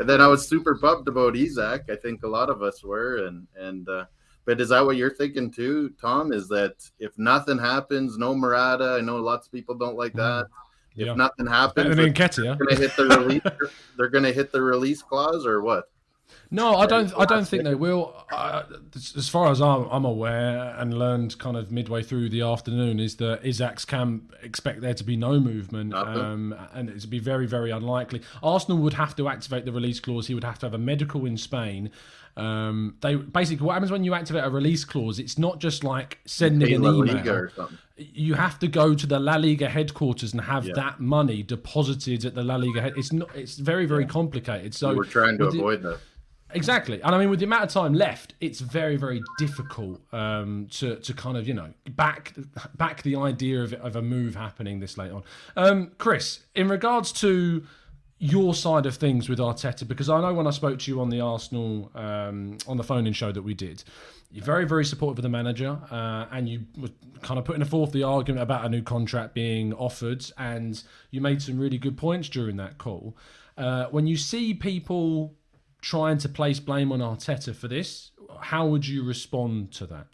And 0.00 0.08
then 0.08 0.20
i 0.20 0.28
was 0.28 0.46
super 0.46 0.76
pumped 0.78 1.08
about 1.08 1.36
Isak. 1.36 1.82
i 1.90 1.96
think 1.96 2.22
a 2.22 2.28
lot 2.28 2.50
of 2.50 2.62
us 2.62 2.84
were. 2.84 3.26
And 3.26 3.46
and 3.56 3.88
uh 3.88 4.04
but 4.44 4.60
is 4.60 4.68
that 4.70 4.84
what 4.84 4.96
you're 4.96 5.14
thinking 5.14 5.50
too 5.50 5.90
tom? 6.00 6.32
Is 6.32 6.48
that 6.48 6.74
if 6.98 7.12
nothing 7.18 7.58
happens 7.58 8.16
no 8.18 8.34
Murata, 8.34 8.96
i 8.98 9.00
know 9.00 9.16
lots 9.16 9.46
of 9.46 9.52
people 9.52 9.74
don't 9.74 9.96
like 9.96 10.12
that. 10.14 10.46
If 10.96 11.06
Yeah. 11.06 11.14
nothing 11.14 11.46
happens 11.46 11.96
than 11.96 12.12
they're 12.12 12.56
gonna 12.56 12.74
hit 12.76 12.96
the 12.96 13.06
release 13.18 13.42
they're 13.96 14.08
gonna 14.08 14.32
hit 14.32 14.50
the 14.52 14.62
release 14.62 15.02
clause 15.02 15.44
or 15.46 15.62
what 15.62 15.84
No, 16.50 16.76
I 16.76 16.86
don't. 16.86 17.12
I 17.18 17.26
don't 17.26 17.46
think 17.46 17.64
they 17.64 17.74
will. 17.74 18.14
Uh, 18.32 18.62
as 18.94 19.28
far 19.28 19.50
as 19.50 19.60
I'm, 19.60 19.86
I'm 19.90 20.04
aware, 20.06 20.74
and 20.78 20.98
learned 20.98 21.38
kind 21.38 21.56
of 21.56 21.70
midway 21.70 22.02
through 22.02 22.30
the 22.30 22.40
afternoon, 22.40 23.00
is 23.00 23.16
that 23.16 23.42
Isak's 23.42 23.84
camp 23.84 24.34
expect 24.42 24.80
there 24.80 24.94
to 24.94 25.04
be 25.04 25.16
no 25.16 25.38
movement, 25.40 25.92
um, 25.92 26.54
and 26.72 26.88
it's 26.88 27.04
be 27.04 27.18
very, 27.18 27.46
very 27.46 27.70
unlikely. 27.70 28.22
Arsenal 28.42 28.78
would 28.78 28.94
have 28.94 29.14
to 29.16 29.28
activate 29.28 29.66
the 29.66 29.72
release 29.72 30.00
clause. 30.00 30.26
He 30.26 30.34
would 30.34 30.44
have 30.44 30.58
to 30.60 30.66
have 30.66 30.74
a 30.74 30.78
medical 30.78 31.26
in 31.26 31.36
Spain. 31.36 31.90
Um, 32.38 32.96
they 33.00 33.16
basically 33.16 33.66
what 33.66 33.72
happens 33.74 33.90
when 33.90 34.04
you 34.04 34.14
activate 34.14 34.44
a 34.44 34.50
release 34.50 34.84
clause. 34.84 35.18
It's 35.18 35.38
not 35.38 35.58
just 35.58 35.84
like 35.84 36.18
sending 36.24 36.72
an 36.72 36.84
email. 36.84 37.48
You 37.96 38.34
have 38.34 38.60
to 38.60 38.68
go 38.68 38.94
to 38.94 39.06
the 39.06 39.18
La 39.18 39.34
Liga 39.36 39.68
headquarters 39.68 40.32
and 40.32 40.42
have 40.42 40.64
Yeah. 40.64 40.74
that 40.76 41.00
money 41.00 41.42
deposited 41.42 42.24
at 42.24 42.34
the 42.36 42.44
La 42.44 42.54
Liga. 42.56 42.80
Head. 42.80 42.94
It's 42.96 43.12
not. 43.12 43.28
It's 43.34 43.56
very, 43.56 43.86
very 43.86 44.06
complicated. 44.06 44.74
So 44.74 44.94
we're 44.94 45.04
trying 45.04 45.36
to 45.38 45.46
avoid 45.48 45.82
that 45.82 45.98
Exactly, 46.50 47.02
and 47.02 47.14
I 47.14 47.18
mean, 47.18 47.28
with 47.28 47.40
the 47.40 47.44
amount 47.44 47.64
of 47.64 47.70
time 47.70 47.92
left, 47.92 48.34
it's 48.40 48.60
very, 48.60 48.96
very 48.96 49.22
difficult 49.36 50.00
um, 50.14 50.66
to 50.72 50.96
to 50.96 51.12
kind 51.12 51.36
of 51.36 51.46
you 51.46 51.54
know 51.54 51.72
back 51.90 52.34
back 52.76 53.02
the 53.02 53.16
idea 53.16 53.62
of 53.62 53.74
of 53.74 53.96
a 53.96 54.02
move 54.02 54.34
happening 54.34 54.80
this 54.80 54.96
late 54.96 55.12
on. 55.12 55.22
Um, 55.56 55.92
Chris, 55.98 56.40
in 56.54 56.68
regards 56.68 57.12
to 57.12 57.64
your 58.18 58.54
side 58.54 58.86
of 58.86 58.96
things 58.96 59.28
with 59.28 59.38
Arteta, 59.38 59.86
because 59.86 60.08
I 60.08 60.20
know 60.20 60.34
when 60.34 60.46
I 60.46 60.50
spoke 60.50 60.78
to 60.80 60.90
you 60.90 61.00
on 61.00 61.10
the 61.10 61.20
Arsenal 61.20 61.90
um, 61.94 62.58
on 62.66 62.76
the 62.76 62.82
phone-in 62.82 63.12
show 63.12 63.30
that 63.30 63.42
we 63.42 63.54
did, 63.54 63.84
you're 64.30 64.44
very, 64.44 64.66
very 64.66 64.84
supportive 64.84 65.18
of 65.18 65.22
the 65.22 65.28
manager, 65.28 65.78
uh, 65.90 66.26
and 66.32 66.48
you 66.48 66.64
were 66.78 66.90
kind 67.22 67.38
of 67.38 67.44
putting 67.44 67.64
forth 67.64 67.92
the 67.92 68.02
argument 68.02 68.42
about 68.42 68.64
a 68.64 68.68
new 68.68 68.82
contract 68.82 69.34
being 69.34 69.72
offered, 69.74 70.24
and 70.38 70.82
you 71.10 71.20
made 71.20 71.42
some 71.42 71.58
really 71.58 71.78
good 71.78 71.96
points 71.96 72.28
during 72.28 72.56
that 72.56 72.78
call. 72.78 73.16
Uh, 73.56 73.86
when 73.86 74.06
you 74.06 74.16
see 74.16 74.54
people 74.54 75.34
trying 75.80 76.18
to 76.18 76.28
place 76.28 76.60
blame 76.60 76.92
on 76.92 77.00
Arteta 77.00 77.54
for 77.54 77.68
this. 77.68 78.10
How 78.40 78.66
would 78.66 78.86
you 78.86 79.04
respond 79.04 79.72
to 79.72 79.86
that? 79.86 80.06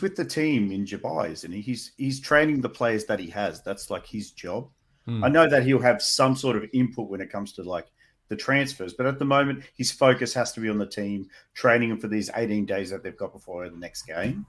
With 0.00 0.16
the 0.16 0.24
team 0.24 0.70
in 0.70 0.84
Dubai, 0.84 1.32
isn't 1.32 1.50
he? 1.52 1.60
He's 1.60 1.92
he's 1.96 2.20
training 2.20 2.60
the 2.60 2.68
players 2.68 3.04
that 3.06 3.18
he 3.18 3.28
has. 3.30 3.62
That's 3.62 3.90
like 3.90 4.06
his 4.06 4.30
job. 4.30 4.68
Hmm. 5.06 5.24
I 5.24 5.28
know 5.28 5.48
that 5.48 5.64
he'll 5.64 5.80
have 5.80 6.00
some 6.00 6.36
sort 6.36 6.56
of 6.56 6.64
input 6.72 7.08
when 7.08 7.20
it 7.20 7.30
comes 7.30 7.52
to 7.54 7.62
like 7.62 7.86
the 8.28 8.36
transfers, 8.36 8.94
but 8.94 9.06
at 9.06 9.18
the 9.18 9.24
moment 9.24 9.64
his 9.76 9.90
focus 9.90 10.32
has 10.34 10.52
to 10.52 10.60
be 10.60 10.68
on 10.68 10.78
the 10.78 10.86
team, 10.86 11.28
training 11.54 11.88
them 11.88 11.98
for 11.98 12.08
these 12.08 12.30
18 12.34 12.66
days 12.66 12.90
that 12.90 13.02
they've 13.02 13.16
got 13.16 13.32
before 13.32 13.68
the 13.68 13.76
next 13.76 14.02
game. 14.02 14.46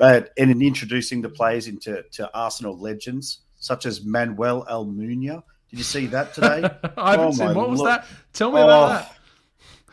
Uh, 0.00 0.22
and 0.36 0.50
in 0.50 0.60
introducing 0.60 1.22
the 1.22 1.28
players 1.28 1.68
into 1.68 2.02
to 2.10 2.28
Arsenal 2.34 2.76
legends 2.76 3.42
such 3.64 3.86
as 3.86 4.04
Manuel 4.04 4.66
Almunia. 4.70 5.42
Did 5.74 5.78
you 5.78 5.84
see 5.84 6.06
that 6.06 6.32
today? 6.32 6.62
I 6.96 7.10
haven't 7.10 7.26
Oh 7.26 7.30
seen. 7.32 7.52
What 7.52 7.68
was 7.68 7.80
Lord. 7.80 7.90
that? 7.90 8.06
Tell 8.32 8.52
me 8.52 8.60
about 8.60 8.88
that. 8.90 9.16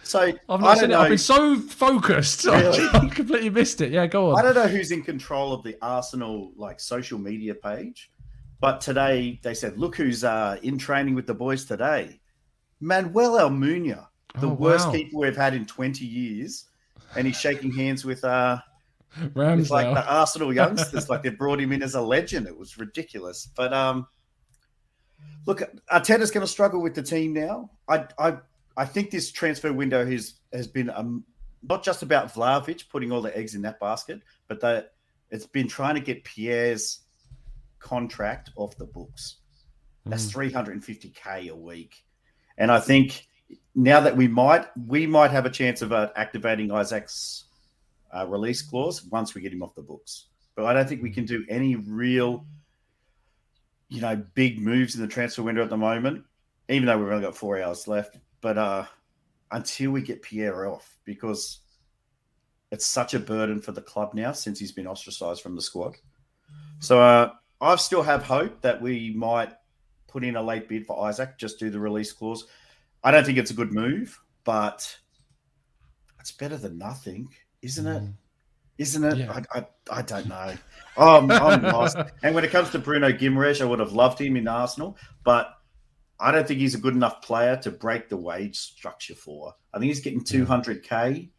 So 0.04 0.20
I've 0.20 0.36
I 0.48 0.58
not 0.60 0.78
seen 0.78 0.92
it. 0.92 0.96
I've 0.96 1.10
been 1.10 1.18
so 1.18 1.58
focused. 1.58 2.46
Really? 2.46 2.88
I 2.94 3.08
completely 3.12 3.50
missed 3.50 3.82
it. 3.82 3.92
Yeah, 3.92 4.06
go 4.06 4.30
on. 4.30 4.38
I 4.38 4.44
don't 4.44 4.54
know 4.54 4.68
who's 4.68 4.92
in 4.92 5.02
control 5.02 5.54
of 5.54 5.64
the 5.64 5.76
Arsenal 5.82 6.52
like 6.56 6.80
social 6.80 7.18
media 7.18 7.56
page, 7.56 8.12
but 8.60 8.80
today 8.80 9.40
they 9.42 9.56
said, 9.56 9.80
"Look 9.80 9.96
who's 9.96 10.24
uh, 10.24 10.58
in 10.62 10.78
training 10.78 11.16
with 11.16 11.26
the 11.26 11.34
boys 11.34 11.66
today." 11.66 12.20
Manuel 12.80 13.40
Almunia, 13.40 14.06
the 14.40 14.50
Oh, 14.50 14.54
worst 14.54 14.86
wow. 14.88 14.94
keeper 14.94 15.18
we've 15.18 15.36
had 15.36 15.56
in 15.56 15.66
twenty 15.66 16.06
years, 16.06 16.66
and 17.16 17.26
he's 17.26 17.40
shaking 17.40 17.72
hands 17.74 18.06
with 18.06 18.24
uh, 18.24 18.60
with 19.34 19.72
like 19.72 19.96
the 19.96 20.06
Arsenal 20.14 20.54
youngsters. 20.54 21.10
like 21.10 21.24
they 21.24 21.30
brought 21.30 21.60
him 21.60 21.72
in 21.72 21.82
as 21.82 21.96
a 21.96 22.02
legend. 22.02 22.46
It 22.46 22.56
was 22.56 22.78
ridiculous. 22.78 23.50
But 23.56 23.74
um, 23.74 24.06
look, 25.46 25.62
Arteta's 25.92 26.32
going 26.32 26.46
to 26.46 26.52
struggle 26.52 26.82
with 26.82 26.96
the 26.96 27.04
team 27.04 27.34
now. 27.34 27.70
I 27.88 28.06
I 28.18 28.38
I 28.78 28.86
think 28.86 29.12
this 29.12 29.32
transfer 29.32 29.72
window 29.74 30.06
has 30.06 30.36
has 30.54 30.68
been 30.68 30.90
um 30.90 31.24
not 31.68 31.84
just 31.84 32.02
about 32.02 32.34
Vlahovic 32.34 32.90
putting 32.90 33.12
all 33.12 33.22
the 33.22 33.36
eggs 33.38 33.56
in 33.56 33.62
that 33.64 33.80
basket, 33.80 34.22
but 34.48 34.60
that 34.62 34.94
it's 35.30 35.46
been 35.46 35.68
trying 35.68 35.96
to 35.96 36.02
get 36.02 36.24
Pierre's 36.24 37.02
contract 37.80 38.52
off 38.56 38.76
the 38.78 38.86
books. 38.86 39.38
That's 40.06 40.26
Mm. 40.26 40.32
three 40.32 40.52
hundred 40.52 40.74
and 40.74 40.84
fifty 40.84 41.10
k 41.10 41.48
a 41.50 41.56
week, 41.56 42.04
and 42.58 42.72
I 42.72 42.80
think 42.80 43.28
now 43.76 44.00
that 44.02 44.18
we 44.18 44.28
might 44.28 44.66
we 44.88 45.06
might 45.06 45.32
have 45.32 45.46
a 45.46 45.50
chance 45.50 45.82
of 45.82 45.92
uh, 45.92 46.10
activating 46.16 46.70
Isak's 46.70 47.46
uh, 48.12 48.26
release 48.28 48.62
clause 48.62 49.04
once 49.06 49.36
we 49.36 49.42
get 49.42 49.54
him 49.54 49.62
off 49.62 49.76
the 49.76 49.84
books. 49.84 50.26
But 50.56 50.66
I 50.66 50.74
don't 50.74 50.90
think 50.90 51.02
we 51.04 51.12
can 51.12 51.26
do 51.26 51.46
any 51.48 51.76
real, 51.76 52.46
you 53.92 54.00
know, 54.00 54.16
big 54.36 54.60
moves 54.60 54.96
in 54.96 55.02
the 55.02 55.08
transfer 55.08 55.44
window 55.44 55.62
at 55.62 55.70
the 55.70 55.76
moment, 55.76 56.24
even 56.70 56.86
though 56.86 56.98
we've 56.98 57.10
only 57.10 57.22
got 57.22 57.36
four 57.36 57.62
hours 57.62 57.90
left. 57.90 58.18
But 58.40 58.58
uh, 58.58 58.86
until 59.52 59.92
we 59.92 60.02
get 60.02 60.22
Pierre 60.22 60.66
off, 60.66 60.98
because 61.04 61.60
it's 62.72 62.86
such 62.86 63.14
a 63.14 63.20
burden 63.20 63.62
for 63.62 63.74
the 63.74 63.82
club 63.82 64.14
now 64.14 64.32
since 64.32 64.58
he's 64.58 64.72
been 64.72 64.88
ostracized 64.88 65.42
from 65.42 65.58
the 65.58 65.62
squad. 65.62 65.98
So 66.80 67.02
uh, 67.02 67.34
I 67.60 67.76
still 67.76 68.02
have 68.02 68.24
hope 68.24 68.62
that 68.62 68.82
we 68.82 69.14
might 69.14 69.52
put 70.08 70.24
in 70.24 70.38
a 70.38 70.42
late 70.42 70.70
bid 70.70 70.88
for 70.88 71.10
Isak, 71.10 71.38
just 71.38 71.60
do 71.60 71.70
the 71.70 71.80
release 71.80 72.14
clause. 72.14 72.48
I 73.04 73.12
don't 73.12 73.26
think 73.26 73.38
it's 73.38 73.52
a 73.52 73.56
good 73.56 73.74
move, 73.74 74.18
but 74.46 74.98
it's 76.22 76.32
better 76.32 76.56
than 76.56 76.78
nothing, 76.78 77.28
isn't 77.62 77.88
it? 77.88 78.04
Isn't 78.82 79.04
it? 79.04 79.18
Yeah. 79.18 79.42
I, 79.54 79.60
I, 79.60 79.66
I 79.92 80.02
don't 80.02 80.28
know. 80.28 80.54
Um, 80.98 81.30
I'm 81.32 81.62
lost. 81.62 81.98
And 82.24 82.34
when 82.34 82.44
it 82.44 82.52
comes 82.52 82.72
to 82.72 82.80
Bruno 82.80 83.12
Guimaraes, 83.12 83.62
I 83.62 83.66
would 83.66 83.80
have 83.80 83.94
loved 83.94 84.20
him 84.20 84.36
in 84.36 84.48
Arsenal, 84.48 84.98
but 85.24 85.54
I 86.20 86.32
don't 86.32 86.48
think 86.48 86.60
he's 86.60 86.76
a 86.76 86.80
good 86.80 86.96
enough 86.96 87.22
player 87.22 87.58
to 87.58 87.72
break 87.72 88.10
the 88.10 88.18
wage 88.18 88.58
structure 88.58 89.16
for. 89.16 89.54
I 89.74 89.80
think 89.80 89.90
he's 89.90 90.02
getting 90.02 90.24
200k 90.24 91.30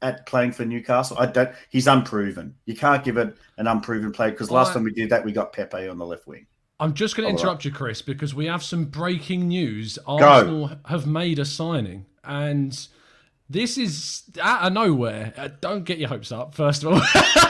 at 0.00 0.26
playing 0.26 0.52
for 0.52 0.64
Newcastle. 0.64 1.16
I 1.18 1.26
don't. 1.26 1.50
He's 1.70 1.86
unproven. 1.86 2.54
You 2.64 2.74
can't 2.74 3.04
give 3.04 3.18
it 3.18 3.36
an 3.58 3.66
unproven 3.66 4.10
player 4.10 4.30
because 4.30 4.50
last 4.50 4.72
time 4.72 4.84
we 4.84 4.92
did 4.92 5.10
that, 5.10 5.24
we 5.24 5.32
got 5.32 5.52
Pepe 5.52 5.88
on 5.88 5.98
the 5.98 6.06
left 6.06 6.26
wing. 6.26 6.46
I'm 6.80 6.94
just 6.94 7.16
going 7.16 7.26
to 7.26 7.30
All 7.30 7.36
right. 7.36 7.42
interrupt 7.42 7.64
you, 7.64 7.70
Chris, 7.70 8.02
because 8.02 8.34
we 8.34 8.46
have 8.46 8.62
some 8.62 8.86
breaking 8.86 9.48
news. 9.48 9.98
Arsenal 10.06 10.70
have 10.86 11.06
made 11.06 11.38
a 11.38 11.44
signing, 11.44 12.06
and 12.24 12.88
this 13.52 13.76
is 13.76 14.22
out 14.40 14.62
of 14.62 14.72
nowhere. 14.72 15.32
Uh, 15.36 15.48
don't 15.60 15.84
get 15.84 15.98
your 15.98 16.08
hopes 16.08 16.32
up, 16.32 16.54
first 16.54 16.84
of 16.84 16.92
all. 16.92 17.00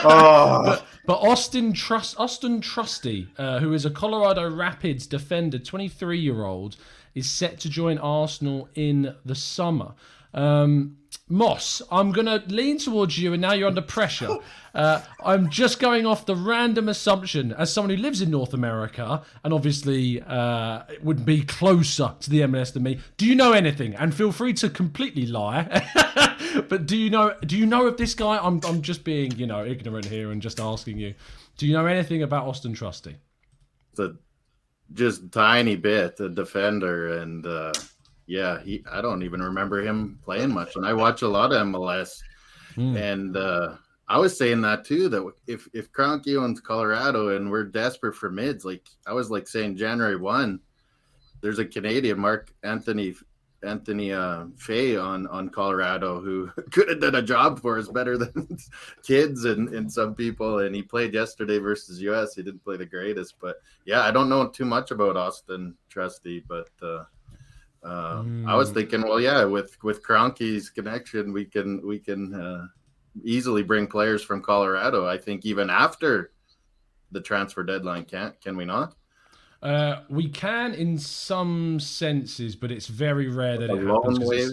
Oh. 0.05 0.63
but, 0.65 0.87
but 1.07 1.15
Austin 1.15 1.73
Trust, 1.73 2.19
Austin 2.19 2.61
Trusty, 2.61 3.29
uh, 3.39 3.61
who 3.61 3.73
is 3.73 3.87
a 3.87 3.91
Colorado 3.91 4.51
Rapids 4.51 5.07
defender, 5.07 5.59
23 5.59 6.19
year 6.19 6.45
old, 6.45 6.77
is 7.15 7.31
set 7.31 7.61
to 7.61 7.71
join 7.71 7.99
Arsenal 7.99 8.69
in 8.75 9.15
the 9.25 9.35
summer. 9.35 9.95
Um, 10.35 10.99
Moss, 11.29 11.83
I'm 11.91 12.13
going 12.13 12.27
to 12.27 12.43
lean 12.49 12.79
towards 12.79 13.19
you, 13.19 13.33
and 13.33 13.41
now 13.43 13.53
you're 13.53 13.69
under 13.69 13.83
pressure. 13.83 14.39
Uh, 14.75 15.03
I'm 15.23 15.51
just 15.51 15.81
going 15.81 16.07
off 16.07 16.25
the 16.25 16.35
random 16.35 16.89
assumption, 16.89 17.53
as 17.53 17.71
someone 17.71 17.95
who 17.95 18.03
lives 18.03 18.23
in 18.23 18.31
North 18.31 18.55
America 18.55 19.23
and 19.45 19.53
obviously 19.53 20.23
uh, 20.23 20.85
would 21.03 21.27
be 21.27 21.43
closer 21.43 22.15
to 22.21 22.31
the 22.31 22.41
MLS 22.41 22.73
than 22.73 22.83
me. 22.83 22.99
Do 23.19 23.27
you 23.27 23.35
know 23.35 23.53
anything? 23.53 23.95
And 23.95 24.15
feel 24.15 24.33
free 24.33 24.55
to 24.55 24.71
completely 24.71 25.27
lie. 25.27 25.87
but 26.71 26.87
do 26.87 26.97
you 26.97 27.11
know? 27.11 27.35
Do 27.45 27.59
you 27.59 27.67
know 27.67 27.87
of 27.87 27.99
this 27.99 28.15
guy? 28.15 28.39
I'm 28.39 28.63
I'm 28.65 28.81
just 28.81 29.05
being 29.05 29.33
you 29.33 29.47
know 29.47 29.63
ignorant 29.63 30.07
here 30.07 30.33
and 30.33 30.41
just 30.41 30.59
asking 30.59 30.97
you. 30.97 31.13
Do 31.59 31.67
you 31.67 31.75
know 31.75 31.85
anything 31.85 32.23
about 32.23 32.47
Austin 32.47 32.73
Trusty? 32.73 33.17
the 33.95 34.19
just 34.93 35.33
tiny 35.33 35.77
bit 35.77 36.21
a 36.21 36.29
defender 36.29 37.19
and 37.19 37.47
uh 37.47 37.73
yeah 38.33 38.63
he 38.63 38.83
i 38.91 39.03
don't 39.03 39.23
even 39.23 39.43
remember 39.43 39.83
him 39.83 40.19
playing 40.25 40.53
much 40.53 40.77
and 40.77 40.87
i 40.87 40.93
watch 40.93 41.21
a 41.21 41.29
lot 41.29 41.53
of 41.53 41.67
mls 41.67 42.23
Hmm. 42.75 42.97
and 42.97 43.37
uh 43.37 43.75
i 44.09 44.17
was 44.19 44.35
saying 44.35 44.63
that 44.63 44.83
too 44.87 45.11
that 45.11 45.31
if 45.47 45.69
if 45.75 45.93
Kroenke 45.93 46.43
owns 46.43 46.59
colorado 46.59 47.37
and 47.37 47.51
we're 47.51 47.65
desperate 47.65 48.15
for 48.15 48.31
mids 48.31 48.65
like 48.65 48.89
i 49.07 49.13
was 49.13 49.31
like 49.31 49.47
saying 49.47 49.77
january 49.77 50.17
1 50.17 50.59
there's 51.43 51.59
a 51.59 51.67
canadian 51.67 52.19
mark 52.19 52.51
anthony 52.63 53.15
anthony 53.63 54.13
uh 54.13 54.47
Kaye 54.67 54.97
on 54.97 55.27
on 55.27 55.51
colorado 55.51 56.23
who 56.23 56.51
could 56.73 56.89
have 56.89 57.01
done 57.03 57.17
a 57.17 57.23
job 57.23 57.61
for 57.61 57.79
us 57.79 57.89
better 57.89 58.17
than 58.17 58.57
kids 59.07 59.45
and 59.45 59.69
and 59.75 59.93
some 59.93 60.15
people 60.15 60.61
and 60.61 60.75
he 60.75 60.81
played 60.81 61.13
yesterday 61.13 61.59
versus 61.59 62.01
us 62.01 62.35
he 62.35 62.43
didn't 62.43 62.65
play 62.65 62.79
the 62.79 62.87
greatest 62.87 63.35
but 63.39 63.57
yeah 63.85 64.01
i 64.01 64.11
don't 64.11 64.31
know 64.31 64.49
too 64.49 64.65
much 64.65 64.91
about 64.91 65.19
austin 65.19 65.75
trusty 65.91 66.43
but 66.49 66.71
uh 66.81 67.05
uh, 67.85 68.23
I 68.47 68.55
was 68.55 68.71
Mm. 68.71 68.75
thinking, 68.75 69.03
well, 69.03 69.21
yeah, 69.21 69.45
with 69.45 69.77
with 69.83 70.03
Kroenke's 70.03 70.71
connection, 70.71 71.33
we 71.33 71.45
can 71.45 71.85
we 71.87 71.99
can 71.99 72.35
uh, 72.35 72.67
easily 73.25 73.63
bring 73.63 73.87
players 73.87 74.23
from 74.23 74.41
Colorado. 74.43 75.07
I 75.07 75.19
think 75.19 75.45
even 75.45 75.69
after 75.71 76.33
the 77.11 77.21
transfer 77.21 77.63
deadline, 77.63 78.05
can't 78.05 78.41
can 78.41 78.57
we 78.57 78.65
not? 78.65 78.95
Uh, 79.63 80.03
we 80.09 80.29
can 80.29 80.75
in 80.75 80.99
some 80.99 81.79
senses, 81.79 82.57
but 82.57 82.71
it's 82.73 82.87
very 82.89 83.29
rare 83.29 83.59
that 83.59 83.71
A 83.71 83.77
it 83.77 83.87
happens. 83.87 84.19
it's- 84.21 84.53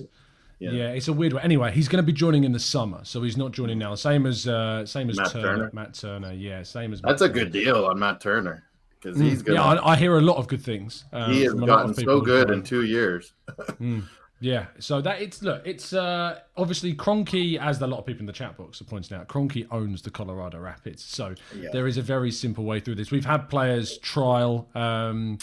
Yeah. 0.60 0.72
Yeah. 0.72 0.90
it's 0.90 1.08
a 1.08 1.14
weird 1.14 1.32
one. 1.34 1.42
Anyway, 1.42 1.72
he's 1.72 1.88
going 1.88 2.04
to 2.04 2.06
be 2.06 2.12
joining 2.14 2.44
in 2.44 2.52
the 2.52 2.60
summer, 2.60 3.00
so 3.04 3.24
he's 3.24 3.38
not 3.38 3.54
joining 3.54 3.80
now. 3.80 3.96
Same 3.96 4.26
as 4.26 4.46
uh, 4.48 4.86
same 4.86 5.10
as 5.10 5.16
Matt 5.18 5.32
Turner, 5.32 5.42
Turner. 5.48 5.70
Matt 5.74 5.94
Turner. 5.94 6.34
Yeah, 6.34 6.64
same 6.64 6.92
as. 6.94 7.02
Matt 7.02 7.12
That's 7.12 7.22
Matt 7.22 7.30
a 7.32 7.34
good 7.34 7.52
deal 7.52 7.86
on 7.86 7.98
Matt 7.98 8.20
Turner 8.22 8.64
because 9.02 9.18
Mm. 9.18 9.24
he's 9.24 9.42
gonna. 9.42 9.60
Yeah, 9.60 9.66
I, 9.82 9.94
I 9.94 9.96
hear 9.96 10.18
a 10.18 10.22
lot 10.22 10.38
of 10.38 10.48
good 10.48 10.62
things. 10.62 11.06
um, 11.14 11.32
he 11.32 11.44
has 11.44 11.52
from 11.54 11.64
a 11.64 11.66
lot 11.66 11.88
gotten 11.88 11.94
so 12.06 12.22
good 12.22 12.50
in 12.52 12.64
two 12.64 12.84
years. 12.84 13.34
Mm. 13.82 14.04
Yeah, 14.42 14.68
so 14.80 15.02
that 15.02 15.22
it's 15.22 15.42
look, 15.42 15.62
it's 15.66 15.92
uh, 15.92 16.40
obviously 16.56 16.94
Kroenke, 16.96 17.60
as 17.60 17.82
a 17.82 17.88
lot 17.88 18.00
of 18.00 18.06
people 18.06 18.22
in 18.22 18.26
the 18.26 18.32
chat 18.32 18.56
box 18.56 18.80
are 18.80 18.86
pointing 18.86 19.18
out, 19.18 19.28
Kroenke 19.28 19.68
owns 19.70 20.02
the 20.02 20.10
Colorado 20.12 20.60
Rapids, 20.60 21.04
so 21.04 21.36
Yeah. 21.60 21.70
there 21.74 21.88
is 21.88 21.98
a 21.98 22.02
very 22.02 22.32
simple 22.32 22.64
way 22.64 22.80
through 22.80 22.96
this. 22.96 23.12
We've 23.12 23.26
had 23.26 23.50
players 23.50 23.98
trial, 23.98 24.70
um, 24.76 25.40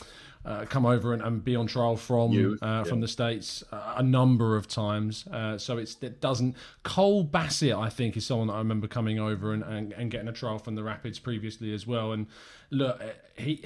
uh, 0.46 0.64
come 0.64 0.86
over 0.86 1.12
and, 1.12 1.20
and 1.22 1.44
be 1.44 1.56
on 1.56 1.66
trial 1.66 1.96
from 1.96 2.30
Youth, 2.30 2.62
uh, 2.62 2.84
from 2.84 3.00
the 3.00 3.08
states 3.08 3.64
uh, 3.72 3.94
a 3.96 4.02
number 4.02 4.56
of 4.56 4.68
times. 4.68 5.26
Uh, 5.26 5.58
so 5.58 5.76
it's 5.76 5.96
it 6.00 6.20
doesn't. 6.20 6.56
Cole 6.84 7.24
Bassett, 7.24 7.74
I 7.74 7.90
think, 7.90 8.16
is 8.16 8.24
someone 8.24 8.46
that 8.46 8.54
I 8.54 8.58
remember 8.58 8.86
coming 8.86 9.18
over 9.18 9.52
and, 9.52 9.64
and, 9.64 9.92
and 9.92 10.10
getting 10.10 10.28
a 10.28 10.32
trial 10.32 10.58
from 10.58 10.76
the 10.76 10.84
Rapids 10.84 11.18
previously 11.18 11.74
as 11.74 11.86
well. 11.86 12.12
And 12.12 12.28
look, 12.70 13.02
he 13.36 13.64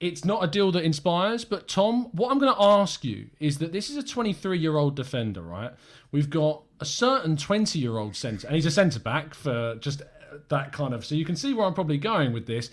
it's 0.00 0.24
not 0.24 0.44
a 0.44 0.48
deal 0.48 0.70
that 0.72 0.84
inspires. 0.84 1.46
But 1.46 1.66
Tom, 1.66 2.08
what 2.12 2.30
I'm 2.30 2.38
going 2.38 2.52
to 2.52 2.60
ask 2.60 3.04
you 3.04 3.30
is 3.40 3.58
that 3.58 3.72
this 3.72 3.88
is 3.88 3.96
a 3.96 4.02
23 4.02 4.58
year 4.58 4.76
old 4.76 4.96
defender, 4.96 5.40
right? 5.40 5.72
We've 6.10 6.28
got 6.28 6.62
a 6.80 6.84
certain 6.84 7.36
20 7.38 7.78
year 7.78 7.96
old 7.96 8.16
centre, 8.16 8.46
and 8.46 8.56
he's 8.56 8.66
a 8.66 8.70
centre 8.70 9.00
back 9.00 9.32
for 9.32 9.76
just 9.76 10.02
that 10.48 10.72
kind 10.72 10.92
of. 10.92 11.06
So 11.06 11.14
you 11.14 11.24
can 11.24 11.36
see 11.36 11.54
where 11.54 11.66
I'm 11.66 11.74
probably 11.74 11.98
going 11.98 12.32
with 12.34 12.46
this. 12.46 12.70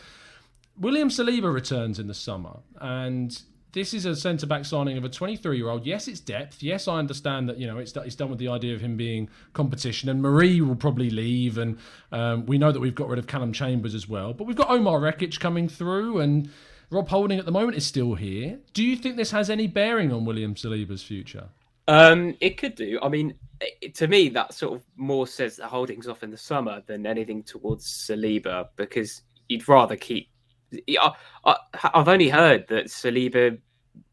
William 0.80 1.09
Saliba 1.09 1.53
returns 1.53 1.99
in 1.99 2.07
the 2.07 2.13
summer, 2.13 2.59
and 2.80 3.41
this 3.73 3.93
is 3.93 4.05
a 4.05 4.15
centre 4.15 4.47
back 4.47 4.65
signing 4.65 4.97
of 4.97 5.03
a 5.03 5.09
23 5.09 5.57
year 5.57 5.69
old. 5.69 5.86
Yes, 5.86 6.07
it's 6.07 6.19
depth. 6.19 6.63
Yes, 6.63 6.88
I 6.88 6.97
understand 6.97 7.49
that 7.49 7.57
you 7.57 7.67
know 7.67 7.77
it's 7.77 7.95
it's 7.95 8.15
done 8.15 8.30
with 8.30 8.39
the 8.39 8.47
idea 8.47 8.73
of 8.73 8.82
him 8.82 8.97
being 8.97 9.30
competition, 9.53 10.09
and 10.09 10.21
Mari 10.21 10.61
will 10.61 10.75
probably 10.75 11.09
leave, 11.09 11.57
and 11.57 11.77
um, 12.11 12.45
we 12.45 12.57
know 12.57 12.71
that 12.71 12.80
we've 12.80 12.95
got 12.95 13.09
rid 13.09 13.19
of 13.19 13.27
Callum 13.27 13.51
Chambers 13.53 13.93
as 13.93 14.07
well. 14.07 14.34
But 14.34 14.45
we've 14.45 14.55
got 14.55 14.69
Omar 14.69 14.99
Rekik 14.99 15.39
coming 15.39 15.67
through, 15.67 16.19
and 16.19 16.49
Rob 16.89 17.09
Holding 17.09 17.39
at 17.39 17.45
the 17.45 17.51
moment 17.51 17.77
is 17.77 17.86
still 17.86 18.15
here. 18.15 18.59
Do 18.73 18.84
you 18.84 18.95
think 18.95 19.17
this 19.17 19.32
has 19.32 19.49
any 19.49 19.67
bearing 19.67 20.13
on 20.13 20.25
William 20.25 20.55
Saliba's 20.55 21.03
future? 21.03 21.49
Um, 21.89 22.38
it 22.39 22.57
could 22.57 22.75
do. 22.75 22.99
I 23.01 23.09
mean, 23.09 23.34
it, 23.59 23.95
to 23.95 24.07
me, 24.07 24.30
that 24.30 24.53
sort 24.53 24.75
of 24.75 24.84
more 24.95 25.27
says 25.27 25.57
that 25.57 25.67
Holding's 25.67 26.07
off 26.07 26.23
in 26.23 26.32
the 26.32 26.38
summer 26.38 26.84
than 26.86 27.05
anything 27.05 27.43
towards 27.43 27.86
Saliba 28.07 28.69
because 28.75 29.23
you'd 29.47 29.67
rather 29.67 29.95
keep. 29.95 30.30
I, 30.74 31.11
I, 31.45 31.55
I've 31.93 32.07
only 32.07 32.30
heard 32.30 32.67
that 32.70 32.86
Saliba 32.86 33.57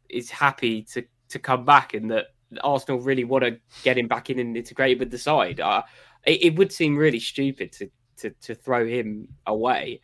is 0.09 0.31
happy 0.31 0.83
to 0.83 1.05
to 1.29 1.39
come 1.39 1.65
back 1.65 1.95
and 1.95 2.11
that 2.11 2.27
Arsenal 2.63 3.01
really 3.01 3.25
want 3.25 3.45
to 3.45 3.59
get 3.83 3.99
him 3.99 4.07
back 4.07 4.31
in 4.31 4.39
and 4.39 4.57
integrate 4.57 4.99
with 4.99 5.11
the 5.11 5.19
side. 5.19 5.61
Uh, 5.61 5.83
it, 6.25 6.45
it, 6.45 6.57
would 6.57 6.73
seem 6.73 6.97
really 6.97 7.19
stupid 7.19 7.73
to 7.73 7.91
to, 8.19 8.31
to 8.31 8.55
throw 8.55 8.87
him 8.87 9.29
away. 9.47 10.01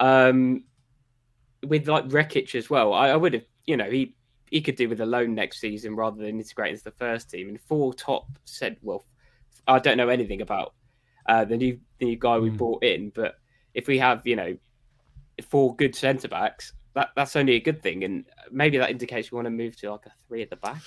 Um, 0.00 0.64
with 1.64 1.88
like 1.88 2.08
Rekik 2.08 2.54
as 2.54 2.70
well, 2.70 2.92
I, 2.92 3.08
I 3.08 3.16
would 3.16 3.34
have, 3.34 3.44
you 3.66 3.76
know, 3.76 3.90
he 3.90 4.14
he 4.50 4.60
could 4.60 4.76
do 4.76 4.88
with 4.88 5.00
a 5.00 5.06
loan 5.06 5.34
next 5.34 5.60
season 5.60 5.96
rather 5.96 6.18
than 6.18 6.38
integrating 6.38 6.74
into 6.74 6.84
the 6.84 6.90
first 6.92 7.30
team. 7.30 7.48
And 7.48 7.60
four 7.60 7.92
top 7.92 8.26
said, 8.44 8.76
well, 8.82 9.04
I 9.66 9.78
don't 9.78 9.96
know 9.96 10.08
anything 10.08 10.40
about 10.40 10.74
uh, 11.26 11.44
the 11.44 11.56
new 11.56 11.78
the 11.98 12.06
new 12.06 12.16
guy 12.16 12.38
we 12.38 12.50
mm. 12.50 12.56
brought 12.56 12.84
in, 12.84 13.10
but 13.14 13.36
if 13.74 13.86
we 13.86 13.98
have, 13.98 14.26
you 14.26 14.36
know, 14.36 14.56
four 15.42 15.74
good 15.76 15.94
centre 15.94 16.28
backs, 16.28 16.72
that 16.94 17.10
that's 17.14 17.36
only 17.36 17.54
a 17.54 17.60
good 17.60 17.82
thing, 17.82 18.04
and 18.04 18.24
maybe 18.50 18.78
that 18.78 18.90
indicates 18.90 19.30
we 19.30 19.36
want 19.36 19.46
to 19.46 19.50
move 19.50 19.76
to 19.76 19.90
like 19.90 20.06
a 20.06 20.12
three 20.26 20.42
at 20.42 20.50
the 20.50 20.56
back 20.56 20.80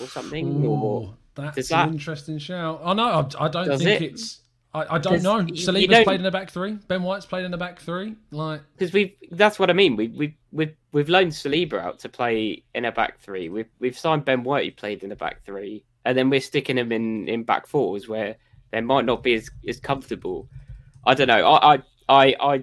or 0.00 0.06
something. 0.06 0.64
Ooh, 0.64 0.70
or 0.70 1.14
that's 1.34 1.68
that... 1.68 1.88
an 1.88 1.94
interesting 1.94 2.38
shout. 2.38 2.80
Oh 2.82 2.92
no, 2.92 3.04
I, 3.04 3.44
I 3.44 3.48
don't 3.48 3.66
Does 3.66 3.82
think 3.82 4.02
it? 4.02 4.12
it's. 4.12 4.40
I, 4.74 4.96
I 4.96 4.98
don't 4.98 5.22
know. 5.22 5.36
Saliba's 5.36 6.04
played 6.04 6.20
in 6.20 6.24
the 6.24 6.32
back 6.32 6.50
three. 6.50 6.72
Ben 6.72 7.02
White's 7.02 7.26
played 7.26 7.44
in 7.44 7.52
the 7.52 7.56
back 7.56 7.80
three. 7.80 8.16
Like 8.30 8.60
because 8.76 8.92
we 8.92 9.16
that's 9.30 9.58
what 9.58 9.70
I 9.70 9.72
mean. 9.72 9.96
We 9.96 10.08
we 10.08 10.36
we've 10.52 10.74
we've 10.92 11.08
loaned 11.08 11.32
Saliba 11.32 11.80
out 11.80 12.00
to 12.00 12.08
play 12.08 12.64
in 12.74 12.84
a 12.84 12.92
back 12.92 13.20
three. 13.20 13.48
We've 13.48 13.70
we've 13.78 13.96
signed 13.96 14.24
Ben 14.24 14.42
White 14.42 14.64
who 14.64 14.72
played 14.72 15.02
in 15.02 15.10
the 15.10 15.16
back 15.16 15.44
three, 15.44 15.84
and 16.04 16.18
then 16.18 16.28
we're 16.28 16.40
sticking 16.40 16.76
him 16.76 16.92
in 16.92 17.28
in 17.28 17.44
back 17.44 17.66
fours 17.66 18.08
where 18.08 18.36
they 18.70 18.80
might 18.80 19.06
not 19.06 19.22
be 19.22 19.34
as 19.34 19.48
as 19.66 19.80
comfortable. 19.80 20.48
I 21.06 21.14
don't 21.14 21.28
know. 21.28 21.46
I 21.46 21.74
I 21.74 21.82
I, 22.08 22.34
I 22.40 22.62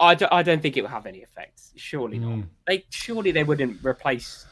I, 0.00 0.14
don't 0.14 0.60
think 0.60 0.76
it 0.76 0.82
will 0.82 0.88
have 0.88 1.06
any 1.06 1.22
effect. 1.22 1.60
Surely 1.76 2.18
not. 2.18 2.34
Hmm. 2.34 2.40
They 2.66 2.84
surely 2.90 3.30
they 3.30 3.44
wouldn't 3.44 3.84
replace. 3.84 4.46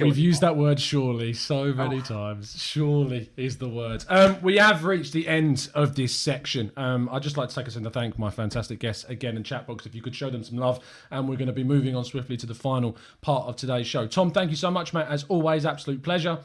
We've 0.00 0.16
used 0.16 0.40
that 0.40 0.56
word 0.56 0.80
surely 0.80 1.34
so 1.34 1.74
many 1.74 1.98
oh. 1.98 2.00
times. 2.00 2.54
Surely 2.58 3.30
is 3.36 3.58
the 3.58 3.68
word. 3.68 4.02
Um, 4.08 4.40
we 4.40 4.56
have 4.56 4.84
reached 4.84 5.12
the 5.12 5.28
end 5.28 5.68
of 5.74 5.94
this 5.94 6.14
section. 6.14 6.72
Um, 6.78 7.10
I'd 7.12 7.22
just 7.22 7.36
like 7.36 7.50
to 7.50 7.54
take 7.54 7.68
us 7.68 7.76
in 7.76 7.84
to 7.84 7.90
thank 7.90 8.18
my 8.18 8.30
fantastic 8.30 8.78
guests 8.78 9.04
again 9.04 9.36
in 9.36 9.44
chat 9.44 9.66
box. 9.66 9.84
If 9.84 9.94
you 9.94 10.00
could 10.00 10.14
show 10.14 10.30
them 10.30 10.42
some 10.42 10.56
love, 10.56 10.80
and 11.10 11.28
we're 11.28 11.36
going 11.36 11.48
to 11.48 11.52
be 11.52 11.64
moving 11.64 11.94
on 11.94 12.04
swiftly 12.04 12.38
to 12.38 12.46
the 12.46 12.54
final 12.54 12.96
part 13.20 13.48
of 13.48 13.56
today's 13.56 13.86
show. 13.86 14.06
Tom, 14.06 14.30
thank 14.30 14.48
you 14.48 14.56
so 14.56 14.70
much, 14.70 14.94
mate. 14.94 15.06
As 15.10 15.24
always, 15.24 15.66
absolute 15.66 16.02
pleasure. 16.02 16.38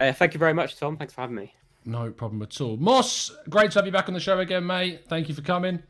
Uh, 0.00 0.12
thank 0.12 0.32
you 0.32 0.38
very 0.38 0.54
much, 0.54 0.78
Tom. 0.78 0.96
Thanks 0.96 1.12
for 1.12 1.20
having 1.20 1.36
me. 1.36 1.54
No 1.84 2.10
problem 2.10 2.40
at 2.40 2.58
all. 2.60 2.78
Moss, 2.78 3.32
great 3.50 3.70
to 3.72 3.78
have 3.78 3.86
you 3.86 3.92
back 3.92 4.08
on 4.08 4.14
the 4.14 4.20
show 4.20 4.38
again, 4.38 4.66
mate. 4.66 5.02
Thank 5.08 5.28
you 5.28 5.34
for 5.34 5.42
coming. 5.42 5.82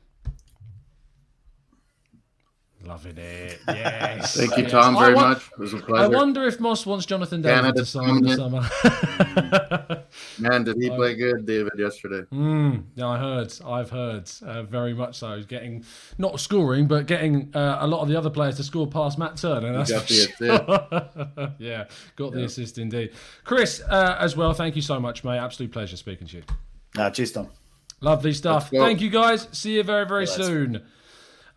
Loving 2.85 3.19
it. 3.19 3.59
Yes. 3.69 4.37
Thank 4.37 4.57
you, 4.57 4.63
yes. 4.65 4.73
Tom, 4.73 4.99
very 4.99 5.15
wa- 5.15 5.31
much. 5.31 5.49
It 5.53 5.59
was 5.59 5.75
a 5.75 5.79
pleasure. 5.79 6.05
I 6.05 6.07
wonder 6.07 6.45
if 6.45 6.61
Moss 6.61 6.87
wants 6.87 7.07
Jonathan 7.07 7.43
David 7.43 7.77
to 7.77 7.85
sign 7.85 8.17
in 8.17 8.23
the 8.25 8.37
summer. 8.37 10.05
Man, 10.39 10.65
did 10.65 10.77
he 10.77 10.91
play 10.91 11.15
good, 11.15 11.47
David, 11.47 11.73
yesterday? 11.79 12.27
Mm, 12.33 12.85
yeah, 12.95 13.09
I 13.09 13.19
heard. 13.19 13.53
I've 13.65 13.91
heard. 13.91 14.31
Uh, 14.43 14.63
very 14.63 14.95
much 14.95 15.17
so. 15.17 15.37
He's 15.37 15.47
getting, 15.47 15.85
not 16.19 16.41
scoring, 16.41 16.87
but 16.87 17.07
getting 17.07 17.55
uh, 17.55 17.79
a 17.81 17.87
lot 17.87 18.01
of 18.03 18.09
the 18.09 18.17
other 18.17 18.31
players 18.31 18.57
to 18.57 18.65
score 18.65 18.87
past 18.87 19.19
Matt 19.19 19.37
Turner. 19.37 19.73
That's 19.73 19.93
got 19.93 20.09
the 20.09 20.15
assist. 20.15 21.57
yeah, 21.61 21.85
got 22.17 22.33
the 22.33 22.45
assist 22.45 22.79
indeed. 22.79 23.13
Chris, 23.45 23.83
uh, 23.89 24.17
as 24.19 24.37
well, 24.37 24.53
thank 24.53 24.77
you 24.77 24.83
so 24.83 24.99
much, 24.99 25.23
mate. 25.23 25.39
Absolute 25.39 25.73
pleasure 25.73 25.97
speaking 25.97 26.27
to 26.29 26.39
you. 26.39 26.43
Uh, 26.99 27.11
cheers, 27.11 27.33
Tom. 27.33 27.49
Lovely 28.01 28.33
stuff. 28.33 28.71
Thank 28.71 29.01
you, 29.01 29.11
guys. 29.11 29.49
See 29.53 29.77
you 29.77 29.83
very, 29.83 30.07
very 30.07 30.27
soon. 30.27 30.83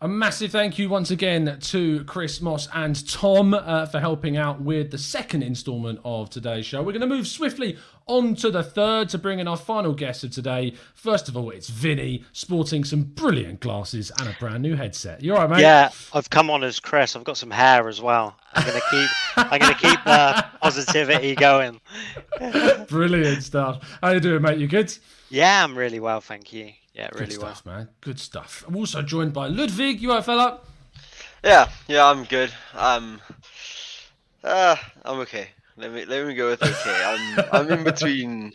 A 0.04 0.08
massive 0.08 0.52
thank 0.52 0.78
you 0.78 0.90
once 0.90 1.10
again 1.10 1.58
to 1.58 2.04
Chris 2.04 2.42
Moss 2.42 2.68
and 2.74 3.08
Tom 3.08 3.54
uh, 3.54 3.86
for 3.86 4.00
helping 4.00 4.36
out 4.36 4.60
with 4.60 4.90
the 4.90 4.98
second 4.98 5.42
instalment 5.42 5.98
of 6.04 6.28
today's 6.28 6.66
show. 6.66 6.82
We're 6.82 6.92
going 6.92 7.00
to 7.00 7.06
move 7.06 7.26
swiftly 7.26 7.78
on 8.06 8.34
to 8.34 8.50
the 8.50 8.62
third 8.62 9.08
to 9.08 9.16
bring 9.16 9.38
in 9.38 9.48
our 9.48 9.56
final 9.56 9.94
guest 9.94 10.22
of 10.22 10.30
today. 10.30 10.74
First 10.94 11.30
of 11.30 11.38
all, 11.38 11.48
it's 11.48 11.70
Vinny 11.70 12.22
sporting 12.34 12.84
some 12.84 13.04
brilliant 13.04 13.60
glasses 13.60 14.12
and 14.18 14.28
a 14.28 14.36
brand 14.38 14.62
new 14.62 14.76
headset. 14.76 15.22
You 15.22 15.36
all 15.36 15.40
right, 15.40 15.48
mate? 15.48 15.62
Yeah, 15.62 15.88
I've 16.12 16.28
come 16.28 16.50
on 16.50 16.62
as 16.64 16.80
Chris. 16.80 17.16
I've 17.16 17.24
got 17.24 17.38
some 17.38 17.50
hair 17.50 17.88
as 17.88 18.02
well. 18.02 18.36
I'm 18.52 18.66
going 18.66 18.78
to 18.78 18.86
keep. 18.90 19.10
I'm 19.38 19.58
going 19.58 19.72
to 19.72 19.80
keep 19.80 20.04
the 20.04 20.44
positivity 20.60 21.34
going. 21.34 21.80
brilliant 22.88 23.42
stuff. 23.42 23.98
How 24.02 24.08
are 24.08 24.14
you 24.16 24.20
doing, 24.20 24.42
mate? 24.42 24.58
You 24.58 24.66
good? 24.66 24.94
Yeah, 25.30 25.64
I'm 25.64 25.78
really 25.78 25.98
well, 25.98 26.20
thank 26.20 26.52
you. 26.52 26.72
Yeah, 26.94 27.08
really 27.12 27.26
Good 27.26 27.32
stuff, 27.34 27.66
well. 27.66 27.76
man. 27.76 27.88
Good 28.00 28.20
stuff. 28.20 28.64
I'm 28.66 28.76
also 28.76 29.02
joined 29.02 29.32
by 29.32 29.48
Ludwig. 29.48 30.00
You 30.00 30.10
alright, 30.10 30.24
fella? 30.24 30.60
Yeah, 31.42 31.68
yeah, 31.88 32.06
I'm 32.06 32.24
good. 32.24 32.52
Um, 32.72 33.20
uh, 34.44 34.76
I'm 35.04 35.18
okay. 35.20 35.48
Let 35.76 35.92
me 35.92 36.04
let 36.04 36.26
me 36.26 36.34
go 36.34 36.50
with 36.50 36.62
okay. 36.62 37.02
I'm 37.04 37.44
I'm 37.52 37.70
in 37.70 37.84
between 37.92 38.52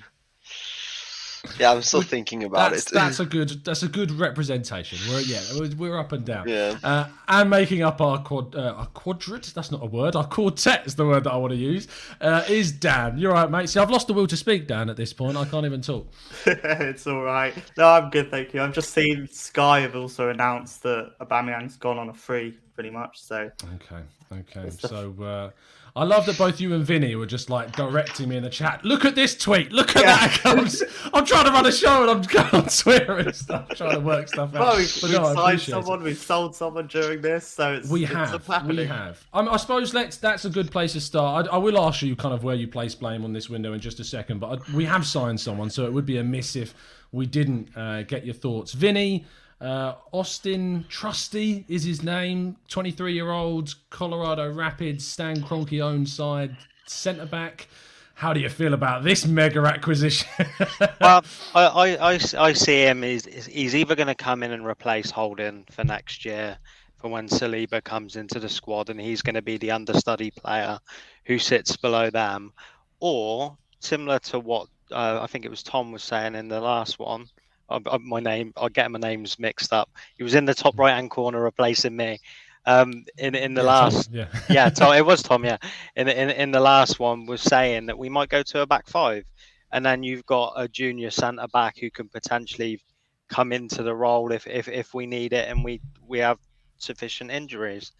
yeah, 1.57 1.71
I'm 1.71 1.81
still 1.81 2.01
thinking 2.01 2.43
about 2.43 2.71
that's, 2.71 2.87
it. 2.87 2.93
that's 2.93 3.19
a 3.19 3.25
good. 3.37 3.63
That's 3.63 3.83
a 3.83 3.87
good 3.87 4.11
representation. 4.11 4.97
We're 5.09 5.21
yeah, 5.21 5.41
we're 5.77 5.97
up 5.97 6.11
and 6.11 6.25
down. 6.25 6.47
Yeah. 6.47 6.77
Uh, 6.83 7.07
and 7.27 7.49
making 7.49 7.81
up 7.81 8.01
our 8.01 8.21
quad, 8.21 8.55
uh, 8.55 8.73
our 8.77 8.85
quadrant. 8.87 9.53
That's 9.53 9.71
not 9.71 9.83
a 9.83 9.85
word. 9.85 10.15
Our 10.15 10.27
quartet 10.27 10.85
is 10.85 10.95
the 10.95 11.05
word 11.05 11.23
that 11.25 11.31
I 11.31 11.37
want 11.37 11.51
to 11.51 11.57
use. 11.57 11.87
Uh, 12.19 12.43
is 12.49 12.71
Dan? 12.71 13.17
You're 13.17 13.33
right, 13.33 13.49
mate. 13.49 13.69
See, 13.69 13.79
I've 13.79 13.91
lost 13.91 14.07
the 14.07 14.13
will 14.13 14.27
to 14.27 14.37
speak, 14.37 14.67
Dan. 14.67 14.89
At 14.89 14.97
this 14.97 15.13
point, 15.13 15.37
I 15.37 15.45
can't 15.45 15.65
even 15.65 15.81
talk. 15.81 16.07
it's 16.45 17.07
all 17.07 17.23
right. 17.23 17.53
No, 17.77 17.87
I'm 17.87 18.09
good, 18.09 18.31
thank 18.31 18.53
you. 18.53 18.61
I've 18.61 18.73
just 18.73 18.93
seen 18.93 19.27
Sky 19.27 19.81
have 19.81 19.95
also 19.95 20.29
announced 20.29 20.83
that 20.83 21.13
Aubameyang's 21.19 21.77
gone 21.77 21.97
on 21.97 22.09
a 22.09 22.13
free, 22.13 22.57
pretty 22.73 22.89
much. 22.89 23.21
So. 23.21 23.49
Okay. 23.75 24.03
Okay. 24.31 24.69
So. 24.69 25.13
Uh, 25.21 25.49
I 25.95 26.03
love 26.03 26.25
that 26.27 26.37
both 26.37 26.59
you 26.59 26.73
and 26.73 26.85
Vinny 26.85 27.15
were 27.15 27.25
just 27.25 27.49
like 27.49 27.75
directing 27.75 28.29
me 28.29 28.37
in 28.37 28.43
the 28.43 28.49
chat. 28.49 28.83
Look 28.85 29.05
at 29.05 29.15
this 29.15 29.37
tweet. 29.37 29.71
Look 29.71 29.95
at 29.95 30.03
yeah. 30.03 30.27
that. 30.27 30.41
I'm, 30.45 31.13
I'm, 31.13 31.25
trying 31.25 31.45
to 31.45 31.51
run 31.51 31.65
a 31.65 31.71
show 31.71 32.01
and 32.01 32.11
I'm 32.11 32.21
going 32.51 32.63
on 32.63 32.69
Twitter 32.69 33.17
and 33.17 33.35
stuff, 33.35 33.69
trying 33.69 33.95
to 33.95 33.99
work 33.99 34.27
stuff 34.27 34.53
out. 34.55 34.61
Well, 34.61 34.77
we've, 34.77 35.03
we've 35.03 35.11
no, 35.13 35.33
signed 35.33 35.61
someone, 35.61 36.01
it. 36.01 36.03
we've 36.03 36.17
sold 36.17 36.55
someone 36.55 36.87
during 36.87 37.21
this, 37.21 37.47
so 37.47 37.73
it's 37.73 37.89
we 37.89 38.03
it's 38.03 38.13
have. 38.13 38.67
We 38.67 38.85
have. 38.85 39.25
I 39.33 39.57
suppose 39.57 39.93
let's. 39.93 40.17
That's 40.17 40.45
a 40.45 40.49
good 40.49 40.71
place 40.71 40.93
to 40.93 41.01
start. 41.01 41.47
I, 41.47 41.55
I, 41.55 41.57
will 41.57 41.79
ask 41.79 42.01
you 42.01 42.15
kind 42.15 42.33
of 42.33 42.43
where 42.43 42.55
you 42.55 42.67
place 42.67 42.95
blame 42.95 43.23
on 43.23 43.33
this 43.33 43.49
window 43.49 43.73
in 43.73 43.79
just 43.79 43.99
a 43.99 44.03
second, 44.03 44.39
but 44.39 44.59
I, 44.59 44.75
we 44.75 44.85
have 44.85 45.05
signed 45.05 45.39
someone, 45.39 45.69
so 45.69 45.85
it 45.85 45.93
would 45.93 46.05
be 46.05 46.17
a 46.17 46.23
miss 46.23 46.55
if 46.55 46.73
we 47.11 47.25
didn't 47.25 47.75
uh, 47.75 48.03
get 48.03 48.25
your 48.25 48.35
thoughts. 48.35 48.73
Vinny. 48.73 49.25
Uh, 49.61 49.95
Austin 50.11 50.85
Trusty 50.89 51.65
is 51.67 51.83
his 51.83 52.01
name. 52.01 52.55
23 52.69 53.13
year 53.13 53.31
old 53.31 53.75
Colorado 53.89 54.51
Rapids, 54.51 55.05
Stan 55.05 55.41
Kroenke 55.41 55.83
owned 55.83 56.07
side 56.07 56.55
centre 56.85 57.25
back. 57.25 57.67
How 58.15 58.33
do 58.33 58.39
you 58.39 58.49
feel 58.49 58.73
about 58.73 59.03
this 59.03 59.25
mega 59.25 59.61
acquisition? 59.61 60.27
well, 60.99 61.23
I, 61.55 61.63
I, 61.63 62.13
I, 62.13 62.19
I, 62.37 62.53
see 62.53 62.81
him. 62.81 63.01
He's, 63.01 63.25
he's 63.45 63.75
either 63.75 63.95
going 63.95 64.07
to 64.07 64.15
come 64.15 64.43
in 64.43 64.51
and 64.51 64.65
replace 64.65 65.09
Holding 65.09 65.65
for 65.71 65.85
next 65.85 66.25
year 66.25 66.57
for 66.97 67.09
when 67.09 67.29
Saliba 67.29 67.81
comes 67.81 68.17
into 68.17 68.39
the 68.39 68.49
squad 68.49 68.89
and 68.89 68.99
he's 68.99 69.21
going 69.21 69.35
to 69.35 69.41
be 69.41 69.57
the 69.57 69.71
understudy 69.71 70.31
player 70.31 70.79
who 71.25 71.39
sits 71.39 71.77
below 71.77 72.09
them, 72.09 72.51
or 72.99 73.57
similar 73.79 74.19
to 74.19 74.39
what 74.39 74.67
uh, 74.91 75.19
I 75.21 75.27
think 75.27 75.45
it 75.45 75.49
was 75.51 75.63
Tom 75.63 75.91
was 75.91 76.03
saying 76.03 76.35
in 76.35 76.49
the 76.49 76.59
last 76.59 76.99
one, 76.99 77.27
I, 77.69 77.79
I, 77.89 77.97
my 77.97 78.19
name, 78.19 78.53
I 78.57 78.69
get 78.69 78.91
my 78.91 78.99
names 78.99 79.39
mixed 79.39 79.73
up. 79.73 79.89
He 80.17 80.23
was 80.23 80.35
in 80.35 80.45
the 80.45 80.53
top 80.53 80.77
right 80.77 80.93
hand 80.93 81.09
corner 81.11 81.41
replacing 81.41 81.95
me. 81.95 82.19
Um, 82.65 83.05
in 83.17 83.35
in 83.35 83.53
the 83.53 83.61
yeah, 83.61 83.67
last, 83.67 84.05
Tom, 84.05 84.15
yeah, 84.15 84.27
yeah, 84.49 84.69
Tom, 84.69 84.93
it 84.93 85.05
was 85.05 85.23
Tom, 85.23 85.45
yeah. 85.45 85.57
In, 85.95 86.07
in 86.07 86.29
in 86.29 86.51
the 86.51 86.59
last 86.59 86.99
one 86.99 87.25
was 87.25 87.41
saying 87.41 87.87
that 87.87 87.97
we 87.97 88.09
might 88.09 88.29
go 88.29 88.43
to 88.43 88.61
a 88.61 88.67
back 88.67 88.87
five, 88.87 89.25
and 89.71 89.85
then 89.85 90.03
you've 90.03 90.25
got 90.25 90.53
a 90.55 90.67
junior 90.67 91.09
centre 91.09 91.47
back 91.51 91.77
who 91.79 91.89
can 91.89 92.09
potentially 92.09 92.81
come 93.29 93.53
into 93.53 93.81
the 93.81 93.95
role 93.95 94.31
if, 94.31 94.45
if 94.45 94.67
if 94.67 94.93
we 94.93 95.05
need 95.05 95.33
it 95.33 95.49
and 95.49 95.63
we 95.63 95.79
we 96.05 96.19
have 96.19 96.37
sufficient 96.77 97.31
injuries. 97.31 97.91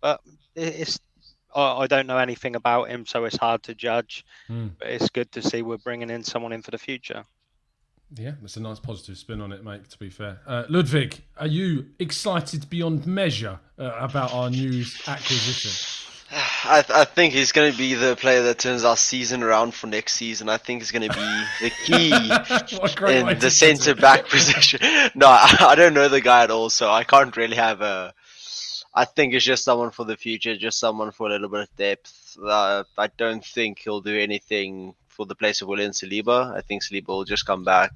but 0.00 0.20
it's 0.54 1.00
I 1.56 1.86
don't 1.86 2.08
know 2.08 2.18
anything 2.18 2.56
about 2.56 2.90
him, 2.90 3.06
so 3.06 3.24
it's 3.24 3.36
hard 3.36 3.62
to 3.64 3.74
judge. 3.74 4.24
Hmm. 4.48 4.68
But 4.78 4.88
it's 4.88 5.08
good 5.08 5.30
to 5.32 5.42
see 5.42 5.62
we're 5.62 5.78
bringing 5.78 6.10
in 6.10 6.24
someone 6.24 6.52
in 6.52 6.62
for 6.62 6.72
the 6.72 6.78
future. 6.78 7.24
Yeah, 8.16 8.32
that's 8.40 8.56
a 8.56 8.60
nice 8.60 8.78
positive 8.78 9.18
spin 9.18 9.40
on 9.40 9.52
it, 9.52 9.64
mate. 9.64 9.88
To 9.90 9.98
be 9.98 10.08
fair, 10.10 10.38
uh, 10.46 10.64
Ludwig, 10.68 11.20
are 11.36 11.46
you 11.46 11.86
excited 11.98 12.68
beyond 12.70 13.06
measure 13.06 13.58
uh, 13.78 13.92
about 13.98 14.32
our 14.32 14.50
new 14.50 14.84
acquisition? 15.06 16.00
I, 16.64 16.82
th- 16.82 16.98
I 16.98 17.04
think 17.04 17.32
he's 17.34 17.52
going 17.52 17.70
to 17.70 17.78
be 17.78 17.94
the 17.94 18.16
player 18.16 18.42
that 18.42 18.58
turns 18.58 18.84
our 18.84 18.96
season 18.96 19.42
around 19.42 19.74
for 19.74 19.86
next 19.86 20.14
season. 20.14 20.48
I 20.48 20.56
think 20.56 20.80
he's 20.80 20.90
going 20.90 21.08
to 21.08 21.14
be 21.14 21.44
the 21.60 21.70
key 21.84 22.10
What 22.78 22.92
a 22.92 22.96
great 22.96 23.24
way 23.24 23.32
in 23.32 23.38
the 23.38 23.50
centre 23.50 23.94
back 23.94 24.28
position. 24.28 24.80
No, 25.14 25.26
I, 25.28 25.56
I 25.60 25.74
don't 25.74 25.94
know 25.94 26.08
the 26.08 26.20
guy 26.20 26.44
at 26.44 26.50
all, 26.50 26.70
so 26.70 26.90
I 26.90 27.04
can't 27.04 27.36
really 27.36 27.56
have 27.56 27.80
a. 27.82 28.14
I 28.94 29.04
think 29.04 29.34
it's 29.34 29.44
just 29.44 29.64
someone 29.64 29.90
for 29.90 30.04
the 30.04 30.16
future, 30.16 30.56
just 30.56 30.78
someone 30.78 31.10
for 31.10 31.26
a 31.26 31.30
little 31.30 31.48
bit 31.48 31.60
of 31.62 31.76
depth. 31.76 32.36
Uh, 32.42 32.84
I 32.96 33.08
don't 33.16 33.44
think 33.44 33.80
he'll 33.80 34.00
do 34.00 34.16
anything 34.18 34.94
for 35.14 35.26
the 35.26 35.34
place 35.34 35.62
of 35.62 35.68
William 35.68 35.92
Saliba. 35.92 36.54
I 36.54 36.60
think 36.60 36.82
Saliba 36.82 37.08
will 37.08 37.24
just 37.24 37.46
come 37.46 37.64
back. 37.64 37.92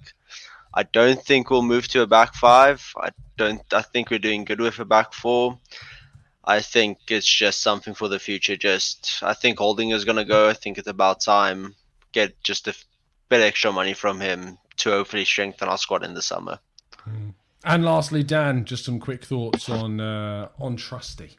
I 0.72 0.82
don't 0.82 1.22
think 1.22 1.50
we'll 1.50 1.62
move 1.62 1.88
to 1.88 2.02
a 2.02 2.06
back 2.06 2.34
five. 2.34 2.92
I 2.96 3.10
don't. 3.36 3.62
I 3.72 3.82
think 3.82 4.10
we're 4.10 4.18
doing 4.18 4.44
good 4.44 4.60
with 4.60 4.78
a 4.78 4.84
back 4.84 5.12
four. 5.12 5.58
I 6.44 6.60
think 6.60 6.98
it's 7.08 7.28
just 7.28 7.62
something 7.62 7.94
for 7.94 8.08
the 8.08 8.18
future. 8.18 8.56
Just 8.56 9.20
I 9.22 9.34
think 9.34 9.58
Holding 9.58 9.90
is 9.90 10.04
gonna 10.04 10.24
go. 10.24 10.48
I 10.48 10.54
think 10.54 10.78
it's 10.78 10.88
about 10.88 11.20
time 11.20 11.74
get 12.12 12.42
just 12.42 12.68
a 12.68 12.74
bit 13.28 13.40
extra 13.40 13.72
money 13.72 13.94
from 13.94 14.20
him 14.20 14.58
to 14.78 14.90
hopefully 14.90 15.24
strengthen 15.24 15.68
our 15.68 15.78
squad 15.78 16.04
in 16.04 16.14
the 16.14 16.22
summer. 16.22 16.58
And 17.64 17.84
lastly, 17.84 18.22
Dan, 18.22 18.64
just 18.64 18.84
some 18.84 19.00
quick 19.00 19.24
thoughts 19.24 19.68
on 19.68 20.00
uh, 20.00 20.48
on 20.58 20.76
Trusty. 20.76 21.36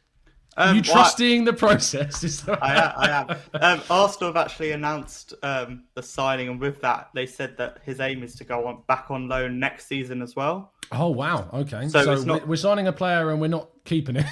Um, 0.60 0.68
are 0.68 0.74
you 0.74 0.82
well, 0.86 0.92
trusting 0.94 1.44
the 1.44 1.52
process? 1.52 2.46
I 2.48 2.74
am. 2.74 2.92
I 2.96 3.10
am. 3.10 3.30
Um, 3.78 3.82
Arsenal 3.88 4.28
have 4.32 4.36
actually 4.36 4.72
announced 4.72 5.34
um, 5.42 5.84
the 5.94 6.02
signing, 6.02 6.48
and 6.48 6.60
with 6.60 6.80
that, 6.82 7.08
they 7.14 7.26
said 7.26 7.56
that 7.56 7.78
his 7.84 8.00
aim 8.00 8.22
is 8.22 8.34
to 8.36 8.44
go 8.44 8.66
on 8.66 8.82
back 8.86 9.10
on 9.10 9.28
loan 9.28 9.58
next 9.58 9.86
season 9.86 10.20
as 10.22 10.36
well. 10.36 10.72
Oh 10.92 11.08
wow! 11.08 11.48
Okay, 11.54 11.88
So 11.88 12.02
so, 12.16 12.22
not- 12.24 12.42
we- 12.42 12.48
we're 12.50 12.56
signing 12.56 12.88
a 12.88 12.92
player 12.92 13.30
and 13.30 13.40
we're 13.40 13.46
not 13.48 13.70
keeping 13.84 14.16
it. 14.16 14.26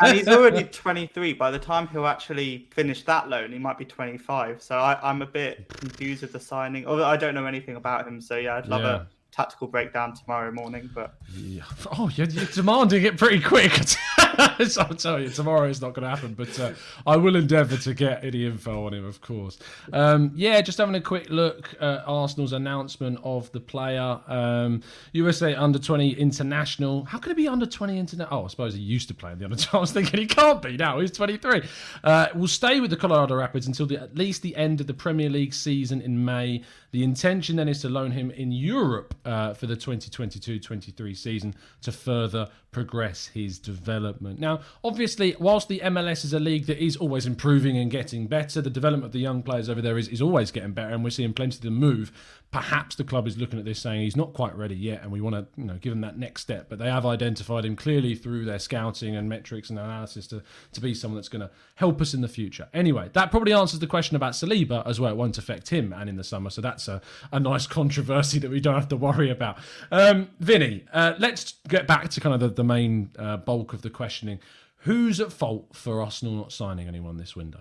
and 0.00 0.16
he's 0.16 0.26
already 0.36 0.64
23. 0.64 1.34
By 1.34 1.50
the 1.50 1.58
time 1.58 1.86
he'll 1.88 2.06
actually 2.06 2.68
finish 2.72 3.02
that 3.04 3.28
loan, 3.28 3.52
he 3.52 3.58
might 3.58 3.76
be 3.78 3.84
25. 3.84 4.62
So 4.62 4.76
I, 4.78 4.98
I'm 5.02 5.20
a 5.22 5.26
bit 5.26 5.68
confused 5.68 6.22
with 6.22 6.32
the 6.32 6.40
signing. 6.40 6.86
Although 6.86 7.04
I 7.04 7.16
don't 7.18 7.34
know 7.34 7.44
anything 7.46 7.76
about 7.76 8.08
him, 8.08 8.20
so 8.20 8.36
yeah, 8.38 8.56
I'd 8.56 8.66
love 8.66 8.80
Yeah. 8.82 8.94
a 9.02 9.06
tactical 9.30 9.66
breakdown 9.68 10.14
tomorrow 10.14 10.50
morning. 10.50 10.88
But 10.94 11.14
Yeah. 11.36 11.62
Oh, 11.98 12.10
you're, 12.14 12.28
you're 12.28 12.46
demanding 12.46 13.04
it 13.04 13.16
pretty 13.18 13.40
quick. 13.40 13.72
I'll 14.78 14.88
tell 14.88 15.18
you, 15.18 15.30
tomorrow 15.30 15.68
is 15.68 15.80
not 15.80 15.94
going 15.94 16.02
to 16.02 16.10
happen, 16.10 16.34
but 16.34 16.58
uh, 16.60 16.72
I 17.06 17.16
will 17.16 17.36
endeavour 17.36 17.76
to 17.78 17.94
get 17.94 18.22
any 18.24 18.44
info 18.44 18.86
on 18.86 18.92
him, 18.94 19.06
of 19.06 19.20
course. 19.20 19.58
Um, 19.92 20.32
yeah, 20.34 20.60
just 20.60 20.78
having 20.78 20.94
a 20.94 21.00
quick 21.00 21.30
look 21.30 21.74
at 21.80 22.04
Arsenal's 22.06 22.52
announcement 22.52 23.18
of 23.24 23.50
the 23.52 23.60
player. 23.60 24.20
Um, 24.26 24.82
USA 25.12 25.54
under 25.54 25.78
20 25.78 26.12
international. 26.12 27.04
How 27.04 27.18
could 27.18 27.32
it 27.32 27.36
be 27.36 27.48
under 27.48 27.64
20 27.64 27.98
international? 27.98 28.38
Oh, 28.38 28.44
I 28.44 28.48
suppose 28.48 28.74
he 28.74 28.80
used 28.80 29.08
to 29.08 29.14
play 29.14 29.32
in 29.32 29.38
the 29.38 29.46
under 29.46 29.56
20. 29.56 29.76
I 29.76 29.80
was 29.80 29.92
thinking 29.92 30.20
he 30.20 30.26
can't 30.26 30.60
be 30.60 30.76
now. 30.76 31.00
He's 31.00 31.12
23. 31.12 31.62
Uh, 32.04 32.26
will 32.34 32.48
stay 32.48 32.80
with 32.80 32.90
the 32.90 32.96
Colorado 32.96 33.36
Rapids 33.36 33.66
until 33.66 33.86
the, 33.86 33.98
at 33.98 34.16
least 34.16 34.42
the 34.42 34.54
end 34.56 34.80
of 34.80 34.86
the 34.86 34.94
Premier 34.94 35.30
League 35.30 35.54
season 35.54 36.02
in 36.02 36.22
May. 36.22 36.62
The 36.92 37.04
intention 37.04 37.56
then 37.56 37.68
is 37.68 37.80
to 37.82 37.88
loan 37.88 38.10
him 38.10 38.30
in 38.32 38.50
Europe 38.50 39.14
uh, 39.24 39.54
for 39.54 39.66
the 39.66 39.76
2022-23 39.76 41.16
season 41.16 41.54
to 41.82 41.92
further 41.92 42.48
progress 42.70 43.28
his 43.28 43.58
development. 43.58 44.38
Now, 44.38 44.60
obviously, 44.84 45.34
whilst 45.38 45.68
the 45.68 45.80
MLS 45.80 46.24
is 46.24 46.32
a 46.32 46.40
league 46.40 46.66
that 46.66 46.82
is 46.82 46.96
always 46.96 47.26
improving 47.26 47.76
and 47.76 47.90
getting 47.90 48.26
better, 48.26 48.60
the 48.60 48.70
development 48.70 49.06
of 49.06 49.12
the 49.12 49.18
young 49.18 49.42
players 49.42 49.68
over 49.68 49.82
there 49.82 49.98
is, 49.98 50.08
is 50.08 50.22
always 50.22 50.50
getting 50.50 50.72
better, 50.72 50.94
and 50.94 51.02
we're 51.02 51.10
seeing 51.10 51.32
plenty 51.32 51.56
of 51.56 51.62
them 51.62 51.74
move. 51.74 52.12
Perhaps 52.50 52.96
the 52.96 53.04
club 53.04 53.28
is 53.28 53.38
looking 53.38 53.60
at 53.60 53.64
this 53.64 53.78
saying 53.78 54.02
he's 54.02 54.16
not 54.16 54.32
quite 54.32 54.56
ready 54.56 54.74
yet, 54.74 55.02
and 55.02 55.12
we 55.12 55.20
want 55.20 55.36
to 55.36 55.46
you 55.56 55.64
know 55.64 55.78
give 55.80 55.92
him 55.92 56.00
that 56.00 56.18
next 56.18 56.42
step. 56.42 56.66
But 56.68 56.80
they 56.80 56.90
have 56.90 57.06
identified 57.06 57.64
him 57.64 57.76
clearly 57.76 58.16
through 58.16 58.44
their 58.44 58.58
scouting 58.58 59.14
and 59.14 59.28
metrics 59.28 59.70
and 59.70 59.78
analysis 59.78 60.26
to, 60.28 60.42
to 60.72 60.80
be 60.80 60.92
someone 60.92 61.16
that's 61.16 61.28
going 61.28 61.42
to 61.42 61.50
help 61.76 62.00
us 62.00 62.12
in 62.12 62.22
the 62.22 62.28
future. 62.28 62.68
Anyway, 62.74 63.08
that 63.12 63.30
probably 63.30 63.52
answers 63.52 63.78
the 63.78 63.86
question 63.86 64.16
about 64.16 64.32
Saliba 64.32 64.84
as 64.84 64.98
well. 64.98 65.12
It 65.12 65.16
won't 65.16 65.38
affect 65.38 65.70
him 65.70 65.92
and 65.92 66.08
in 66.08 66.16
the 66.16 66.24
summer, 66.24 66.50
so 66.50 66.60
that's 66.60 66.88
a, 66.88 67.00
a 67.30 67.38
nice 67.38 67.66
controversy 67.68 68.40
that 68.40 68.50
we 68.50 68.60
don't 68.60 68.74
have 68.74 68.88
to 68.88 68.96
worry 68.96 69.30
about. 69.30 69.58
Um, 69.92 70.30
Vinny, 70.40 70.84
uh, 70.92 71.14
let's 71.18 71.54
get 71.68 71.86
back 71.86 72.08
to 72.10 72.20
kind 72.20 72.34
of 72.34 72.40
the, 72.40 72.48
the 72.48 72.64
main 72.64 73.10
uh, 73.16 73.36
bulk 73.36 73.72
of 73.72 73.82
the 73.82 73.90
questioning. 73.90 74.40
Who's 74.84 75.20
at 75.20 75.32
fault 75.32 75.68
for 75.74 76.00
Arsenal 76.00 76.34
not 76.34 76.52
signing 76.52 76.88
anyone 76.88 77.16
this 77.16 77.36
window? 77.36 77.60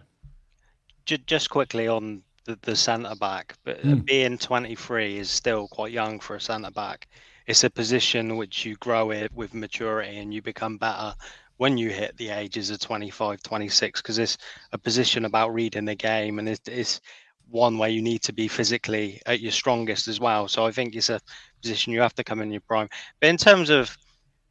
Just 1.06 1.50
quickly 1.50 1.88
on 1.88 2.24
the, 2.50 2.60
the 2.64 2.76
centre 2.76 3.16
back, 3.16 3.56
but 3.66 3.80
Hmm. 3.84 4.00
being 4.06 4.38
23 4.38 5.18
is 5.18 5.30
still 5.32 5.68
quite 5.70 5.92
young 5.94 6.20
for 6.20 6.36
a 6.36 6.42
centre 6.42 6.72
back. 6.72 7.08
It's 7.48 7.64
a 7.64 7.70
position 7.72 8.38
which 8.38 8.66
you 8.66 8.76
grow 8.78 9.12
it 9.12 9.32
with 9.34 9.54
maturity 9.54 10.18
and 10.18 10.34
you 10.34 10.42
become 10.42 10.78
better 10.78 11.16
when 11.58 11.78
you 11.78 11.90
hit 11.92 12.18
the 12.18 12.30
ages 12.30 12.70
of 12.72 12.80
25, 12.80 13.42
26, 13.44 14.02
because 14.02 14.20
it's 14.20 14.38
a 14.74 14.78
position 14.80 15.26
about 15.26 15.54
reading 15.54 15.86
the 15.86 15.96
game 15.96 16.40
and 16.40 16.50
it's, 16.50 16.68
it's 16.68 17.02
one 17.50 17.78
where 17.78 17.90
you 17.90 18.02
need 18.02 18.22
to 18.24 18.34
be 18.34 18.48
physically 18.48 19.22
at 19.26 19.42
your 19.42 19.52
strongest 19.52 20.08
as 20.08 20.20
well. 20.20 20.48
So 20.48 20.66
I 20.66 20.72
think 20.72 20.96
it's 20.96 21.10
a 21.10 21.20
position 21.62 21.94
you 21.94 22.02
have 22.02 22.16
to 22.16 22.24
come 22.24 22.42
in 22.42 22.52
your 22.52 22.62
prime. 22.68 22.90
But 23.22 23.30
in 23.30 23.38
terms 23.38 23.70
of 23.70 23.98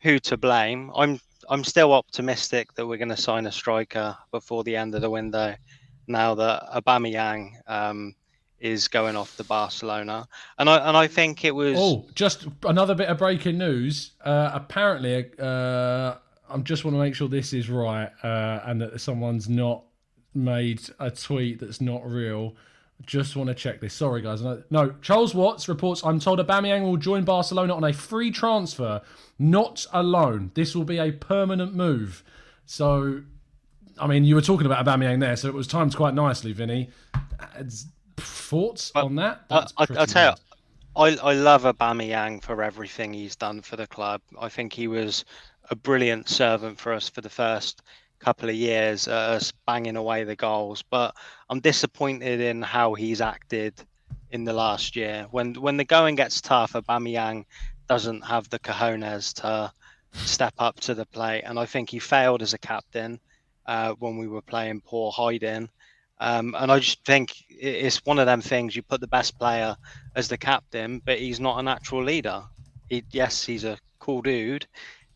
who 0.02 0.18
to 0.20 0.36
blame, 0.36 0.90
I'm 0.96 1.18
I'm 1.48 1.64
still 1.64 1.92
optimistic 1.92 2.72
that 2.74 2.86
we're 2.86 2.98
going 2.98 3.08
to 3.10 3.16
sign 3.16 3.46
a 3.46 3.52
striker 3.52 4.16
before 4.32 4.64
the 4.64 4.76
end 4.76 4.94
of 4.94 5.02
the 5.02 5.10
window 5.10 5.54
now 6.08 6.34
that 6.34 6.64
Aubameyang 6.74 7.52
um, 7.66 8.14
is 8.60 8.88
going 8.88 9.16
off 9.16 9.36
to 9.36 9.44
Barcelona, 9.44 10.28
and 10.58 10.68
I 10.68 10.88
and 10.88 10.96
I 10.96 11.06
think 11.06 11.44
it 11.44 11.54
was. 11.54 11.76
Oh, 11.78 12.06
just 12.14 12.46
another 12.64 12.94
bit 12.94 13.08
of 13.08 13.18
breaking 13.18 13.58
news. 13.58 14.12
Uh, 14.24 14.50
apparently, 14.52 15.30
uh, 15.38 16.14
I 16.50 16.58
just 16.62 16.84
want 16.84 16.94
to 16.94 17.00
make 17.00 17.14
sure 17.14 17.28
this 17.28 17.52
is 17.52 17.68
right 17.68 18.10
uh, 18.22 18.60
and 18.64 18.80
that 18.80 19.00
someone's 19.00 19.48
not 19.48 19.84
made 20.34 20.80
a 20.98 21.10
tweet 21.10 21.60
that's 21.60 21.80
not 21.80 22.04
real. 22.08 22.54
Just 23.06 23.36
want 23.36 23.48
to 23.48 23.54
check 23.54 23.80
this. 23.80 23.94
Sorry, 23.94 24.22
guys. 24.22 24.42
No, 24.70 24.94
Charles 25.02 25.34
Watts 25.34 25.68
reports 25.68 26.02
I'm 26.04 26.18
told 26.18 26.40
Aubameyang 26.40 26.82
will 26.82 26.96
join 26.96 27.24
Barcelona 27.24 27.74
on 27.74 27.84
a 27.84 27.92
free 27.92 28.32
transfer, 28.32 29.02
not 29.38 29.86
a 29.92 30.02
loan. 30.02 30.50
This 30.54 30.74
will 30.74 30.84
be 30.84 30.98
a 30.98 31.12
permanent 31.12 31.74
move. 31.74 32.24
So, 32.66 33.22
I 34.00 34.06
mean, 34.06 34.24
you 34.24 34.34
were 34.34 34.42
talking 34.42 34.66
about 34.66 34.84
Aubameyang 34.84 35.20
there, 35.20 35.36
so 35.36 35.48
it 35.48 35.54
was 35.54 35.66
timed 35.66 35.94
quite 35.96 36.14
nicely, 36.14 36.52
Vinny. 36.52 36.90
Thoughts 38.16 38.92
on 38.94 39.16
that? 39.16 39.42
I, 39.50 39.60
That's 39.60 39.72
I, 39.76 39.86
I'll 39.96 40.06
tell 40.06 40.32
you, 40.32 40.36
I, 40.96 41.30
I 41.30 41.34
love 41.34 41.62
Aubameyang 41.62 42.42
for 42.42 42.62
everything 42.62 43.12
he's 43.12 43.36
done 43.36 43.60
for 43.62 43.76
the 43.76 43.86
club. 43.86 44.20
I 44.40 44.48
think 44.48 44.72
he 44.72 44.88
was 44.88 45.24
a 45.70 45.76
brilliant 45.76 46.28
servant 46.28 46.78
for 46.78 46.92
us 46.92 47.08
for 47.08 47.20
the 47.20 47.30
first 47.30 47.82
couple 48.18 48.48
of 48.48 48.54
years, 48.54 49.06
uh, 49.06 49.12
us 49.12 49.52
banging 49.66 49.96
away 49.96 50.24
the 50.24 50.34
goals. 50.34 50.82
But 50.82 51.14
I'm 51.48 51.60
disappointed 51.60 52.40
in 52.40 52.62
how 52.62 52.94
he's 52.94 53.20
acted 53.20 53.74
in 54.30 54.44
the 54.44 54.52
last 54.52 54.96
year. 54.96 55.26
When 55.30 55.54
when 55.54 55.76
the 55.76 55.84
going 55.84 56.16
gets 56.16 56.40
tough, 56.40 56.72
Aubameyang 56.72 57.44
doesn't 57.88 58.24
have 58.24 58.50
the 58.50 58.58
cojones 58.58 59.32
to 59.34 59.72
step 60.12 60.54
up 60.58 60.80
to 60.80 60.94
the 60.94 61.06
plate, 61.06 61.42
and 61.44 61.58
I 61.58 61.66
think 61.66 61.90
he 61.90 61.98
failed 61.98 62.42
as 62.42 62.54
a 62.54 62.58
captain 62.58 63.20
uh, 63.68 63.92
when 63.98 64.16
we 64.16 64.26
were 64.26 64.42
playing 64.42 64.80
poor 64.80 65.12
hiding. 65.12 65.68
Um, 66.20 66.56
and 66.58 66.72
I 66.72 66.80
just 66.80 67.04
think 67.04 67.32
it's 67.50 68.04
one 68.04 68.18
of 68.18 68.26
them 68.26 68.40
things. 68.40 68.74
You 68.74 68.82
put 68.82 69.00
the 69.00 69.06
best 69.06 69.38
player 69.38 69.76
as 70.16 70.26
the 70.26 70.38
captain, 70.38 71.00
but 71.04 71.18
he's 71.18 71.38
not 71.38 71.60
a 71.60 71.62
natural 71.62 72.02
leader. 72.02 72.42
He, 72.88 73.04
yes, 73.12 73.44
he's 73.44 73.64
a 73.64 73.78
cool 74.00 74.22
dude, 74.22 74.66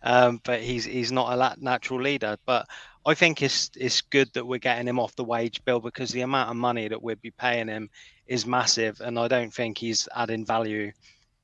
um, 0.03 0.41
but 0.45 0.61
he's 0.61 0.85
he's 0.85 1.11
not 1.11 1.33
a 1.33 1.57
natural 1.61 2.01
leader. 2.01 2.37
But 2.47 2.69
I 3.05 3.15
think 3.15 3.43
it's 3.43 3.71
it's 3.75 4.03
good 4.03 4.29
that 4.35 4.47
we're 4.47 4.59
getting 4.59 4.87
him 4.87 5.01
off 5.01 5.17
the 5.17 5.25
wage 5.25 5.65
bill 5.65 5.81
because 5.81 6.11
the 6.11 6.21
amount 6.21 6.51
of 6.51 6.57
money 6.57 6.87
that 6.87 7.03
we'd 7.03 7.23
be 7.23 7.33
paying 7.33 7.69
him 7.69 7.91
is 8.27 8.47
massive, 8.47 9.01
and 9.01 9.19
I 9.19 9.27
don't 9.27 9.53
think 9.53 9.79
he's 9.79 10.09
adding 10.15 10.47
value 10.47 10.93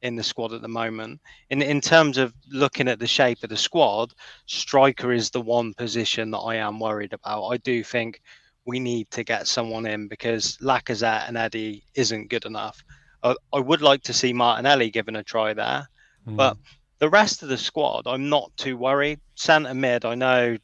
in 0.03 0.17
the 0.17 0.23
squad 0.23 0.53
at 0.53 0.63
the 0.63 0.69
moment. 0.69 1.21
In 1.51 1.63
in 1.63 1.81
terms 1.81 2.19
of 2.19 2.33
looking 2.51 2.89
at 2.89 2.99
the 2.99 3.07
shape 3.07 3.43
of 3.43 3.51
the 3.51 3.57
squad, 3.57 4.13
striker 4.47 5.13
is 5.13 5.31
the 5.31 5.41
one 5.41 5.75
position 5.75 6.31
that 6.31 6.39
I 6.39 6.57
am 6.57 6.81
worried 6.81 7.13
about. 7.13 7.49
I 7.49 7.57
do 7.59 7.83
think 7.83 8.21
we 8.65 8.79
need 8.79 9.11
to 9.11 9.25
get 9.25 9.49
someone 9.49 9.87
in 9.87 10.09
because 10.09 10.59
Lacazette 10.59 11.27
and 11.29 11.37
Eddie 11.37 11.85
isn't 11.95 12.29
good 12.29 12.45
enough. 12.45 12.85
I, 13.23 13.35
I 13.53 13.61
would 13.61 13.83
like 13.83 14.03
to 14.03 14.13
see 14.13 14.33
Martinelli 14.33 14.91
given 14.91 15.17
a 15.17 15.23
try 15.23 15.55
there, 15.55 15.89
but 16.37 16.57
the 16.99 17.09
rest 17.09 17.43
of 17.43 17.49
the 17.49 17.57
squad, 17.57 18.07
I'm 18.07 18.29
not 18.29 18.53
too 18.57 18.77
worried. 18.77 19.21
Centre 19.35 19.75
mid, 19.75 20.05
I 20.05 20.15
know 20.15 20.59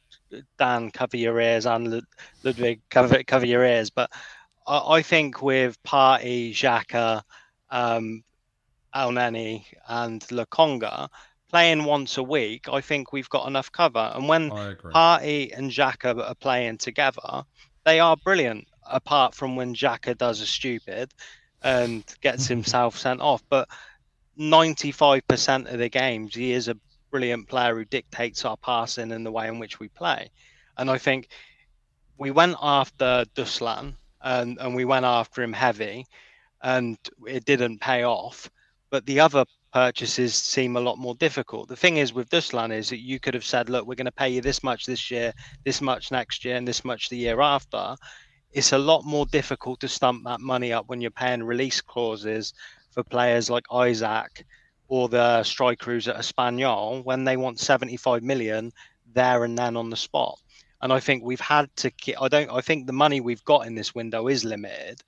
Dan 0.59 0.91
cover 0.91 1.17
your 1.17 1.39
ears 1.39 1.65
and 1.65 1.91
Lud- 1.91 2.05
Ludwig 2.43 2.81
cover 2.89 3.23
cover 3.23 3.45
your 3.45 3.65
ears, 3.65 3.89
but 3.89 4.11
I, 4.67 4.97
I 4.97 5.01
think 5.01 5.41
with 5.41 5.81
Partey, 5.83 6.51
Xhaka, 6.51 7.23
um, 7.69 8.23
Elneny, 8.95 9.65
and 9.87 10.21
Lokonga, 10.21 11.09
playing 11.49 11.83
once 11.83 12.17
a 12.17 12.23
week, 12.23 12.67
I 12.71 12.81
think 12.81 13.11
we've 13.11 13.29
got 13.29 13.47
enough 13.47 13.71
cover. 13.71 14.11
And 14.13 14.27
when 14.27 14.49
Partey 14.49 15.55
and 15.55 15.71
Xhaka 15.71 16.27
are 16.27 16.35
playing 16.35 16.77
together, 16.77 17.43
they 17.83 17.99
are 17.99 18.17
brilliant. 18.17 18.67
Apart 18.87 19.33
from 19.33 19.55
when 19.55 19.73
Xhaka 19.73 20.17
does 20.17 20.41
a 20.41 20.45
stupid 20.45 21.11
and 21.63 22.03
gets 22.21 22.47
himself 22.55 22.97
sent 22.97 23.21
off, 23.21 23.43
but 23.49 23.67
95% 24.39 25.71
of 25.71 25.79
the 25.79 25.89
games, 25.89 26.35
he 26.35 26.51
is 26.51 26.67
a 26.67 26.77
brilliant 27.11 27.47
player 27.47 27.75
who 27.75 27.85
dictates 27.85 28.45
our 28.45 28.57
passing 28.57 29.11
and 29.11 29.25
the 29.25 29.31
way 29.31 29.47
in 29.47 29.59
which 29.59 29.79
we 29.79 29.87
play. 29.87 30.29
And 30.77 30.89
I 30.89 30.97
think 30.97 31.29
we 32.17 32.31
went 32.31 32.57
after 32.61 33.25
Dusan 33.35 33.95
and, 34.21 34.57
and 34.59 34.75
we 34.75 34.85
went 34.85 35.05
after 35.05 35.41
him 35.41 35.53
heavy 35.53 36.05
and 36.61 36.97
it 37.27 37.45
didn't 37.45 37.79
pay 37.79 38.03
off. 38.03 38.49
But 38.95 39.05
the 39.05 39.19
other 39.19 39.43
purchases 39.73 40.35
seem 40.35 40.77
a 40.77 40.79
lot 40.79 40.97
more 40.97 41.15
difficult. 41.15 41.67
The 41.67 41.75
thing 41.75 41.97
is 41.97 42.13
with 42.13 42.29
Dusan 42.29 42.71
is 42.71 42.87
that 42.91 43.01
you 43.01 43.19
could 43.19 43.33
have 43.33 43.43
said, 43.43 43.69
look, 43.69 43.85
we're 43.85 43.95
going 43.95 44.05
to 44.05 44.11
pay 44.23 44.29
you 44.29 44.39
this 44.39 44.63
much 44.63 44.85
this 44.85 45.11
year, 45.11 45.33
this 45.65 45.81
much 45.81 46.11
next 46.11 46.45
year, 46.45 46.55
and 46.55 46.65
this 46.65 46.85
much 46.85 47.09
the 47.09 47.17
year 47.17 47.41
after. 47.41 47.97
It's 48.53 48.71
a 48.71 48.77
lot 48.77 49.03
more 49.03 49.25
difficult 49.25 49.81
to 49.81 49.89
stump 49.89 50.23
that 50.23 50.39
money 50.39 50.71
up 50.71 50.87
when 50.87 51.01
you're 51.01 51.11
paying 51.11 51.43
release 51.43 51.81
clauses 51.81 52.53
for 52.91 53.03
players 53.03 53.49
like 53.49 53.65
Isak 53.69 54.45
or 54.87 55.09
the 55.09 55.43
strikers 55.43 56.07
at 56.07 56.15
Espanyol 56.15 57.03
when 57.03 57.25
they 57.25 57.35
want 57.35 57.59
75 57.59 58.23
million 58.23 58.71
there 59.13 59.43
and 59.43 59.57
then 59.57 59.75
on 59.75 59.89
the 59.89 59.97
spot. 59.97 60.39
And 60.81 60.93
I 60.93 61.01
think 61.01 61.21
we've 61.21 61.41
had 61.41 61.67
to. 61.75 61.91
I 62.17 62.29
don't. 62.29 62.49
I 62.49 62.61
think 62.61 62.87
the 62.87 62.93
money 62.93 63.19
we've 63.19 63.43
got 63.43 63.67
in 63.67 63.75
this 63.75 63.93
window 63.93 64.29
is 64.29 64.45
limited, 64.45 65.03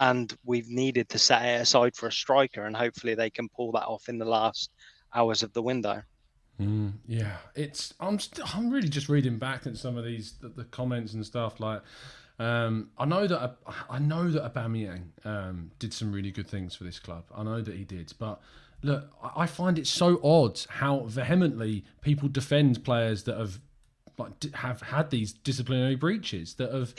and 0.00 0.36
we've 0.44 0.68
needed 0.68 1.08
to 1.10 1.18
set 1.18 1.44
it 1.44 1.60
aside 1.60 1.96
for 1.96 2.08
a 2.08 2.12
striker, 2.12 2.64
and 2.64 2.76
hopefully 2.76 3.14
they 3.14 3.30
can 3.30 3.48
pull 3.48 3.72
that 3.72 3.86
off 3.86 4.08
in 4.08 4.18
the 4.18 4.24
last 4.24 4.70
hours 5.14 5.42
of 5.42 5.52
the 5.52 5.62
window. 5.62 6.02
Mm, 6.60 6.92
yeah, 7.06 7.36
it's. 7.54 7.92
I'm. 8.00 8.18
St- 8.18 8.56
I'm 8.56 8.70
really 8.70 8.88
just 8.88 9.08
reading 9.08 9.38
back 9.38 9.66
at 9.66 9.76
some 9.76 9.98
of 9.98 10.04
these 10.04 10.32
the, 10.40 10.48
the 10.48 10.64
comments 10.64 11.12
and 11.12 11.24
stuff. 11.24 11.60
Like, 11.60 11.82
um, 12.38 12.90
I 12.96 13.04
know 13.04 13.26
that 13.26 13.58
I 13.90 13.98
know 13.98 14.30
that 14.30 14.54
Aubameyang 14.54 15.04
um, 15.24 15.70
did 15.78 15.92
some 15.92 16.12
really 16.12 16.30
good 16.30 16.48
things 16.48 16.74
for 16.74 16.84
this 16.84 16.98
club. 16.98 17.24
I 17.34 17.42
know 17.42 17.60
that 17.60 17.74
he 17.74 17.84
did, 17.84 18.12
but 18.18 18.40
look, 18.82 19.10
I 19.36 19.46
find 19.46 19.78
it 19.78 19.86
so 19.86 20.18
odd 20.22 20.58
how 20.68 21.00
vehemently 21.00 21.84
people 22.00 22.28
defend 22.28 22.84
players 22.84 23.24
that 23.24 23.36
have 23.36 23.60
like 24.16 24.54
have 24.54 24.80
had 24.80 25.10
these 25.10 25.32
disciplinary 25.32 25.96
breaches 25.96 26.54
that 26.54 26.72
have. 26.72 26.94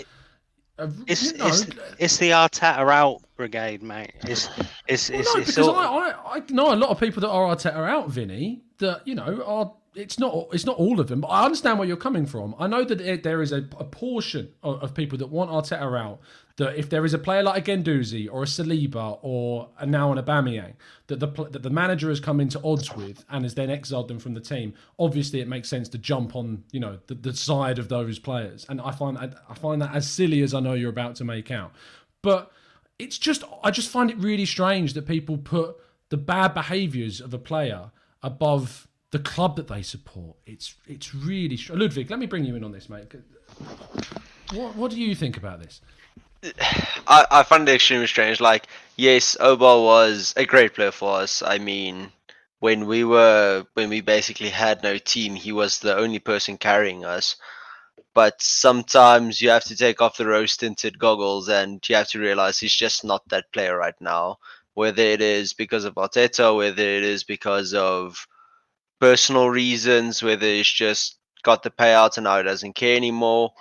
It's, 1.07 1.31
you 1.31 1.37
know, 1.37 1.47
it's, 1.47 1.65
it's 1.97 2.17
the 2.17 2.29
Arteta 2.31 2.91
out 2.91 3.21
brigade, 3.35 3.81
mate. 3.81 4.13
It's 4.23 4.47
it's 4.87 5.09
well, 5.09 5.19
it's, 5.21 5.33
no, 5.33 5.41
it's 5.41 5.51
because 5.51 5.67
all- 5.67 5.75
I, 5.75 6.09
I, 6.11 6.35
I 6.35 6.43
know 6.49 6.73
a 6.73 6.75
lot 6.75 6.89
of 6.89 6.99
people 6.99 7.21
that 7.21 7.29
are 7.29 7.55
Arteta 7.55 7.87
out, 7.89 8.09
Vinny. 8.09 8.61
That 8.79 9.07
you 9.07 9.15
know 9.15 9.43
are 9.43 9.73
it's 9.95 10.19
not 10.19 10.49
it's 10.51 10.65
not 10.65 10.77
all 10.77 10.99
of 10.99 11.07
them, 11.07 11.21
but 11.21 11.29
I 11.29 11.45
understand 11.45 11.79
where 11.79 11.87
you're 11.87 11.97
coming 11.97 12.25
from. 12.27 12.53
I 12.59 12.67
know 12.67 12.83
that 12.83 13.01
it, 13.01 13.23
there 13.23 13.41
is 13.41 13.51
a, 13.51 13.67
a 13.79 13.83
portion 13.83 14.49
of, 14.61 14.83
of 14.83 14.93
people 14.93 15.17
that 15.17 15.27
want 15.27 15.49
Arteta 15.49 15.99
out. 15.99 16.19
That 16.57 16.75
if 16.75 16.89
there 16.89 17.05
is 17.05 17.13
a 17.13 17.19
player 17.19 17.43
like 17.43 17.67
a 17.67 17.71
Guendouzi 17.71 18.27
or 18.31 18.41
a 18.41 18.45
Saliba 18.45 19.19
or 19.21 19.69
a, 19.77 19.85
now 19.85 20.11
an 20.11 20.17
Aubameyang 20.17 20.73
that 21.05 21.19
the 21.19 21.27
that 21.51 21.61
the 21.61 21.69
manager 21.69 22.09
has 22.09 22.19
come 22.19 22.39
into 22.39 22.59
odds 22.63 22.95
with 22.95 23.23
and 23.29 23.43
has 23.43 23.53
then 23.53 23.69
exiled 23.69 24.07
them 24.07 24.19
from 24.19 24.33
the 24.33 24.41
team, 24.41 24.73
obviously 24.97 25.39
it 25.39 25.47
makes 25.47 25.69
sense 25.69 25.87
to 25.89 25.97
jump 25.97 26.35
on 26.35 26.63
you 26.71 26.79
know 26.79 26.97
the, 27.07 27.13
the 27.13 27.33
side 27.33 27.77
of 27.77 27.89
those 27.89 28.17
players. 28.17 28.65
And 28.69 28.81
I 28.81 28.91
find 28.91 29.17
I, 29.17 29.29
I 29.49 29.53
find 29.53 29.81
that 29.81 29.93
as 29.93 30.09
silly 30.09 30.41
as 30.41 30.53
I 30.53 30.59
know 30.59 30.73
you're 30.73 30.89
about 30.89 31.15
to 31.17 31.23
make 31.23 31.51
out, 31.51 31.73
but 32.21 32.51
it's 32.99 33.17
just 33.17 33.43
I 33.63 33.71
just 33.71 33.89
find 33.89 34.09
it 34.09 34.17
really 34.17 34.45
strange 34.45 34.93
that 34.93 35.07
people 35.07 35.37
put 35.37 35.77
the 36.09 36.17
bad 36.17 36.53
behaviours 36.53 37.21
of 37.21 37.33
a 37.33 37.39
player 37.39 37.91
above 38.23 38.87
the 39.11 39.19
club 39.19 39.55
that 39.55 39.67
they 39.67 39.81
support. 39.81 40.37
It's 40.45 40.75
it's 40.87 41.13
really 41.13 41.57
str- 41.57 41.75
Ludwig. 41.75 42.09
Let 42.09 42.19
me 42.19 42.25
bring 42.25 42.45
you 42.45 42.55
in 42.55 42.63
on 42.63 42.71
this, 42.71 42.89
mate. 42.89 43.13
What 44.53 44.75
what 44.75 44.91
do 44.91 44.99
you 44.99 45.15
think 45.15 45.37
about 45.37 45.61
this? 45.61 45.81
I, 47.07 47.25
I 47.31 47.43
find 47.43 47.67
it 47.67 47.75
extremely 47.75 48.07
strange. 48.07 48.39
Like, 48.41 48.67
yes, 48.95 49.37
Oba 49.39 49.81
was 49.81 50.33
a 50.37 50.45
great 50.45 50.73
player 50.73 50.91
for 50.91 51.19
us. 51.19 51.41
I 51.41 51.57
mean, 51.57 52.11
when 52.59 52.85
we 52.85 53.03
were 53.03 53.65
when 53.73 53.89
we 53.89 54.01
basically 54.01 54.49
had 54.49 54.83
no 54.83 54.97
team, 54.97 55.35
he 55.35 55.51
was 55.51 55.79
the 55.79 55.95
only 55.95 56.19
person 56.19 56.57
carrying 56.57 57.05
us. 57.05 57.35
But 58.13 58.41
sometimes 58.41 59.41
you 59.41 59.49
have 59.49 59.65
to 59.65 59.75
take 59.75 60.01
off 60.01 60.17
the 60.17 60.25
rose 60.25 60.57
tinted 60.57 60.97
goggles 60.97 61.49
and 61.49 61.87
you 61.87 61.95
have 61.95 62.09
to 62.09 62.19
realize 62.19 62.57
he's 62.57 62.75
just 62.75 63.03
not 63.03 63.27
that 63.29 63.51
player 63.53 63.77
right 63.77 63.99
now. 64.01 64.37
Whether 64.73 65.03
it 65.03 65.21
is 65.21 65.53
because 65.53 65.85
of 65.85 65.95
Arteta, 65.95 66.55
whether 66.55 66.81
it 66.81 67.03
is 67.03 67.23
because 67.23 67.73
of 67.75 68.27
personal 68.99 69.49
reasons, 69.49 70.23
whether 70.23 70.47
he's 70.47 70.67
just 70.67 71.19
got 71.43 71.61
the 71.63 71.69
payout 71.69 72.17
and 72.17 72.23
now 72.23 72.37
he 72.37 72.43
doesn't 72.43 72.73
care 72.73 72.95
anymore. 72.95 73.53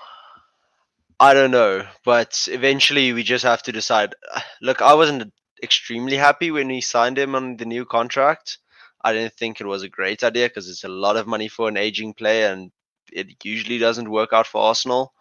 I 1.19 1.33
don't 1.35 1.51
know, 1.51 1.87
but 2.05 2.47
eventually 2.51 3.13
we 3.13 3.23
just 3.23 3.45
have 3.45 3.63
to 3.65 3.73
decide. 3.73 4.15
Look, 4.61 4.83
I 4.83 4.95
wasn't 4.95 5.33
extremely 5.63 6.17
happy 6.17 6.51
when 6.51 6.69
we 6.69 6.81
signed 6.81 7.19
him 7.19 7.35
on 7.35 7.57
the 7.57 7.65
new 7.65 7.85
contract. 7.85 8.59
I 9.03 9.13
didn't 9.13 9.35
think 9.35 9.61
it 9.61 9.67
was 9.67 9.83
a 9.83 9.89
great 9.89 10.23
idea 10.25 10.49
because 10.49 10.69
it's 10.69 10.85
a 10.85 10.89
lot 10.89 11.17
of 11.17 11.27
money 11.27 11.49
for 11.49 11.69
an 11.69 11.77
aging 11.77 12.15
player, 12.15 12.53
and 12.53 12.71
it 13.13 13.45
usually 13.45 13.79
doesn't 13.79 14.11
work 14.11 14.33
out 14.33 14.47
for 14.47 14.63
Arsenal. 14.63 15.13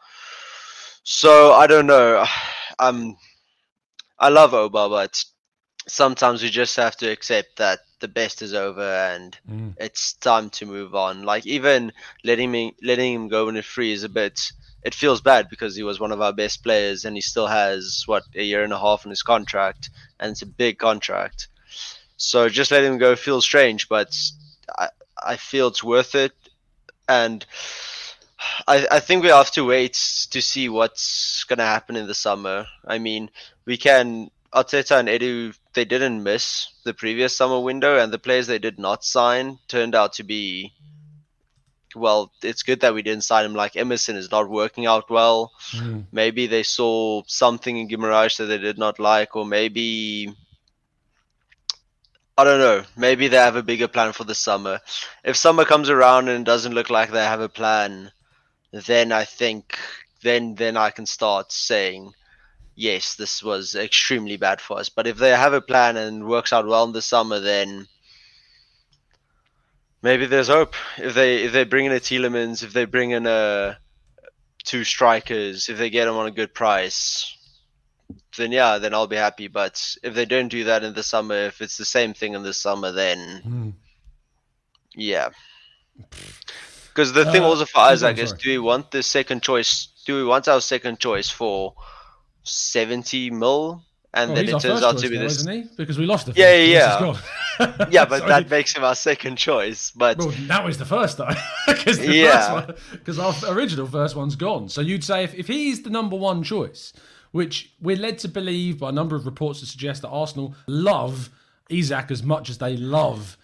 So 1.03 1.53
I 1.53 1.67
don't 1.67 1.87
know. 1.87 2.25
Um, 2.77 3.15
I 4.19 4.27
love 4.27 4.53
Oba, 4.53 4.89
but 4.89 5.23
sometimes 5.87 6.43
we 6.43 6.49
just 6.49 6.75
have 6.75 6.97
to 6.97 7.09
accept 7.09 7.55
that 7.57 7.79
the 7.99 8.07
best 8.09 8.41
is 8.41 8.53
over 8.53 8.81
and 8.81 9.37
Mm. 9.49 9.75
it's 9.77 10.13
time 10.13 10.49
to 10.51 10.65
move 10.65 10.93
on. 10.93 11.23
Like 11.23 11.45
even 11.45 11.93
letting 12.25 12.51
me 12.51 12.75
letting 12.81 13.13
him 13.13 13.27
go 13.29 13.47
in 13.47 13.55
a 13.55 13.63
free 13.63 13.93
is 13.93 14.03
a 14.03 14.09
bit. 14.09 14.51
It 14.85 14.95
feels 14.95 15.19
bad 15.19 15.49
because 15.49 15.75
he 15.75 15.83
was 15.83 15.99
one 15.99 16.13
of 16.13 16.21
our 16.21 16.31
best 16.31 16.63
players 16.63 17.03
and 17.03 17.17
he 17.17 17.21
still 17.21 17.47
has 17.47 18.03
what 18.05 18.23
a 18.35 18.43
year 18.43 18.63
and 18.63 18.71
a 18.71 18.79
half 18.79 19.05
on 19.05 19.09
his 19.09 19.23
contract 19.23 19.89
and 20.19 20.31
it's 20.31 20.43
a 20.43 20.45
big 20.63 20.77
contract. 20.77 21.49
So 22.17 22.47
just 22.49 22.71
letting 22.71 22.93
him 22.93 22.97
go 22.99 23.15
feels 23.15 23.43
strange, 23.43 23.89
but 23.89 24.15
I 24.77 24.89
I 25.21 25.35
feel 25.37 25.67
it's 25.69 25.83
worth 25.83 26.15
it, 26.15 26.33
and 27.09 27.45
I 28.67 28.87
I 28.91 28.99
think 28.99 29.23
we 29.23 29.29
have 29.29 29.51
to 29.51 29.65
wait 29.65 29.93
to 30.31 30.41
see 30.41 30.69
what's 30.69 31.43
gonna 31.45 31.65
happen 31.65 31.95
in 31.95 32.07
the 32.07 32.15
summer. 32.15 32.67
I 32.87 32.99
mean, 32.99 33.31
we 33.65 33.77
can 33.77 34.29
Arteta 34.53 34.99
and 34.99 35.09
Edu 35.09 35.57
they 35.73 35.85
didn't 35.85 36.23
miss 36.23 36.67
the 36.85 36.93
previous 36.93 37.35
summer 37.35 37.59
window, 37.59 37.97
and 37.99 38.13
the 38.13 38.19
players 38.19 38.47
they 38.47 38.59
did 38.59 38.79
not 38.79 39.03
sign 39.03 39.59
turned 39.67 39.95
out 39.95 40.13
to 40.13 40.23
be. 40.23 40.73
Well, 41.95 42.31
it's 42.41 42.63
good 42.63 42.81
that 42.81 42.93
we 42.93 43.01
didn't 43.01 43.23
sign 43.23 43.45
him. 43.45 43.53
Like 43.53 43.75
Emerson 43.75 44.15
is 44.15 44.31
not 44.31 44.49
working 44.49 44.85
out 44.85 45.09
well. 45.09 45.51
Hmm. 45.71 46.01
Maybe 46.11 46.47
they 46.47 46.63
saw 46.63 47.23
something 47.27 47.77
in 47.77 47.87
Guimaraes 47.87 48.37
that 48.37 48.45
they 48.45 48.57
did 48.57 48.77
not 48.77 48.99
like, 48.99 49.35
or 49.35 49.45
maybe 49.45 50.33
I 52.37 52.43
don't 52.43 52.59
know. 52.59 52.83
Maybe 52.97 53.29
they 53.29 53.37
have 53.37 53.55
a 53.55 53.63
bigger 53.63 53.87
plan 53.87 54.11
for 54.11 54.25
the 54.25 54.35
summer. 54.35 54.81
If 55.23 55.37
summer 55.37 55.63
comes 55.63 55.89
around 55.89 56.27
and 56.27 56.41
it 56.41 56.45
doesn't 56.45 56.73
look 56.73 56.89
like 56.89 57.11
they 57.11 57.23
have 57.23 57.39
a 57.39 57.47
plan, 57.47 58.11
then 58.73 59.13
I 59.13 59.23
think 59.23 59.79
then 60.21 60.55
then 60.55 60.75
I 60.75 60.89
can 60.89 61.05
start 61.05 61.53
saying, 61.53 62.13
yes, 62.75 63.15
this 63.15 63.41
was 63.41 63.75
extremely 63.75 64.35
bad 64.35 64.59
for 64.59 64.79
us. 64.79 64.89
But 64.89 65.07
if 65.07 65.17
they 65.17 65.29
have 65.29 65.53
a 65.53 65.61
plan 65.61 65.95
and 65.95 66.27
works 66.27 66.51
out 66.51 66.67
well 66.67 66.83
in 66.83 66.91
the 66.91 67.01
summer, 67.01 67.39
then 67.39 67.87
maybe 70.05 70.27
there's 70.27 70.47
hope. 70.47 70.75
If 70.97 71.15
they 71.15 71.43
if 71.45 71.51
they 71.51 71.63
bring 71.65 71.85
in 71.85 71.91
a 71.91 71.99
Tielemans, 71.99 72.63
if 72.63 72.71
they 72.73 72.85
bring 72.85 73.11
in 73.11 73.25
a 73.25 73.77
two 74.63 74.83
strikers, 74.83 75.67
if 75.69 75.77
they 75.77 75.89
get 75.89 76.05
them 76.05 76.15
on 76.15 76.27
a 76.27 76.31
good 76.39 76.53
price, 76.53 77.35
then 78.37 78.51
yeah, 78.51 78.77
then 78.77 78.93
I'll 78.93 79.07
be 79.07 79.15
happy. 79.27 79.47
But 79.47 79.95
if 80.03 80.13
they 80.13 80.25
don't 80.25 80.47
do 80.49 80.63
that 80.65 80.83
in 80.83 80.93
the 80.93 81.03
summer, 81.03 81.35
if 81.51 81.61
it's 81.61 81.77
the 81.77 81.85
same 81.97 82.13
thing 82.13 82.35
in 82.35 82.43
the 82.43 82.53
summer, 82.53 82.91
then 82.91 83.41
Hmm. 83.43 83.69
yeah. 84.95 85.29
Because 86.95 87.11
the 87.11 87.25
thing 87.25 87.43
Uh, 87.43 87.49
also 87.49 87.65
for 87.65 87.91
Isak 87.91 88.17
is, 88.19 88.31
do 88.31 88.49
we 88.49 88.57
want 88.57 88.89
the 88.91 89.03
second 89.03 89.43
choice? 89.43 89.89
Do 90.05 90.15
we 90.15 90.23
want 90.23 90.47
our 90.47 90.61
second 90.61 90.97
choice 90.97 91.29
for 91.29 91.75
seventy 92.43 93.29
mil? 93.29 93.83
And 94.15 94.31
Well, 94.31 94.35
then 94.45 94.55
it 94.55 94.59
turns 94.61 94.81
out 94.81 94.97
to 94.99 95.09
be 95.09 95.17
now, 95.17 95.23
this. 95.23 95.39
isn't 95.39 95.51
he? 95.53 95.69
Because 95.75 95.97
we 95.97 96.05
lost 96.05 96.25
the 96.25 96.31
Yeah, 96.35 96.45
first, 96.45 97.19
yeah, 97.59 97.67
yeah. 97.77 97.87
yeah, 97.91 98.05
but 98.05 98.25
that 98.27 98.49
makes 98.49 98.73
him 98.73 98.83
our 98.83 98.95
second 98.95 99.35
choice. 99.37 99.91
But 99.91 100.17
Well, 100.19 100.33
now 100.47 100.65
he's 100.67 100.77
the 100.77 100.85
first 100.85 101.17
though, 101.17 101.29
because 101.67 101.99
Yeah. 102.05 102.65
because 102.91 103.19
our 103.19 103.33
original 103.53 103.87
first 103.87 104.15
one's 104.15 104.35
gone. 104.37 104.69
So 104.69 104.79
you'd 104.81 105.03
say 105.03 105.23
if, 105.25 105.35
if 105.35 105.47
he's 105.47 105.83
the 105.83 105.89
number 105.89 106.15
one 106.15 106.43
choice, 106.43 106.93
which 107.31 107.73
we're 107.81 107.97
led 107.97 108.17
to 108.19 108.29
believe 108.29 108.79
by 108.79 108.89
a 108.89 108.91
number 108.93 109.15
of 109.17 109.25
reports 109.25 109.59
that 109.59 109.65
suggest 109.67 110.01
that 110.03 110.09
Arsenal 110.09 110.55
love 110.65 111.29
Isak 111.69 112.09
as 112.09 112.23
much 112.23 112.49
as 112.49 112.57
they 112.59 112.77
love 112.77 113.37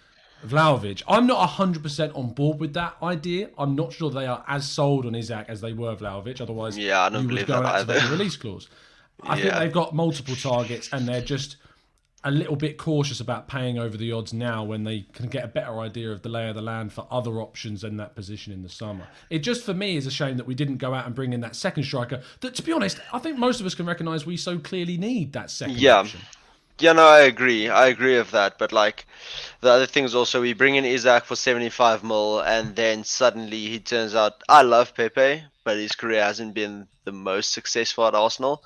Vlahovic. 0.48 1.04
I'm 1.08 1.28
not 1.28 1.50
100% 1.50 2.18
on 2.18 2.30
board 2.34 2.60
with 2.60 2.74
that 2.76 2.96
idea. 3.04 3.50
I'm 3.58 3.76
not 3.76 3.92
sure 3.94 4.10
they 4.10 4.26
are 4.26 4.44
as 4.48 4.68
sold 4.68 5.06
on 5.06 5.14
Isak 5.16 5.48
as 5.50 5.60
they 5.62 5.74
were 5.74 5.96
Vlahovic. 5.96 6.40
Otherwise, 6.42 6.78
Yeah, 6.78 7.02
I 7.02 7.10
don't 7.10 7.24
you 7.24 7.28
would 7.28 7.34
believe 7.34 7.48
go 7.48 7.62
that 7.62 7.76
activate 7.76 7.98
either. 7.98 8.08
the 8.08 8.12
release 8.14 8.38
clause. 8.38 8.68
I 9.24 9.40
think 9.40 9.54
they've 9.56 9.72
got 9.72 9.94
multiple 9.94 10.36
targets 10.36 10.90
and 10.92 11.08
they're 11.08 11.22
just 11.22 11.58
a 12.24 12.32
little 12.32 12.56
bit 12.56 12.78
cautious 12.78 13.20
about 13.20 13.48
paying 13.48 13.80
over 13.80 13.98
the 13.98 14.12
odds 14.12 14.32
now 14.32 14.64
when 14.64 14.84
they 14.84 15.08
can 15.14 15.28
get 15.28 15.44
a 15.44 15.48
better 15.48 15.80
idea 15.80 16.12
of 16.12 16.22
the 16.22 16.30
lay 16.30 16.48
of 16.50 16.56
the 16.56 16.62
land 16.62 16.94
for 16.94 17.08
other 17.10 17.42
options 17.42 17.84
in 17.84 17.98
that 17.98 18.16
position 18.16 18.54
in 18.54 18.62
the 18.62 18.70
summer. 18.70 19.08
It 19.32 19.40
just 19.40 19.64
for 19.64 19.74
me 19.74 19.98
is 19.98 20.06
a 20.06 20.12
shame 20.12 20.38
that 20.38 20.46
we 20.46 20.54
didn't 20.54 20.78
go 20.78 20.94
out 20.94 21.08
and 21.08 21.16
bring 21.16 21.34
in 21.34 21.42
that 21.42 21.56
second 21.56 21.84
striker. 21.84 22.22
That 22.42 22.54
to 22.56 22.62
be 22.62 22.72
honest, 22.72 23.00
I 23.12 23.20
think 23.20 23.40
most 23.40 23.60
of 23.60 23.66
us 23.66 23.74
can 23.74 23.88
recognise 23.88 24.26
we 24.26 24.38
so 24.38 24.60
clearly 24.60 24.98
need 24.98 25.34
that 25.34 25.50
second 25.50 25.80
Yeah. 25.80 25.98
option. 25.98 26.22
Yeah, 26.80 26.94
no, 26.94 27.08
I 27.08 27.22
agree. 27.22 27.70
I 27.70 27.88
agree 27.88 28.18
with 28.18 28.32
that. 28.32 28.58
But 28.58 28.72
like, 28.72 29.06
the 29.62 29.70
other 29.70 29.86
thing 29.86 30.04
is 30.04 30.16
also 30.16 30.42
we 30.42 30.54
bring 30.54 30.76
in 30.76 30.86
Isak 30.86 31.26
for 31.26 31.36
75 31.36 32.04
mil, 32.04 32.40
and 32.42 32.76
then 32.76 33.04
suddenly 33.04 33.68
he 33.68 33.80
turns 33.80 34.16
out 34.16 34.42
I 34.50 34.64
love 34.64 34.96
Pepe, 34.96 35.44
but 35.64 35.78
his 35.78 35.92
career 35.92 36.24
hasn't 36.24 36.56
been 36.56 36.88
the 37.04 37.12
most 37.12 37.52
successful 37.54 38.08
at 38.08 38.16
Arsenal. 38.16 38.64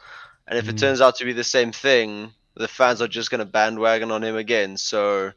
And 0.48 0.60
if 0.60 0.70
it 0.70 0.76
Mm. 0.76 0.80
turns 0.80 1.02
out 1.02 1.16
to 1.18 1.26
be 1.26 1.34
the 1.34 1.44
same 1.44 1.72
thing, 1.72 2.34
the 2.56 2.68
fans 2.68 3.02
are 3.02 3.08
just 3.08 3.32
going 3.32 3.40
to 3.40 3.46
bandwagon 3.46 4.12
on 4.12 4.24
him 4.24 4.36
again. 4.36 4.78
So 4.78 5.32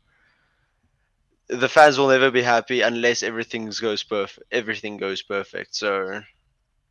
the 1.48 1.68
fans 1.68 1.98
will 1.98 2.08
never 2.08 2.30
be 2.30 2.42
happy 2.42 2.82
unless 2.82 3.22
everything 3.22 3.70
goes 3.80 4.02
perfect. 4.02 4.46
Everything 4.52 4.98
goes 4.98 5.22
perfect. 5.22 5.74
So 5.74 6.22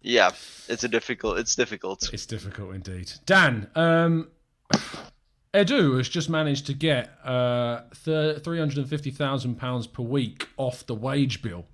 yeah, 0.02 0.32
it's 0.68 0.84
a 0.84 0.88
difficult. 0.88 1.38
It's 1.38 1.56
difficult. 1.56 2.10
It's 2.12 2.26
difficult 2.26 2.74
indeed. 2.76 3.12
Dan, 3.26 3.70
um, 3.76 4.30
Edu 5.54 5.98
has 5.98 6.10
just 6.10 6.30
managed 6.30 6.66
to 6.68 6.74
get 6.74 7.10
uh, 7.24 7.82
three 7.94 8.60
hundred 8.60 8.78
and 8.78 8.90
fifty 8.90 9.12
thousand 9.12 9.56
pounds 9.56 9.88
per 9.88 10.04
week 10.04 10.48
off 10.58 10.86
the 10.86 10.96
wage 10.96 11.42
bill. 11.42 11.66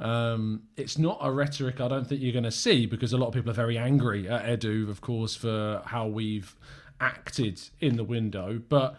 Um, 0.00 0.64
it's 0.76 0.98
not 0.98 1.18
a 1.20 1.30
rhetoric 1.30 1.80
I 1.80 1.88
don't 1.88 2.06
think 2.06 2.20
you're 2.20 2.32
going 2.32 2.44
to 2.44 2.50
see 2.50 2.86
because 2.86 3.12
a 3.12 3.16
lot 3.16 3.28
of 3.28 3.34
people 3.34 3.50
are 3.50 3.54
very 3.54 3.78
angry 3.78 4.28
at 4.28 4.44
Edu, 4.44 4.90
of 4.90 5.00
course, 5.00 5.36
for 5.36 5.82
how 5.86 6.06
we've 6.06 6.56
acted 7.00 7.60
in 7.80 7.96
the 7.96 8.04
window. 8.04 8.60
But 8.68 8.98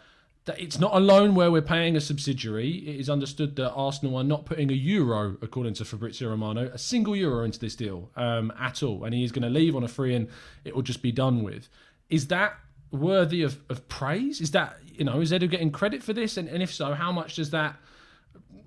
it's 0.57 0.79
not 0.79 0.93
a 0.93 0.99
loan 0.99 1.33
where 1.33 1.51
we're 1.51 1.61
paying 1.61 1.95
a 1.95 2.01
subsidiary. 2.01 2.69
It 2.69 2.99
is 2.99 3.09
understood 3.09 3.55
that 3.55 3.71
Arsenal 3.71 4.17
are 4.17 4.23
not 4.23 4.45
putting 4.45 4.69
a 4.69 4.75
euro, 4.75 5.37
according 5.41 5.73
to 5.75 5.85
Fabrizio 5.85 6.29
Romano, 6.29 6.69
a 6.73 6.77
single 6.77 7.15
euro 7.15 7.43
into 7.43 7.59
this 7.59 7.75
deal 7.75 8.09
um, 8.15 8.53
at 8.59 8.83
all. 8.83 9.03
And 9.03 9.13
he 9.13 9.23
is 9.23 9.31
going 9.31 9.43
to 9.43 9.49
leave 9.49 9.75
on 9.75 9.83
a 9.83 9.87
free 9.87 10.13
and 10.13 10.27
it 10.63 10.75
will 10.75 10.83
just 10.83 11.01
be 11.01 11.11
done 11.11 11.43
with. 11.43 11.67
Is 12.09 12.27
that 12.27 12.57
worthy 12.91 13.41
of, 13.41 13.59
of 13.69 13.87
praise? 13.89 14.39
Is 14.39 14.51
that, 14.51 14.77
you 14.85 15.03
know, 15.03 15.19
is 15.19 15.31
Edu 15.31 15.49
getting 15.49 15.71
credit 15.71 16.03
for 16.03 16.13
this? 16.13 16.37
And, 16.37 16.47
and 16.47 16.61
if 16.61 16.71
so, 16.71 16.93
how 16.93 17.11
much 17.11 17.35
does 17.35 17.49
that, 17.49 17.75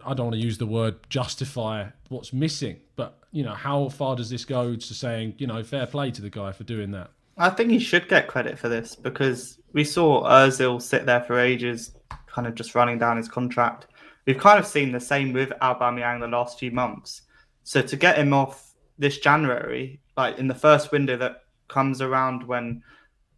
I 0.05 0.15
don't 0.15 0.27
want 0.27 0.35
to 0.35 0.45
use 0.45 0.59
the 0.59 0.67
word 0.67 0.97
justify 1.09 1.89
what's 2.09 2.33
missing, 2.33 2.81
but, 2.97 3.19
you 3.33 3.43
know, 3.43 3.55
how 3.55 3.89
far 3.89 4.17
does 4.17 4.31
this 4.31 4.45
go 4.45 4.75
to 4.77 4.95
saying, 4.95 5.35
you 5.39 5.47
know, 5.47 5.63
fair 5.63 5.87
play 5.87 6.11
to 6.13 6.23
the 6.23 6.31
guy 6.31 6.53
for 6.53 6.65
doing 6.65 6.91
that? 6.93 7.11
I 7.37 7.51
think 7.51 7.71
he 7.71 7.79
should 7.79 8.09
get 8.09 8.27
credit 8.27 8.59
for 8.59 8.69
this 8.69 8.97
because 8.97 9.59
we 9.73 9.85
saw 9.85 10.29
Ozil 10.29 10.83
sit 10.83 11.07
there 11.07 11.23
for 11.23 11.39
ages, 11.39 11.93
kind 12.27 12.47
of 12.47 12.55
just 12.55 12.75
running 12.75 12.99
down 12.99 13.17
his 13.17 13.29
contract. 13.29 13.87
We've 14.27 14.39
kind 14.39 14.59
of 14.59 14.67
seen 14.67 14.93
the 14.93 15.01
same 15.01 15.33
with 15.33 15.51
Aubameyang 15.63 16.21
the 16.21 16.29
last 16.29 16.59
few 16.59 16.71
months. 16.71 17.23
So 17.63 17.81
to 17.81 17.97
get 17.97 18.19
him 18.19 18.33
off 18.33 18.75
this 18.99 19.19
January, 19.19 20.01
like 20.17 20.39
in 20.39 20.49
the 20.49 20.55
first 20.55 20.91
window 20.91 21.17
that 21.17 21.45
comes 21.69 22.03
around 22.03 22.43
when, 22.47 22.83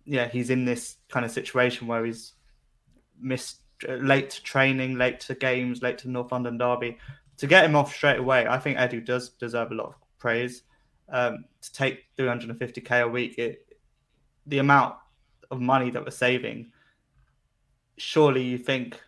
yeah, 0.06 0.28
he's 0.28 0.50
in 0.50 0.64
this 0.64 0.96
kind 1.08 1.26
of 1.26 1.30
situation 1.30 1.86
where 1.86 2.04
he's 2.04 2.32
missed 3.20 3.59
late 3.88 4.30
to 4.30 4.42
training, 4.42 4.96
late 4.96 5.20
to 5.20 5.34
games, 5.34 5.82
late 5.82 5.98
to 5.98 6.10
North 6.10 6.32
London 6.32 6.58
derby. 6.58 6.98
To 7.38 7.46
get 7.46 7.64
him 7.64 7.74
off 7.74 7.94
straight 7.94 8.18
away, 8.18 8.46
I 8.46 8.58
think 8.58 8.78
Edu 8.78 9.04
does 9.04 9.30
deserve 9.30 9.72
a 9.72 9.74
lot 9.74 9.88
of 9.88 9.94
praise. 10.18 10.62
Um, 11.08 11.44
to 11.62 11.72
take 11.72 12.04
350k 12.16 13.02
a 13.02 13.08
week, 13.08 13.38
it, 13.38 13.76
the 14.46 14.58
amount 14.58 14.94
of 15.50 15.60
money 15.60 15.90
that 15.90 16.04
we're 16.04 16.10
saving, 16.10 16.72
surely 17.96 18.42
you 18.42 18.58
think 18.58 19.00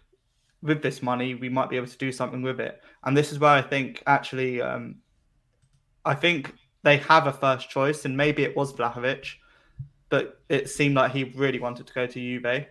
with 0.63 0.83
this 0.83 1.03
money 1.03 1.35
we 1.35 1.49
might 1.49 1.69
be 1.69 1.77
able 1.77 1.87
to 1.87 1.99
do 1.99 2.13
something 2.13 2.43
with 2.43 2.61
it. 2.61 2.81
And 3.05 3.17
this 3.17 3.33
is 3.33 3.39
where 3.39 3.51
I 3.51 3.63
think 3.63 4.03
actually, 4.07 4.63
um, 4.63 4.97
I 6.05 6.15
think 6.15 6.55
they 6.83 6.97
have 6.99 7.27
a 7.27 7.33
first 7.33 7.71
choice, 7.71 8.05
and 8.05 8.17
maybe 8.17 8.43
it 8.43 8.57
was 8.57 8.73
Vlahovic, 8.73 9.27
but 10.09 10.41
it 10.49 10.69
seemed 10.69 10.95
like 10.97 11.13
he 11.13 11.25
really 11.25 11.61
wanted 11.61 11.87
to 11.87 11.93
go 11.93 12.07
to 12.07 12.13
Juve. 12.13 12.67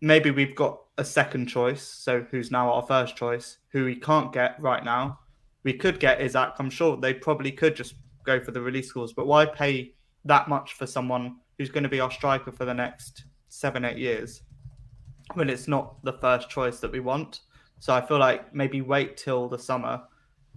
Maybe 0.00 0.30
we've 0.30 0.54
got 0.54 0.80
a 0.98 1.04
second 1.04 1.46
choice, 1.46 1.82
so 1.82 2.24
who's 2.30 2.50
now 2.50 2.72
our 2.72 2.82
first 2.82 3.16
choice, 3.16 3.58
who 3.68 3.84
we 3.84 3.96
can't 3.96 4.32
get 4.32 4.60
right 4.60 4.84
now. 4.84 5.18
We 5.64 5.72
could 5.72 5.98
get 5.98 6.20
Isak. 6.20 6.54
I'm 6.58 6.70
sure 6.70 6.96
they 6.96 7.14
probably 7.14 7.50
could 7.50 7.74
just 7.74 7.94
go 8.24 8.40
for 8.40 8.52
the 8.52 8.60
release 8.60 8.92
clause, 8.92 9.12
but 9.12 9.26
why 9.26 9.46
pay 9.46 9.94
that 10.24 10.48
much 10.48 10.74
for 10.74 10.86
someone 10.86 11.36
who's 11.58 11.70
going 11.70 11.82
to 11.82 11.88
be 11.88 12.00
our 12.00 12.10
striker 12.10 12.52
for 12.52 12.64
the 12.64 12.74
next 12.74 13.24
seven, 13.48 13.84
eight 13.84 13.98
years 13.98 14.42
when 15.34 15.48
it's 15.48 15.68
not 15.68 16.02
the 16.04 16.12
first 16.12 16.48
choice 16.48 16.80
that 16.80 16.92
we 16.92 17.00
want? 17.00 17.40
So 17.80 17.92
I 17.92 18.06
feel 18.06 18.18
like 18.18 18.54
maybe 18.54 18.80
wait 18.80 19.16
till 19.16 19.48
the 19.48 19.58
summer 19.58 20.02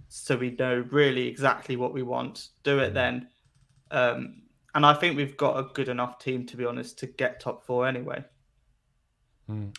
so 0.08 0.36
we 0.36 0.52
know 0.52 0.86
really 0.90 1.26
exactly 1.26 1.76
what 1.76 1.92
we 1.92 2.02
want. 2.02 2.48
Do 2.62 2.78
it 2.78 2.94
then. 2.94 3.28
Um, 3.90 4.42
and 4.74 4.84
I 4.86 4.94
think 4.94 5.16
we've 5.16 5.36
got 5.36 5.58
a 5.58 5.64
good 5.74 5.88
enough 5.88 6.18
team, 6.18 6.46
to 6.46 6.56
be 6.56 6.64
honest, 6.64 6.98
to 7.00 7.06
get 7.06 7.40
top 7.40 7.64
four 7.64 7.86
anyway. 7.86 8.24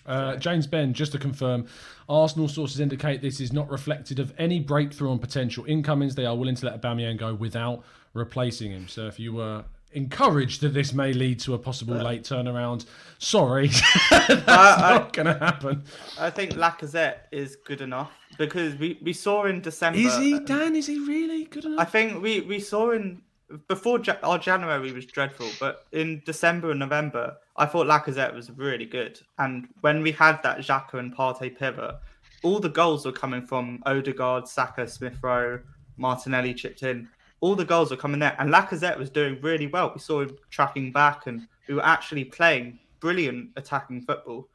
Uh, 0.05 0.36
James 0.38 0.67
Benge, 0.67 0.93
just 0.93 1.11
to 1.11 1.20
confirm, 1.20 1.67
Arsenal 2.07 2.47
sources 2.47 2.80
indicate 2.80 3.22
this 3.22 3.39
is 3.39 3.53
not 3.53 3.70
reflected 3.70 4.20
of 4.20 4.34
any 4.38 4.59
breakthrough 4.59 5.11
on 5.11 5.20
potential 5.20 5.63
incomings. 5.67 6.15
They 6.15 6.26
are 6.26 6.36
willing 6.36 6.55
to 6.55 6.65
let 6.65 6.82
Aubameyang 6.82 7.17
go 7.17 7.34
without 7.36 7.84
replacing 8.13 8.72
him. 8.72 8.88
So 8.88 9.05
if 9.07 9.20
you 9.20 9.34
were 9.34 9.63
encouraged 9.93 10.61
that 10.61 10.70
this 10.74 10.93
may 10.93 11.13
lead 11.13 11.39
to 11.41 11.53
a 11.53 11.57
possible 11.59 11.95
late 11.95 12.24
turnaround, 12.24 12.86
sorry, 13.17 13.67
that's 14.09 14.47
I- 14.47 14.97
not 14.97 15.13
going 15.13 15.28
to 15.28 15.38
happen. 15.38 15.84
I 16.20 16.30
think 16.30 16.53
Lacazette 16.53 17.17
is 17.32 17.55
good 17.55 17.82
enough 17.82 18.11
because 18.38 18.76
we, 18.76 18.97
we 19.01 19.13
saw 19.13 19.45
in 19.45 19.61
December. 19.61 19.99
Is 19.99 20.17
he, 20.17 20.39
Dan? 20.39 20.76
Is 20.76 20.88
he 20.88 20.99
really 20.99 21.45
good 21.45 21.65
enough? 21.65 21.80
I 21.80 21.86
think 21.86 22.22
we, 22.22 22.41
we 22.41 22.59
saw 22.59 22.91
in 22.91 23.22
before 23.67 23.99
Ja- 23.99 24.17
our 24.23 24.37
January 24.37 24.91
was 24.91 25.05
dreadful, 25.05 25.47
but 25.59 25.85
in 25.91 26.21
December 26.25 26.71
and 26.71 26.79
November, 26.79 27.37
I 27.57 27.65
thought 27.65 27.87
Lacazette 27.87 28.33
was 28.33 28.49
really 28.51 28.85
good. 28.85 29.19
And 29.37 29.67
when 29.81 30.01
we 30.01 30.11
had 30.11 30.41
that 30.43 30.59
Xhaka 30.59 30.95
and 30.95 31.15
Partey 31.15 31.57
pivot, 31.57 31.95
all 32.43 32.59
the 32.59 32.69
goals 32.69 33.05
were 33.05 33.11
coming 33.11 33.45
from 33.45 33.81
Odegaard, 33.85 34.47
Saka, 34.47 34.87
Smith 34.87 35.17
Rowe, 35.21 35.59
Martinelli 35.97 36.53
chipped 36.53 36.83
in. 36.83 37.09
All 37.41 37.55
the 37.55 37.65
goals 37.65 37.91
were 37.91 37.97
coming 37.97 38.19
there, 38.19 38.35
and 38.39 38.49
Lacazette 38.51 38.97
was 38.97 39.09
doing 39.09 39.39
really 39.41 39.67
well. 39.67 39.91
We 39.93 39.99
saw 39.99 40.21
him 40.21 40.37
tracking 40.49 40.91
back, 40.91 41.27
and 41.27 41.47
we 41.67 41.75
were 41.75 41.85
actually 41.85 42.25
playing 42.25 42.79
brilliant 42.99 43.51
attacking 43.55 44.01
football. 44.01 44.47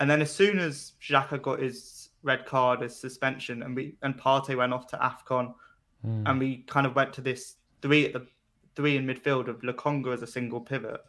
And 0.00 0.10
then 0.10 0.20
as 0.20 0.32
soon 0.32 0.58
as 0.58 0.92
Xhaka 1.00 1.40
got 1.40 1.60
his 1.60 2.08
red 2.24 2.46
card, 2.46 2.80
his 2.80 2.96
suspension, 2.96 3.62
and 3.62 3.74
we 3.76 3.94
and 4.02 4.18
Partey 4.18 4.56
went 4.56 4.72
off 4.72 4.86
to 4.88 4.96
Afcon, 4.98 5.54
Hmm. 6.02 6.26
and 6.26 6.38
we 6.40 6.64
kind 6.66 6.84
of 6.84 6.96
went 6.96 7.12
to 7.14 7.20
this 7.20 7.56
three 7.80 8.06
at 8.06 8.12
the 8.12 8.26
three 8.74 8.96
in 8.96 9.06
midfield 9.06 9.48
of 9.48 9.60
Lokonga 9.62 10.12
as 10.12 10.22
a 10.22 10.26
single 10.26 10.60
pivot. 10.60 11.00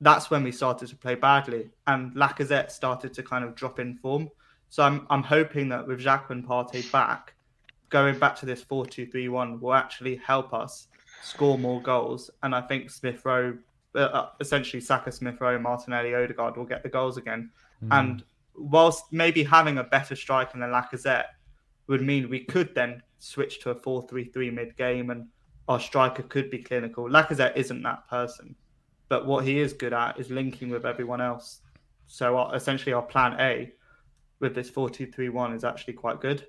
That's 0.00 0.30
when 0.30 0.42
we 0.42 0.52
started 0.52 0.88
to 0.88 0.96
play 0.96 1.14
badly, 1.14 1.70
and 1.86 2.12
Lacazette 2.14 2.70
started 2.70 3.14
to 3.14 3.22
kind 3.22 3.44
of 3.44 3.54
drop 3.54 3.78
in 3.78 3.96
form. 3.96 4.30
So 4.68 4.82
I'm 4.82 5.06
I'm 5.10 5.22
hoping 5.22 5.68
that 5.70 5.86
with 5.86 6.00
Xhaka 6.00 6.30
and 6.30 6.46
Partey 6.46 6.90
back, 6.90 7.34
going 7.90 8.18
back 8.18 8.36
to 8.36 8.46
this 8.46 8.62
four-two-three-one 8.62 9.60
will 9.60 9.74
actually 9.74 10.16
help 10.16 10.52
us 10.52 10.88
score 11.22 11.58
more 11.58 11.80
goals. 11.80 12.30
And 12.42 12.54
I 12.54 12.60
think 12.60 12.90
Smith 12.90 13.24
Rowe, 13.24 13.56
uh, 13.94 13.98
uh, 13.98 14.28
essentially 14.40 14.80
Saka, 14.80 15.12
Smith 15.12 15.40
Rowe, 15.40 15.58
Martinelli, 15.58 16.14
Odegaard 16.14 16.56
will 16.56 16.64
get 16.64 16.82
the 16.82 16.88
goals 16.88 17.16
again. 17.16 17.50
And 17.90 18.24
whilst 18.56 19.12
maybe 19.12 19.44
having 19.44 19.78
a 19.78 19.84
better 19.84 20.16
striker 20.16 20.58
than 20.58 20.70
Lacazette 20.70 21.26
would 21.86 22.02
mean 22.02 22.30
we 22.30 22.40
could 22.40 22.74
then 22.74 23.02
switch 23.18 23.60
to 23.60 23.70
a 23.70 23.74
4-3-3 23.74 24.52
mid-game 24.52 25.10
and 25.10 25.26
our 25.68 25.80
striker 25.80 26.22
could 26.22 26.50
be 26.50 26.58
clinical. 26.58 27.08
Lacazette 27.08 27.56
isn't 27.56 27.82
that 27.82 28.08
person, 28.08 28.54
but 29.08 29.26
what 29.26 29.44
he 29.44 29.58
is 29.58 29.72
good 29.72 29.92
at 29.92 30.18
is 30.18 30.30
linking 30.30 30.70
with 30.70 30.84
everyone 30.84 31.20
else. 31.20 31.60
So 32.06 32.36
our, 32.36 32.54
essentially, 32.54 32.92
our 32.92 33.02
plan 33.02 33.36
A 33.40 33.72
with 34.40 34.54
this 34.54 34.70
4-2-3-1 34.70 35.56
is 35.56 35.64
actually 35.64 35.94
quite 35.94 36.20
good. 36.20 36.46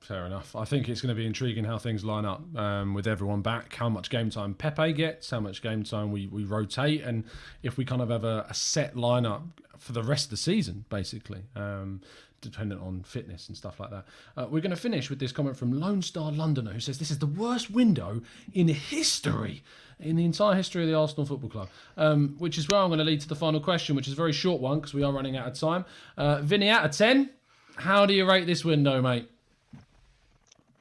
Fair 0.00 0.26
enough. 0.26 0.54
I 0.54 0.66
think 0.66 0.88
it's 0.90 1.00
going 1.00 1.14
to 1.14 1.18
be 1.18 1.26
intriguing 1.26 1.64
how 1.64 1.78
things 1.78 2.04
line 2.04 2.26
up 2.26 2.42
um, 2.56 2.92
with 2.92 3.06
everyone 3.06 3.40
back, 3.40 3.74
how 3.74 3.88
much 3.88 4.10
game 4.10 4.28
time 4.28 4.52
Pepe 4.52 4.92
gets, 4.92 5.30
how 5.30 5.40
much 5.40 5.62
game 5.62 5.82
time 5.82 6.12
we, 6.12 6.26
we 6.26 6.44
rotate, 6.44 7.02
and 7.02 7.24
if 7.62 7.78
we 7.78 7.86
kind 7.86 8.02
of 8.02 8.10
have 8.10 8.22
a, 8.22 8.46
a 8.50 8.54
set 8.54 8.96
lineup 8.96 9.44
for 9.78 9.92
the 9.92 10.02
rest 10.02 10.26
of 10.26 10.30
the 10.30 10.36
season, 10.36 10.84
basically, 10.90 11.44
um, 11.56 12.02
dependent 12.44 12.80
on 12.80 13.02
fitness 13.02 13.48
and 13.48 13.56
stuff 13.56 13.80
like 13.80 13.90
that. 13.90 14.04
Uh, 14.36 14.46
we're 14.48 14.60
going 14.60 14.70
to 14.70 14.76
finish 14.76 15.10
with 15.10 15.18
this 15.18 15.32
comment 15.32 15.56
from 15.56 15.78
Lone 15.78 16.02
Star 16.02 16.30
Londoner 16.30 16.72
who 16.72 16.80
says 16.80 16.98
this 16.98 17.10
is 17.10 17.18
the 17.18 17.26
worst 17.26 17.70
window 17.70 18.22
in 18.52 18.68
history. 18.68 19.62
In 20.00 20.16
the 20.16 20.24
entire 20.24 20.56
history 20.56 20.82
of 20.82 20.88
the 20.88 20.94
Arsenal 20.94 21.24
Football 21.24 21.50
Club, 21.50 21.68
um, 21.96 22.34
which 22.38 22.58
is 22.58 22.68
where 22.68 22.80
I'm 22.80 22.88
going 22.88 22.98
to 22.98 23.04
lead 23.04 23.20
to 23.20 23.28
the 23.28 23.36
final 23.36 23.60
question, 23.60 23.94
which 23.94 24.08
is 24.08 24.14
a 24.14 24.16
very 24.16 24.32
short 24.32 24.60
one 24.60 24.80
because 24.80 24.92
we 24.92 25.04
are 25.04 25.12
running 25.12 25.36
out 25.36 25.46
of 25.46 25.54
time. 25.54 25.84
Uh, 26.16 26.40
Vinny, 26.42 26.68
out 26.68 26.84
of 26.84 26.90
10, 26.90 27.30
how 27.76 28.04
do 28.04 28.12
you 28.12 28.28
rate 28.28 28.44
this 28.44 28.64
window, 28.64 29.00
mate? 29.00 29.28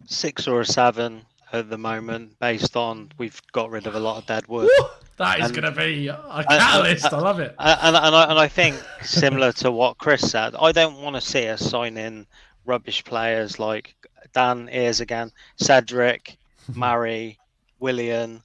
six 0.06 0.48
or 0.48 0.62
a 0.62 0.66
seven. 0.66 1.24
At 1.54 1.70
the 1.70 1.78
moment, 1.78 2.40
based 2.40 2.76
on 2.76 3.12
we've 3.20 3.40
got 3.52 3.70
rid 3.70 3.86
of 3.88 3.94
a 3.96 4.00
lot 4.00 4.18
of 4.18 4.26
dead 4.26 4.48
wood. 4.48 4.70
That 5.18 5.40
is 5.40 5.52
going 5.52 5.72
to 5.72 5.80
be 5.80 6.08
a 6.08 6.20
and- 6.20 6.48
catalyst. 6.48 7.06
and- 7.06 7.14
I 7.14 7.20
love 7.20 7.40
it. 7.40 7.56
And, 7.60 7.96
and, 7.96 8.16
I, 8.16 8.24
and 8.32 8.40
I 8.40 8.48
think 8.48 8.76
similar 9.04 9.52
to 9.54 9.72
what 9.72 10.00
Chris 10.00 10.32
said, 10.32 10.56
I 10.60 10.72
don't 10.72 11.00
want 11.02 11.16
to 11.16 11.22
see 11.22 11.48
us 11.48 11.62
sign 11.62 11.96
in 11.98 12.26
rubbish 12.66 13.04
players 13.04 13.60
like 13.60 13.94
Dan 14.34 14.68
Ears 14.74 15.00
again, 15.00 15.32
Cedric, 15.58 16.38
Murray, 16.74 17.38
Willian, 17.80 18.42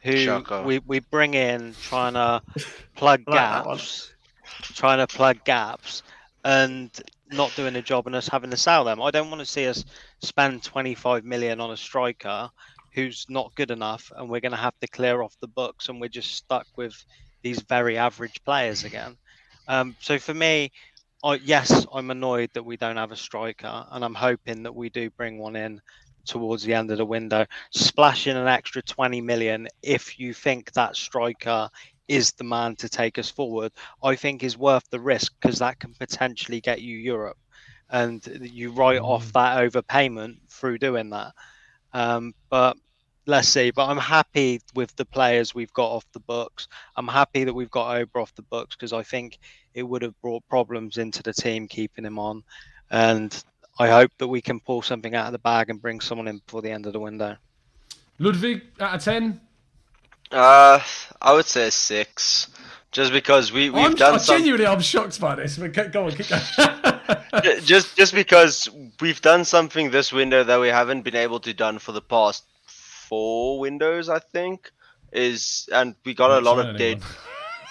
who 0.00 0.16
Shaka. 0.16 0.62
we, 0.62 0.78
we 0.78 1.00
bring 1.00 1.34
in 1.34 1.74
trying 1.82 2.14
to 2.14 2.40
plug 2.96 3.22
like 3.26 3.36
gaps, 3.36 4.14
trying 4.62 4.98
to 4.98 5.06
plug 5.06 5.44
gaps, 5.44 6.02
and 6.44 6.90
not 7.30 7.54
doing 7.56 7.76
a 7.76 7.82
job 7.82 8.06
and 8.06 8.16
us 8.16 8.28
having 8.28 8.50
to 8.50 8.56
sell 8.56 8.84
them. 8.84 9.02
I 9.02 9.10
don't 9.10 9.30
want 9.30 9.40
to 9.40 9.46
see 9.46 9.66
us 9.66 9.84
spend 10.22 10.62
25 10.62 11.24
million 11.24 11.60
on 11.60 11.70
a 11.70 11.76
striker 11.76 12.50
who's 12.94 13.26
not 13.28 13.54
good 13.54 13.70
enough, 13.70 14.10
and 14.16 14.28
we're 14.28 14.40
going 14.40 14.52
to 14.52 14.58
have 14.58 14.78
to 14.80 14.88
clear 14.88 15.22
off 15.22 15.36
the 15.40 15.48
books, 15.48 15.88
and 15.88 16.00
we're 16.00 16.08
just 16.08 16.34
stuck 16.34 16.66
with 16.76 16.94
these 17.42 17.60
very 17.62 17.98
average 17.98 18.42
players 18.44 18.84
again. 18.84 19.16
Um, 19.68 19.96
so 20.00 20.18
for 20.18 20.32
me, 20.32 20.72
I, 21.22 21.34
yes, 21.34 21.86
I'm 21.92 22.10
annoyed 22.10 22.50
that 22.54 22.64
we 22.64 22.76
don't 22.76 22.96
have 22.96 23.12
a 23.12 23.16
striker, 23.16 23.86
and 23.90 24.04
I'm 24.04 24.14
hoping 24.14 24.62
that 24.62 24.74
we 24.74 24.88
do 24.88 25.10
bring 25.10 25.38
one 25.38 25.56
in 25.56 25.80
towards 26.26 26.64
the 26.64 26.74
end 26.74 26.90
of 26.90 26.98
the 26.98 27.04
window. 27.04 27.46
splashing 27.70 28.36
an 28.36 28.48
extra 28.48 28.82
20 28.82 29.20
million 29.20 29.68
if 29.82 30.18
you 30.18 30.34
think 30.34 30.72
that 30.72 30.96
striker 30.96 31.70
is 32.08 32.32
the 32.32 32.44
man 32.44 32.76
to 32.76 32.88
take 32.88 33.18
us 33.18 33.30
forward. 33.30 33.72
I 34.02 34.16
think 34.16 34.42
is 34.42 34.58
worth 34.58 34.88
the 34.90 35.00
risk 35.00 35.34
because 35.40 35.58
that 35.58 35.78
can 35.80 35.94
potentially 35.94 36.60
get 36.60 36.82
you 36.82 36.96
Europe, 36.96 37.38
and 37.90 38.24
you 38.42 38.70
write 38.70 39.00
off 39.00 39.32
that 39.32 39.58
overpayment 39.58 40.38
through 40.48 40.78
doing 40.78 41.10
that. 41.10 41.32
Um, 41.92 42.34
but 42.50 42.76
let's 43.26 43.48
see. 43.48 43.70
But 43.70 43.88
I'm 43.88 43.98
happy 43.98 44.60
with 44.74 44.94
the 44.96 45.04
players 45.04 45.54
we've 45.54 45.72
got 45.72 45.90
off 45.90 46.06
the 46.12 46.20
books. 46.20 46.68
I'm 46.96 47.08
happy 47.08 47.44
that 47.44 47.54
we've 47.54 47.70
got 47.70 47.96
Ober 47.96 48.20
off 48.20 48.34
the 48.34 48.42
books 48.42 48.76
because 48.76 48.92
I 48.92 49.02
think 49.02 49.38
it 49.74 49.82
would 49.82 50.02
have 50.02 50.18
brought 50.20 50.46
problems 50.48 50.98
into 50.98 51.22
the 51.22 51.32
team 51.32 51.68
keeping 51.68 52.04
him 52.04 52.18
on. 52.18 52.42
And 52.90 53.44
I 53.78 53.88
hope 53.88 54.12
that 54.18 54.28
we 54.28 54.40
can 54.40 54.60
pull 54.60 54.82
something 54.82 55.14
out 55.14 55.26
of 55.26 55.32
the 55.32 55.38
bag 55.38 55.70
and 55.70 55.82
bring 55.82 56.00
someone 56.00 56.28
in 56.28 56.38
before 56.38 56.62
the 56.62 56.70
end 56.70 56.86
of 56.86 56.92
the 56.92 57.00
window. 57.00 57.36
Ludwig 58.18 58.62
out 58.80 58.94
of 58.94 59.04
ten. 59.04 59.40
Uh, 60.30 60.80
I 61.20 61.32
would 61.32 61.46
say 61.46 61.70
six, 61.70 62.48
just 62.90 63.12
because 63.12 63.52
we 63.52 63.70
we've 63.70 63.84
I'm, 63.84 63.94
done 63.94 64.14
I 64.14 64.18
some. 64.18 64.38
genuinely, 64.38 64.66
I'm 64.66 64.80
shocked 64.80 65.20
by 65.20 65.36
this. 65.36 65.58
But 65.58 65.72
go- 65.72 66.04
on, 66.06 66.12
keep 66.12 66.28
going. 66.28 66.42
Just 67.64 67.96
just 67.96 68.14
because 68.14 68.68
we've 69.00 69.20
done 69.20 69.44
something 69.44 69.90
this 69.90 70.12
window 70.12 70.42
that 70.42 70.58
we 70.60 70.68
haven't 70.68 71.02
been 71.02 71.16
able 71.16 71.38
to 71.40 71.52
done 71.52 71.78
for 71.78 71.92
the 71.92 72.00
past 72.00 72.44
four 72.66 73.60
windows, 73.60 74.08
I 74.08 74.18
think, 74.18 74.70
is 75.12 75.68
and 75.72 75.94
we 76.04 76.14
got 76.14 76.30
a 76.30 76.40
lot 76.40 76.64
of 76.64 76.76
dead. 76.78 77.02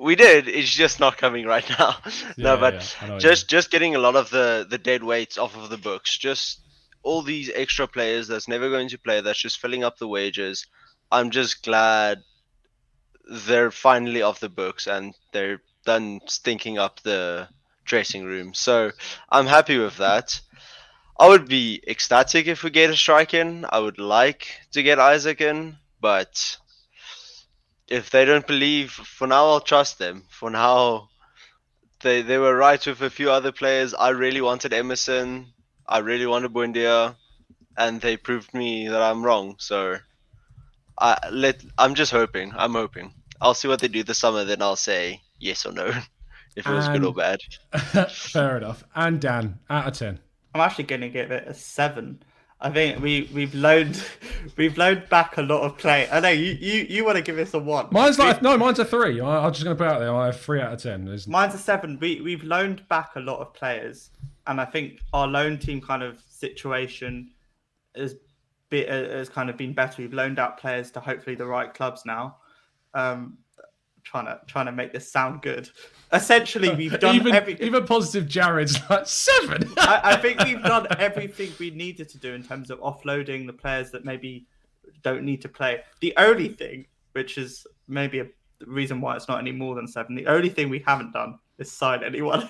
we 0.00 0.14
did. 0.14 0.48
It's 0.48 0.70
just 0.70 1.00
not 1.00 1.16
coming 1.16 1.46
right 1.46 1.68
now. 1.78 1.96
no, 2.36 2.56
but 2.56 2.96
yeah, 3.02 3.18
just 3.18 3.48
just 3.48 3.70
getting 3.70 3.96
a 3.96 3.98
lot 3.98 4.16
of 4.16 4.30
the 4.30 4.66
the 4.68 4.78
dead 4.78 5.02
weights 5.02 5.36
off 5.38 5.56
of 5.56 5.68
the 5.68 5.78
books. 5.78 6.16
Just 6.16 6.60
all 7.06 7.22
these 7.22 7.50
extra 7.54 7.86
players 7.86 8.26
that's 8.26 8.48
never 8.48 8.68
going 8.68 8.88
to 8.88 8.98
play. 8.98 9.20
That's 9.20 9.38
just 9.38 9.60
filling 9.60 9.84
up 9.84 9.96
the 9.96 10.08
wages. 10.08 10.66
I'm 11.10 11.30
just 11.30 11.62
glad 11.62 12.22
they're 13.46 13.70
finally 13.70 14.22
off 14.22 14.40
the 14.40 14.48
books 14.48 14.88
and 14.88 15.14
they're 15.32 15.62
done 15.84 16.20
stinking 16.26 16.78
up 16.78 17.00
the 17.00 17.48
dressing 17.84 18.24
room. 18.24 18.54
So 18.54 18.90
I'm 19.30 19.46
happy 19.46 19.78
with 19.78 19.98
that. 19.98 20.40
I 21.18 21.28
would 21.28 21.48
be 21.48 21.80
ecstatic 21.86 22.48
if 22.48 22.64
we 22.64 22.70
get 22.70 22.90
a 22.90 22.96
strike 22.96 23.34
in. 23.34 23.64
I 23.70 23.78
would 23.78 23.98
like 23.98 24.48
to 24.72 24.82
get 24.82 24.98
Isak 24.98 25.40
in, 25.40 25.78
but 26.00 26.58
if 27.88 28.10
they 28.10 28.24
don't 28.24 28.46
believe, 28.46 28.90
for 28.90 29.28
now 29.28 29.46
I'll 29.46 29.60
trust 29.60 29.98
them. 29.98 30.24
For 30.28 30.50
now, 30.50 31.08
they 32.00 32.22
they 32.22 32.36
were 32.36 32.56
right 32.56 32.84
with 32.84 33.00
a 33.00 33.10
few 33.10 33.30
other 33.30 33.52
players. 33.52 33.94
I 33.94 34.10
really 34.10 34.40
wanted 34.40 34.72
Emerson. 34.72 35.52
I 35.88 35.98
really 35.98 36.26
wanted 36.26 36.52
Buendia, 36.52 37.14
and 37.76 38.00
they 38.00 38.16
proved 38.16 38.52
me 38.54 38.88
that 38.88 39.02
I'm 39.02 39.24
wrong. 39.24 39.56
So 39.58 39.96
I 40.98 41.18
let 41.30 41.62
I'm 41.78 41.94
just 41.94 42.12
hoping. 42.12 42.52
I'm 42.56 42.72
hoping. 42.72 43.12
I'll 43.40 43.54
see 43.54 43.68
what 43.68 43.80
they 43.80 43.88
do 43.88 44.02
this 44.02 44.18
summer, 44.18 44.44
then 44.44 44.62
I'll 44.62 44.76
say 44.76 45.20
yes 45.38 45.66
or 45.66 45.72
no, 45.72 45.86
if 46.56 46.66
it 46.66 46.72
was 46.72 46.88
good 46.88 47.04
or 47.04 47.12
bad. 47.12 47.40
Fair 48.10 48.56
enough. 48.56 48.84
And 48.94 49.20
Dan 49.20 49.58
out 49.68 49.88
of 49.88 49.94
ten. 49.94 50.20
I'm 50.54 50.60
actually 50.62 50.84
going 50.84 51.02
to 51.02 51.10
give 51.10 51.30
it 51.30 51.46
a 51.46 51.52
seven. 51.52 52.22
I 52.58 52.70
think 52.70 53.02
we 53.02 53.28
we've 53.34 53.54
loaned 53.54 54.02
we've 54.56 54.78
loaned 54.78 55.08
back 55.10 55.36
a 55.36 55.42
lot 55.42 55.62
of 55.62 55.76
play. 55.76 56.08
I 56.10 56.20
know 56.20 56.30
you 56.30 56.52
you, 56.52 56.86
you 56.88 57.04
want 57.04 57.16
to 57.16 57.22
give 57.22 57.38
us 57.38 57.52
a 57.52 57.58
one. 57.58 57.88
Mine's 57.90 58.18
like 58.18 58.40
no, 58.40 58.56
mine's 58.56 58.78
a 58.78 58.84
three. 58.84 59.20
I, 59.20 59.44
I'm 59.44 59.52
just 59.52 59.64
going 59.64 59.76
to 59.76 59.78
put 59.78 59.90
it 59.90 59.94
out 59.94 59.98
there. 59.98 60.14
I 60.14 60.26
have 60.26 60.40
three 60.40 60.60
out 60.60 60.72
of 60.72 60.82
ten. 60.82 61.04
There's 61.04 61.28
Mine's 61.28 61.54
a 61.54 61.58
seven. 61.58 61.98
We 62.00 62.22
we've 62.22 62.42
loaned 62.42 62.88
back 62.88 63.10
a 63.16 63.20
lot 63.20 63.40
of 63.40 63.52
players, 63.52 64.10
and 64.46 64.60
I 64.60 64.64
think 64.64 65.00
our 65.12 65.26
loan 65.26 65.58
team 65.58 65.80
kind 65.80 66.02
of 66.02 66.22
situation 66.28 67.30
has 67.96 68.16
bit 68.68 68.88
has 68.88 69.28
kind 69.28 69.50
of 69.50 69.56
been 69.56 69.72
better. 69.72 70.02
We've 70.02 70.12
loaned 70.12 70.38
out 70.38 70.58
players 70.58 70.90
to 70.92 71.00
hopefully 71.00 71.36
the 71.36 71.46
right 71.46 71.72
clubs 71.72 72.02
now. 72.04 72.36
Um, 72.94 73.38
trying 74.06 74.26
to 74.26 74.40
trying 74.46 74.66
to 74.66 74.72
make 74.72 74.92
this 74.92 75.10
sound 75.10 75.42
good. 75.42 75.68
Essentially, 76.12 76.74
we've 76.74 76.98
done 77.00 77.16
even 77.16 77.56
even 77.60 77.84
positive. 77.84 78.28
Jared's 78.28 78.78
like 78.90 79.06
seven. 79.06 79.70
I, 79.78 80.00
I 80.02 80.16
think 80.22 80.42
we've 80.44 80.62
done 80.62 80.86
everything 80.98 81.50
we 81.58 81.70
needed 81.70 82.08
to 82.10 82.18
do 82.18 82.32
in 82.32 82.42
terms 82.42 82.70
of 82.70 82.80
offloading 82.80 83.46
the 83.46 83.52
players 83.52 83.90
that 83.90 84.04
maybe 84.04 84.46
don't 85.02 85.24
need 85.24 85.42
to 85.42 85.48
play. 85.48 85.80
The 86.00 86.14
only 86.16 86.48
thing, 86.48 86.86
which 87.12 87.36
is 87.36 87.66
maybe 87.88 88.20
a 88.20 88.26
reason 88.66 89.00
why 89.00 89.16
it's 89.16 89.28
not 89.28 89.38
any 89.38 89.52
more 89.52 89.74
than 89.74 89.86
seven, 89.86 90.14
the 90.14 90.26
only 90.26 90.48
thing 90.48 90.68
we 90.68 90.82
haven't 90.86 91.12
done 91.12 91.38
is 91.58 91.70
sign 91.70 92.02
anyone. 92.04 92.48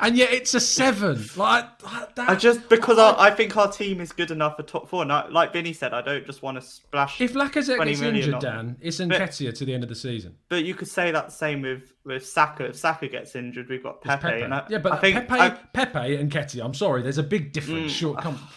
And 0.00 0.16
yet 0.16 0.32
it's 0.32 0.54
a 0.54 0.60
seven. 0.60 1.24
Like, 1.36 1.82
like 1.82 2.14
that. 2.16 2.30
I 2.30 2.34
just 2.34 2.68
because 2.68 2.98
our, 2.98 3.16
I 3.18 3.30
think 3.30 3.56
our 3.56 3.70
team 3.70 4.00
is 4.00 4.12
good 4.12 4.30
enough 4.30 4.56
for 4.56 4.62
top 4.62 4.88
four. 4.88 5.02
And 5.02 5.12
I, 5.12 5.28
like 5.28 5.52
Vinny 5.52 5.72
said, 5.72 5.94
I 5.94 6.02
don't 6.02 6.26
just 6.26 6.42
want 6.42 6.60
to 6.60 6.66
splash. 6.66 7.20
If 7.20 7.34
Lacazette 7.34 7.76
20 7.76 7.90
gets 7.90 8.02
injured. 8.02 8.40
Dan, 8.40 8.76
it's 8.80 8.98
But- 8.98 9.08
Nketiah 9.08 9.56
to 9.56 9.64
the 9.64 9.74
end 9.74 9.82
of 9.82 9.88
the 9.88 9.94
season. 9.94 10.36
But 10.48 10.64
you 10.64 10.74
could 10.74 10.88
say 10.88 11.10
that 11.10 11.32
same 11.32 11.62
with 11.62 11.92
with 12.04 12.26
Saka. 12.26 12.66
If 12.66 12.76
Saka 12.76 13.08
gets 13.08 13.34
injured, 13.36 13.68
we've 13.68 13.82
got 13.82 14.00
Pepe. 14.02 14.22
Pepe. 14.22 14.42
And 14.42 14.54
I, 14.54 14.66
yeah, 14.68 14.78
but 14.78 14.92
I 14.92 14.96
think 14.98 15.28
Pepe, 15.28 15.40
I, 15.40 15.50
Pepe 15.50 16.16
and 16.16 16.30
Nketiah. 16.30 16.64
I'm 16.64 16.74
sorry, 16.74 17.02
there's 17.02 17.18
a 17.18 17.22
big 17.22 17.52
difference. 17.52 17.92
Mm. 17.92 17.96
Sure, 17.96 18.14
come. 18.14 18.38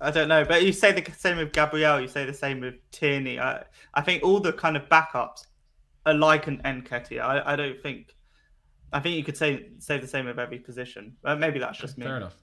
I 0.00 0.10
don't 0.10 0.28
know, 0.28 0.44
but 0.44 0.62
you 0.62 0.72
say 0.72 0.92
the 0.92 1.10
same 1.12 1.38
with 1.38 1.52
Gabriel. 1.52 2.00
You 2.00 2.08
say 2.08 2.26
the 2.26 2.34
same 2.34 2.60
with 2.60 2.74
Tierney. 2.90 3.40
I, 3.40 3.64
I 3.94 4.02
think 4.02 4.22
all 4.22 4.40
the 4.40 4.52
kind 4.52 4.76
of 4.76 4.86
backups 4.90 5.46
are 6.04 6.12
like 6.14 6.46
an 6.46 6.60
Nketiah. 6.64 7.20
I, 7.20 7.52
I 7.52 7.56
don't 7.56 7.80
think. 7.82 8.15
I 8.92 9.00
think 9.00 9.16
you 9.16 9.24
could 9.24 9.36
say 9.36 9.68
say 9.78 9.98
the 9.98 10.06
same 10.06 10.26
of 10.26 10.38
every 10.38 10.58
position. 10.58 11.16
But 11.22 11.38
maybe 11.38 11.58
that's 11.58 11.78
just 11.78 11.98
me. 11.98 12.06
Fair 12.06 12.16
enough. 12.18 12.36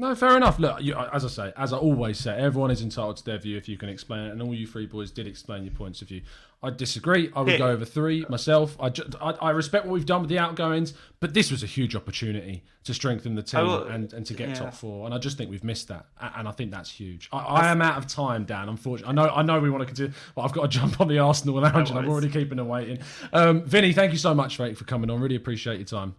No, 0.00 0.14
fair 0.14 0.36
enough. 0.36 0.60
Look, 0.60 0.80
you, 0.80 0.94
as 1.12 1.24
I 1.24 1.28
say, 1.28 1.52
as 1.56 1.72
I 1.72 1.76
always 1.76 2.20
say, 2.20 2.38
everyone 2.38 2.70
is 2.70 2.82
entitled 2.82 3.16
to 3.16 3.24
their 3.24 3.38
view 3.38 3.56
if 3.56 3.68
you 3.68 3.76
can 3.76 3.88
explain 3.88 4.26
it, 4.26 4.30
and 4.30 4.40
all 4.40 4.54
you 4.54 4.64
three 4.64 4.86
boys 4.86 5.10
did 5.10 5.26
explain 5.26 5.64
your 5.64 5.74
points 5.74 6.02
of 6.02 6.08
view. 6.08 6.22
I 6.62 6.70
disagree. 6.70 7.32
I 7.34 7.40
would 7.40 7.58
go 7.58 7.66
over 7.70 7.84
three 7.84 8.24
myself. 8.28 8.76
I, 8.78 8.90
ju- 8.90 9.10
I, 9.20 9.30
I 9.32 9.50
respect 9.50 9.86
what 9.86 9.94
we've 9.94 10.06
done 10.06 10.20
with 10.20 10.30
the 10.30 10.38
outgoings, 10.38 10.94
but 11.18 11.34
this 11.34 11.50
was 11.50 11.64
a 11.64 11.66
huge 11.66 11.96
opportunity 11.96 12.62
to 12.84 12.94
strengthen 12.94 13.34
the 13.34 13.42
team 13.42 13.66
will- 13.66 13.88
and, 13.88 14.12
and 14.12 14.24
to 14.26 14.34
get 14.34 14.50
yeah. 14.50 14.54
top 14.54 14.74
four, 14.74 15.04
and 15.04 15.12
I 15.12 15.18
just 15.18 15.36
think 15.36 15.50
we've 15.50 15.64
missed 15.64 15.88
that, 15.88 16.06
and 16.20 16.46
I 16.46 16.52
think 16.52 16.70
that's 16.70 16.92
huge. 16.92 17.28
I, 17.32 17.38
I 17.38 17.68
am 17.72 17.82
out 17.82 17.98
of 17.98 18.06
time, 18.06 18.44
Dan. 18.44 18.68
Unfortunately, 18.68 19.10
I 19.10 19.14
know 19.14 19.28
I 19.34 19.42
know 19.42 19.58
we 19.58 19.68
want 19.68 19.80
to 19.80 19.86
continue, 19.86 20.12
but 20.36 20.42
I've 20.42 20.52
got 20.52 20.62
to 20.62 20.68
jump 20.78 21.00
on 21.00 21.08
the 21.08 21.18
Arsenal 21.18 21.60
lounge, 21.60 21.90
and 21.90 21.98
I'm 21.98 22.08
already 22.08 22.28
keeping 22.28 22.58
them 22.58 22.68
waiting. 22.68 23.00
Um, 23.32 23.62
Vinny, 23.64 23.92
thank 23.92 24.12
you 24.12 24.18
so 24.18 24.32
much, 24.32 24.60
mate, 24.60 24.78
for 24.78 24.84
coming 24.84 25.10
on. 25.10 25.20
Really 25.20 25.36
appreciate 25.36 25.78
your 25.78 25.86
time. 25.86 26.14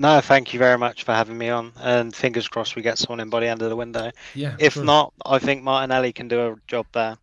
No, 0.00 0.20
thank 0.20 0.54
you 0.54 0.60
very 0.60 0.78
much 0.78 1.02
for 1.02 1.12
having 1.12 1.36
me 1.36 1.48
on, 1.48 1.72
and 1.80 2.14
fingers 2.14 2.46
crossed 2.46 2.76
we 2.76 2.82
get 2.82 2.98
someone 2.98 3.18
in 3.18 3.30
by 3.30 3.40
the 3.40 3.48
end 3.48 3.62
of 3.62 3.68
the 3.68 3.74
window. 3.74 4.12
Yeah, 4.32 4.54
If 4.60 4.74
true. 4.74 4.84
not, 4.84 5.12
I 5.26 5.40
think 5.40 5.64
Martinelli 5.64 6.12
can 6.12 6.28
do 6.28 6.40
a 6.40 6.56
job 6.68 6.86
there. 6.92 7.18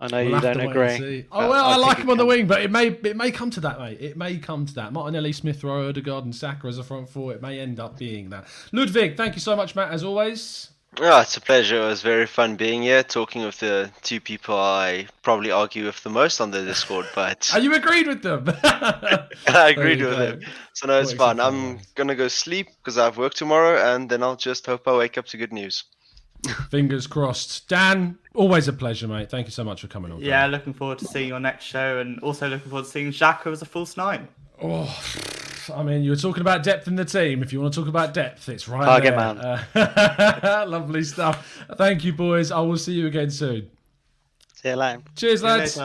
I 0.00 0.08
know 0.08 0.24
We'll 0.24 0.34
you 0.34 0.40
don't 0.40 0.60
agree. 0.60 1.26
Oh 1.30 1.48
well, 1.48 1.66
I, 1.66 1.74
think 1.74 1.86
like 1.86 1.98
him 1.98 2.10
on 2.10 2.16
the 2.16 2.26
wing, 2.26 2.46
but 2.46 2.62
it 2.62 2.70
may 2.70 2.88
it 2.88 3.16
may 3.16 3.30
come 3.30 3.50
to 3.50 3.60
that, 3.60 3.78
mate. 3.78 4.00
It 4.00 4.16
may 4.16 4.38
come 4.38 4.66
to 4.66 4.74
that. 4.74 4.92
Martinelli, 4.92 5.32
Smith 5.32 5.62
Rowe, 5.62 5.88
Odegaard, 5.88 6.24
and 6.24 6.34
Saka 6.34 6.66
as 6.66 6.78
a 6.78 6.82
front 6.82 7.08
four. 7.10 7.32
It 7.32 7.42
may 7.42 7.60
end 7.60 7.78
up 7.78 7.98
being 7.98 8.30
that. 8.30 8.46
Ludwig, 8.72 9.16
thank 9.16 9.34
you 9.34 9.40
so 9.40 9.54
much, 9.54 9.76
Matt, 9.76 9.92
as 9.92 10.02
always. 10.02 10.70
Yeah, 10.98 11.22
it's 11.22 11.36
a 11.36 11.40
pleasure. 11.40 11.80
It 11.82 11.86
was 11.86 12.02
very 12.02 12.26
fun 12.26 12.56
being 12.56 12.82
here, 12.82 13.02
talking 13.02 13.42
with 13.42 13.60
the 13.60 13.90
two 14.02 14.20
people 14.20 14.56
I 14.56 15.06
probably 15.22 15.50
argue 15.50 15.86
with 15.86 16.02
the 16.02 16.10
most 16.10 16.40
on 16.40 16.50
the 16.50 16.64
Discord, 16.64 17.06
but 17.14 17.50
Are 17.54 17.58
oh, 17.58 17.62
you 17.62 17.74
agreed 17.74 18.08
with 18.08 18.22
them? 18.22 18.44
I 18.64 19.70
agreed 19.70 20.00
with 20.02 20.10
go. 20.10 20.16
them. 20.18 20.40
So 20.72 20.88
no, 20.88 21.00
it's 21.00 21.12
fun. 21.12 21.38
I'm 21.38 21.78
gonna 21.94 22.16
go 22.16 22.28
sleep 22.28 22.68
because 22.82 22.98
I 22.98 23.04
have 23.04 23.16
work 23.18 23.34
tomorrow, 23.34 23.94
and 23.94 24.10
then 24.10 24.22
I'll 24.22 24.36
just 24.36 24.66
hope 24.66 24.88
I 24.88 24.96
wake 24.96 25.16
up 25.16 25.26
to 25.26 25.36
good 25.36 25.52
news. 25.52 25.84
Fingers 26.70 27.06
crossed. 27.06 27.68
Dan, 27.68 28.18
always 28.34 28.66
a 28.66 28.72
pleasure, 28.72 29.06
mate. 29.06 29.30
Thank 29.30 29.46
you 29.46 29.52
so 29.52 29.62
much 29.62 29.82
for 29.82 29.88
coming 29.88 30.10
on. 30.10 30.20
Yeah, 30.20 30.46
looking 30.46 30.74
forward 30.74 30.98
to 30.98 31.04
seeing 31.04 31.28
your 31.28 31.40
next 31.40 31.64
show, 31.64 31.98
and 31.98 32.18
also 32.20 32.48
looking 32.48 32.68
forward 32.68 32.86
to 32.86 32.90
seeing 32.90 33.10
Xhaka 33.12 33.52
as 33.52 33.62
a 33.62 33.66
false 33.66 33.96
nine. 33.96 34.26
Oh, 34.60 34.84
I 35.72 35.82
mean, 35.82 36.02
you 36.02 36.10
were 36.10 36.16
talking 36.16 36.40
about 36.40 36.62
depth 36.62 36.88
in 36.88 36.96
the 36.96 37.04
team. 37.04 37.42
If 37.42 37.52
you 37.52 37.60
want 37.60 37.74
to 37.74 37.80
talk 37.80 37.88
about 37.88 38.14
depth, 38.14 38.48
it's 38.48 38.68
right 38.68 38.84
Target 38.84 39.16
there. 39.16 39.66
man. 39.74 39.84
Uh, 39.84 40.64
lovely 40.68 41.02
stuff. 41.04 41.64
Thank 41.76 42.04
you, 42.04 42.12
boys. 42.12 42.50
I 42.50 42.60
will 42.60 42.78
see 42.78 42.92
you 42.92 43.06
again 43.06 43.30
soon. 43.30 43.70
See 44.54 44.68
you 44.68 44.76
later. 44.76 45.02
Cheers, 45.16 45.40
See 45.40 45.46
you 45.46 45.52
lads. 45.52 45.80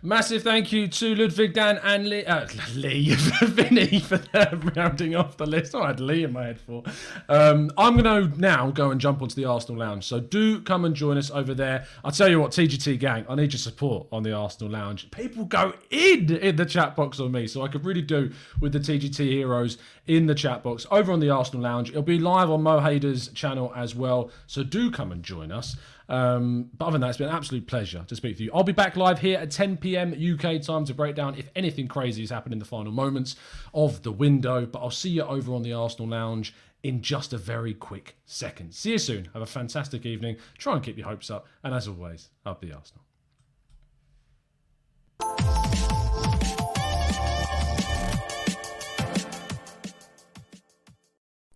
Massive 0.00 0.44
thank 0.44 0.70
you 0.70 0.86
to 0.86 1.14
Ludwig, 1.16 1.54
Dan, 1.54 1.80
and 1.82 2.08
Lee, 2.08 2.24
uh, 2.24 2.46
Lee 2.76 3.14
Vinny 3.42 3.98
for 3.98 4.18
their 4.18 4.56
rounding 4.76 5.16
off 5.16 5.36
the 5.36 5.44
list. 5.44 5.74
I 5.74 5.88
had 5.88 5.98
Lee 5.98 6.22
in 6.22 6.32
my 6.32 6.44
head 6.46 6.60
for. 6.60 6.84
Um, 7.28 7.72
I'm 7.76 7.96
going 7.96 8.30
to 8.30 8.40
now 8.40 8.70
go 8.70 8.92
and 8.92 9.00
jump 9.00 9.22
onto 9.22 9.34
the 9.34 9.44
Arsenal 9.44 9.80
Lounge. 9.80 10.04
So 10.04 10.20
do 10.20 10.60
come 10.60 10.84
and 10.84 10.94
join 10.94 11.18
us 11.18 11.32
over 11.32 11.52
there. 11.52 11.84
I'll 12.04 12.12
tell 12.12 12.28
you 12.28 12.38
what, 12.38 12.52
TGT 12.52 13.00
gang, 13.00 13.26
I 13.28 13.34
need 13.34 13.52
your 13.52 13.58
support 13.58 14.06
on 14.12 14.22
the 14.22 14.32
Arsenal 14.32 14.72
Lounge. 14.72 15.10
People 15.10 15.44
go 15.46 15.72
in 15.90 16.32
in 16.36 16.54
the 16.54 16.66
chat 16.66 16.94
box 16.94 17.18
on 17.18 17.32
me, 17.32 17.48
so 17.48 17.62
I 17.62 17.68
could 17.68 17.84
really 17.84 18.02
do 18.02 18.30
with 18.60 18.72
the 18.72 18.78
TGT 18.78 19.16
heroes 19.16 19.78
in 20.06 20.26
the 20.26 20.34
chat 20.34 20.62
box 20.62 20.86
over 20.92 21.10
on 21.10 21.18
the 21.18 21.30
Arsenal 21.30 21.62
Lounge. 21.62 21.90
It'll 21.90 22.02
be 22.02 22.20
live 22.20 22.50
on 22.50 22.62
Mo 22.62 22.78
Hader's 22.78 23.28
channel 23.28 23.72
as 23.74 23.96
well. 23.96 24.30
So 24.46 24.62
do 24.62 24.92
come 24.92 25.10
and 25.10 25.24
join 25.24 25.50
us. 25.50 25.76
Um, 26.08 26.70
but 26.76 26.86
other 26.86 26.92
than 26.92 27.02
that, 27.02 27.08
it's 27.08 27.18
been 27.18 27.28
an 27.28 27.34
absolute 27.34 27.66
pleasure 27.66 28.04
to 28.06 28.16
speak 28.16 28.38
to 28.38 28.44
you. 28.44 28.50
I'll 28.54 28.64
be 28.64 28.72
back 28.72 28.96
live 28.96 29.18
here 29.18 29.38
at 29.38 29.50
10 29.50 29.76
p.m. 29.76 30.12
UK 30.12 30.60
time 30.62 30.84
to 30.86 30.94
break 30.94 31.14
down 31.14 31.34
if 31.36 31.50
anything 31.54 31.86
crazy 31.86 32.22
has 32.22 32.30
happened 32.30 32.54
in 32.54 32.58
the 32.58 32.64
final 32.64 32.92
moments 32.92 33.36
of 33.74 34.02
the 34.02 34.12
window. 34.12 34.64
But 34.64 34.80
I'll 34.80 34.90
see 34.90 35.10
you 35.10 35.22
over 35.22 35.52
on 35.54 35.62
the 35.62 35.74
Arsenal 35.74 36.08
Lounge 36.08 36.54
in 36.82 37.02
just 37.02 37.32
a 37.32 37.38
very 37.38 37.74
quick 37.74 38.16
second. 38.24 38.74
See 38.74 38.92
you 38.92 38.98
soon. 38.98 39.28
Have 39.34 39.42
a 39.42 39.46
fantastic 39.46 40.06
evening. 40.06 40.36
Try 40.56 40.74
and 40.74 40.82
keep 40.82 40.96
your 40.96 41.08
hopes 41.08 41.30
up. 41.30 41.46
And 41.62 41.74
as 41.74 41.88
always, 41.88 42.30
up 42.46 42.60
the 42.60 42.72
Arsenal. 42.72 43.04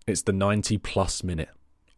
It's 0.07 0.23
the 0.23 0.33
90 0.33 0.79
plus 0.79 1.23
minute. 1.23 1.49